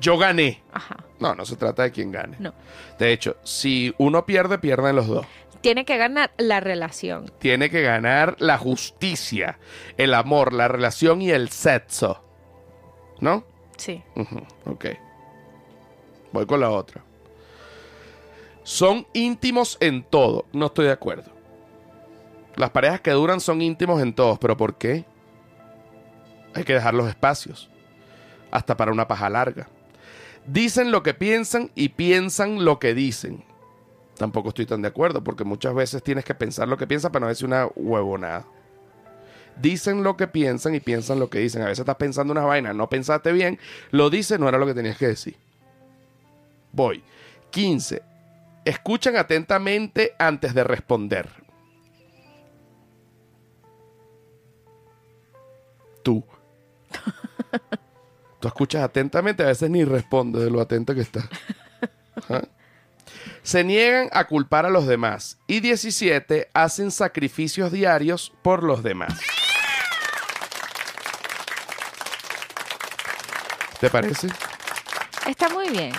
Yo 0.00 0.18
gané. 0.18 0.62
Ajá. 0.72 0.96
No, 1.18 1.34
no 1.34 1.44
se 1.44 1.56
trata 1.56 1.84
de 1.84 1.92
quién 1.92 2.10
gane. 2.10 2.36
No. 2.40 2.52
De 2.98 3.12
hecho, 3.12 3.36
si 3.44 3.94
uno 3.98 4.26
pierde, 4.26 4.58
pierden 4.58 4.96
los 4.96 5.06
dos. 5.06 5.26
Tiene 5.60 5.84
que 5.84 5.98
ganar 5.98 6.32
la 6.38 6.60
relación. 6.60 7.30
Tiene 7.38 7.68
que 7.68 7.82
ganar 7.82 8.36
la 8.38 8.56
justicia, 8.56 9.58
el 9.96 10.14
amor, 10.14 10.52
la 10.52 10.68
relación 10.68 11.20
y 11.20 11.30
el 11.30 11.50
sexo. 11.50 12.22
¿No? 13.20 13.44
Sí. 13.76 14.02
Ok. 14.64 14.86
Voy 16.32 16.46
con 16.46 16.60
la 16.60 16.70
otra. 16.70 17.02
Son 18.62 19.06
íntimos 19.12 19.76
en 19.80 20.02
todo. 20.02 20.46
No 20.52 20.66
estoy 20.66 20.86
de 20.86 20.92
acuerdo. 20.92 21.30
Las 22.56 22.70
parejas 22.70 23.00
que 23.00 23.10
duran 23.10 23.40
son 23.40 23.60
íntimos 23.62 24.02
en 24.02 24.14
todos. 24.14 24.38
¿Pero 24.38 24.56
por 24.56 24.76
qué? 24.78 25.04
Hay 26.54 26.64
que 26.64 26.74
dejar 26.74 26.94
los 26.94 27.08
espacios. 27.08 27.70
Hasta 28.50 28.76
para 28.76 28.92
una 28.92 29.08
paja 29.08 29.28
larga. 29.28 29.68
Dicen 30.46 30.90
lo 30.90 31.02
que 31.02 31.14
piensan 31.14 31.70
y 31.74 31.90
piensan 31.90 32.64
lo 32.64 32.78
que 32.78 32.94
dicen. 32.94 33.44
Tampoco 34.20 34.50
estoy 34.50 34.66
tan 34.66 34.82
de 34.82 34.88
acuerdo 34.88 35.24
porque 35.24 35.44
muchas 35.44 35.74
veces 35.74 36.02
tienes 36.02 36.26
que 36.26 36.34
pensar 36.34 36.68
lo 36.68 36.76
que 36.76 36.86
piensas 36.86 37.10
para 37.10 37.24
no 37.24 37.28
decir 37.28 37.46
una 37.46 37.68
huevonada. 37.74 38.44
Dicen 39.56 40.02
lo 40.02 40.14
que 40.18 40.28
piensan 40.28 40.74
y 40.74 40.80
piensan 40.80 41.18
lo 41.18 41.30
que 41.30 41.38
dicen. 41.38 41.62
A 41.62 41.68
veces 41.68 41.78
estás 41.78 41.96
pensando 41.96 42.30
una 42.30 42.44
vaina, 42.44 42.74
no 42.74 42.86
pensaste 42.90 43.32
bien, 43.32 43.58
lo 43.92 44.10
dices, 44.10 44.38
no 44.38 44.46
era 44.46 44.58
lo 44.58 44.66
que 44.66 44.74
tenías 44.74 44.98
que 44.98 45.06
decir. 45.06 45.36
Voy. 46.70 47.02
15. 47.48 48.02
Escuchan 48.66 49.16
atentamente 49.16 50.12
antes 50.18 50.52
de 50.52 50.64
responder. 50.64 51.30
Tú. 56.02 56.22
Tú 58.38 58.48
escuchas 58.48 58.82
atentamente, 58.82 59.44
a 59.44 59.46
veces 59.46 59.70
ni 59.70 59.82
respondes 59.82 60.42
de 60.42 60.50
lo 60.50 60.60
atento 60.60 60.94
que 60.94 61.00
estás. 61.00 61.24
Se 63.42 63.64
niegan 63.64 64.08
a 64.12 64.24
culpar 64.26 64.66
a 64.66 64.70
los 64.70 64.86
demás. 64.86 65.38
Y 65.46 65.60
17 65.60 66.48
hacen 66.54 66.90
sacrificios 66.90 67.72
diarios 67.72 68.32
por 68.42 68.62
los 68.62 68.82
demás. 68.82 69.18
¿Te 73.80 73.88
parece? 73.88 74.28
Está 75.26 75.48
muy 75.48 75.70
bien. 75.70 75.92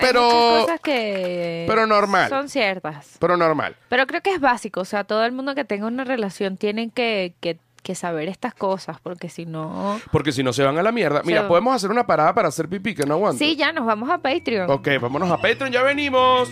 Pero- 0.00 0.28
cosas 0.62 0.80
que 0.80 1.64
pero 1.68 1.86
normal. 1.86 2.28
son 2.28 2.48
ciertas. 2.48 3.16
Pero 3.18 3.36
normal. 3.36 3.76
Pero 3.88 4.06
creo 4.06 4.20
que 4.22 4.32
es 4.34 4.40
básico. 4.40 4.80
O 4.80 4.84
sea, 4.84 5.04
todo 5.04 5.24
el 5.24 5.32
mundo 5.32 5.54
que 5.54 5.64
tenga 5.64 5.86
una 5.86 6.04
relación 6.04 6.56
tiene 6.56 6.90
que, 6.90 7.34
que, 7.40 7.58
que 7.82 7.94
saber 7.94 8.28
estas 8.28 8.54
cosas, 8.54 8.98
porque 9.02 9.28
si 9.28 9.46
no... 9.46 10.00
Porque 10.12 10.32
si 10.32 10.42
no 10.42 10.52
se 10.52 10.62
van 10.62 10.78
a 10.78 10.82
la 10.82 10.92
mierda. 10.92 11.22
Mira, 11.24 11.48
podemos 11.48 11.74
hacer 11.74 11.90
una 11.90 12.06
parada 12.06 12.34
para 12.34 12.48
hacer 12.48 12.68
pipí, 12.68 12.94
que 12.94 13.04
no 13.04 13.14
aguanto. 13.14 13.38
Sí, 13.38 13.56
ya 13.56 13.72
nos 13.72 13.86
vamos 13.86 14.10
a 14.10 14.18
Patreon. 14.18 14.70
Ok, 14.70 14.88
vámonos 15.00 15.30
a 15.30 15.36
Patreon, 15.36 15.72
ya 15.72 15.82
venimos. 15.82 16.50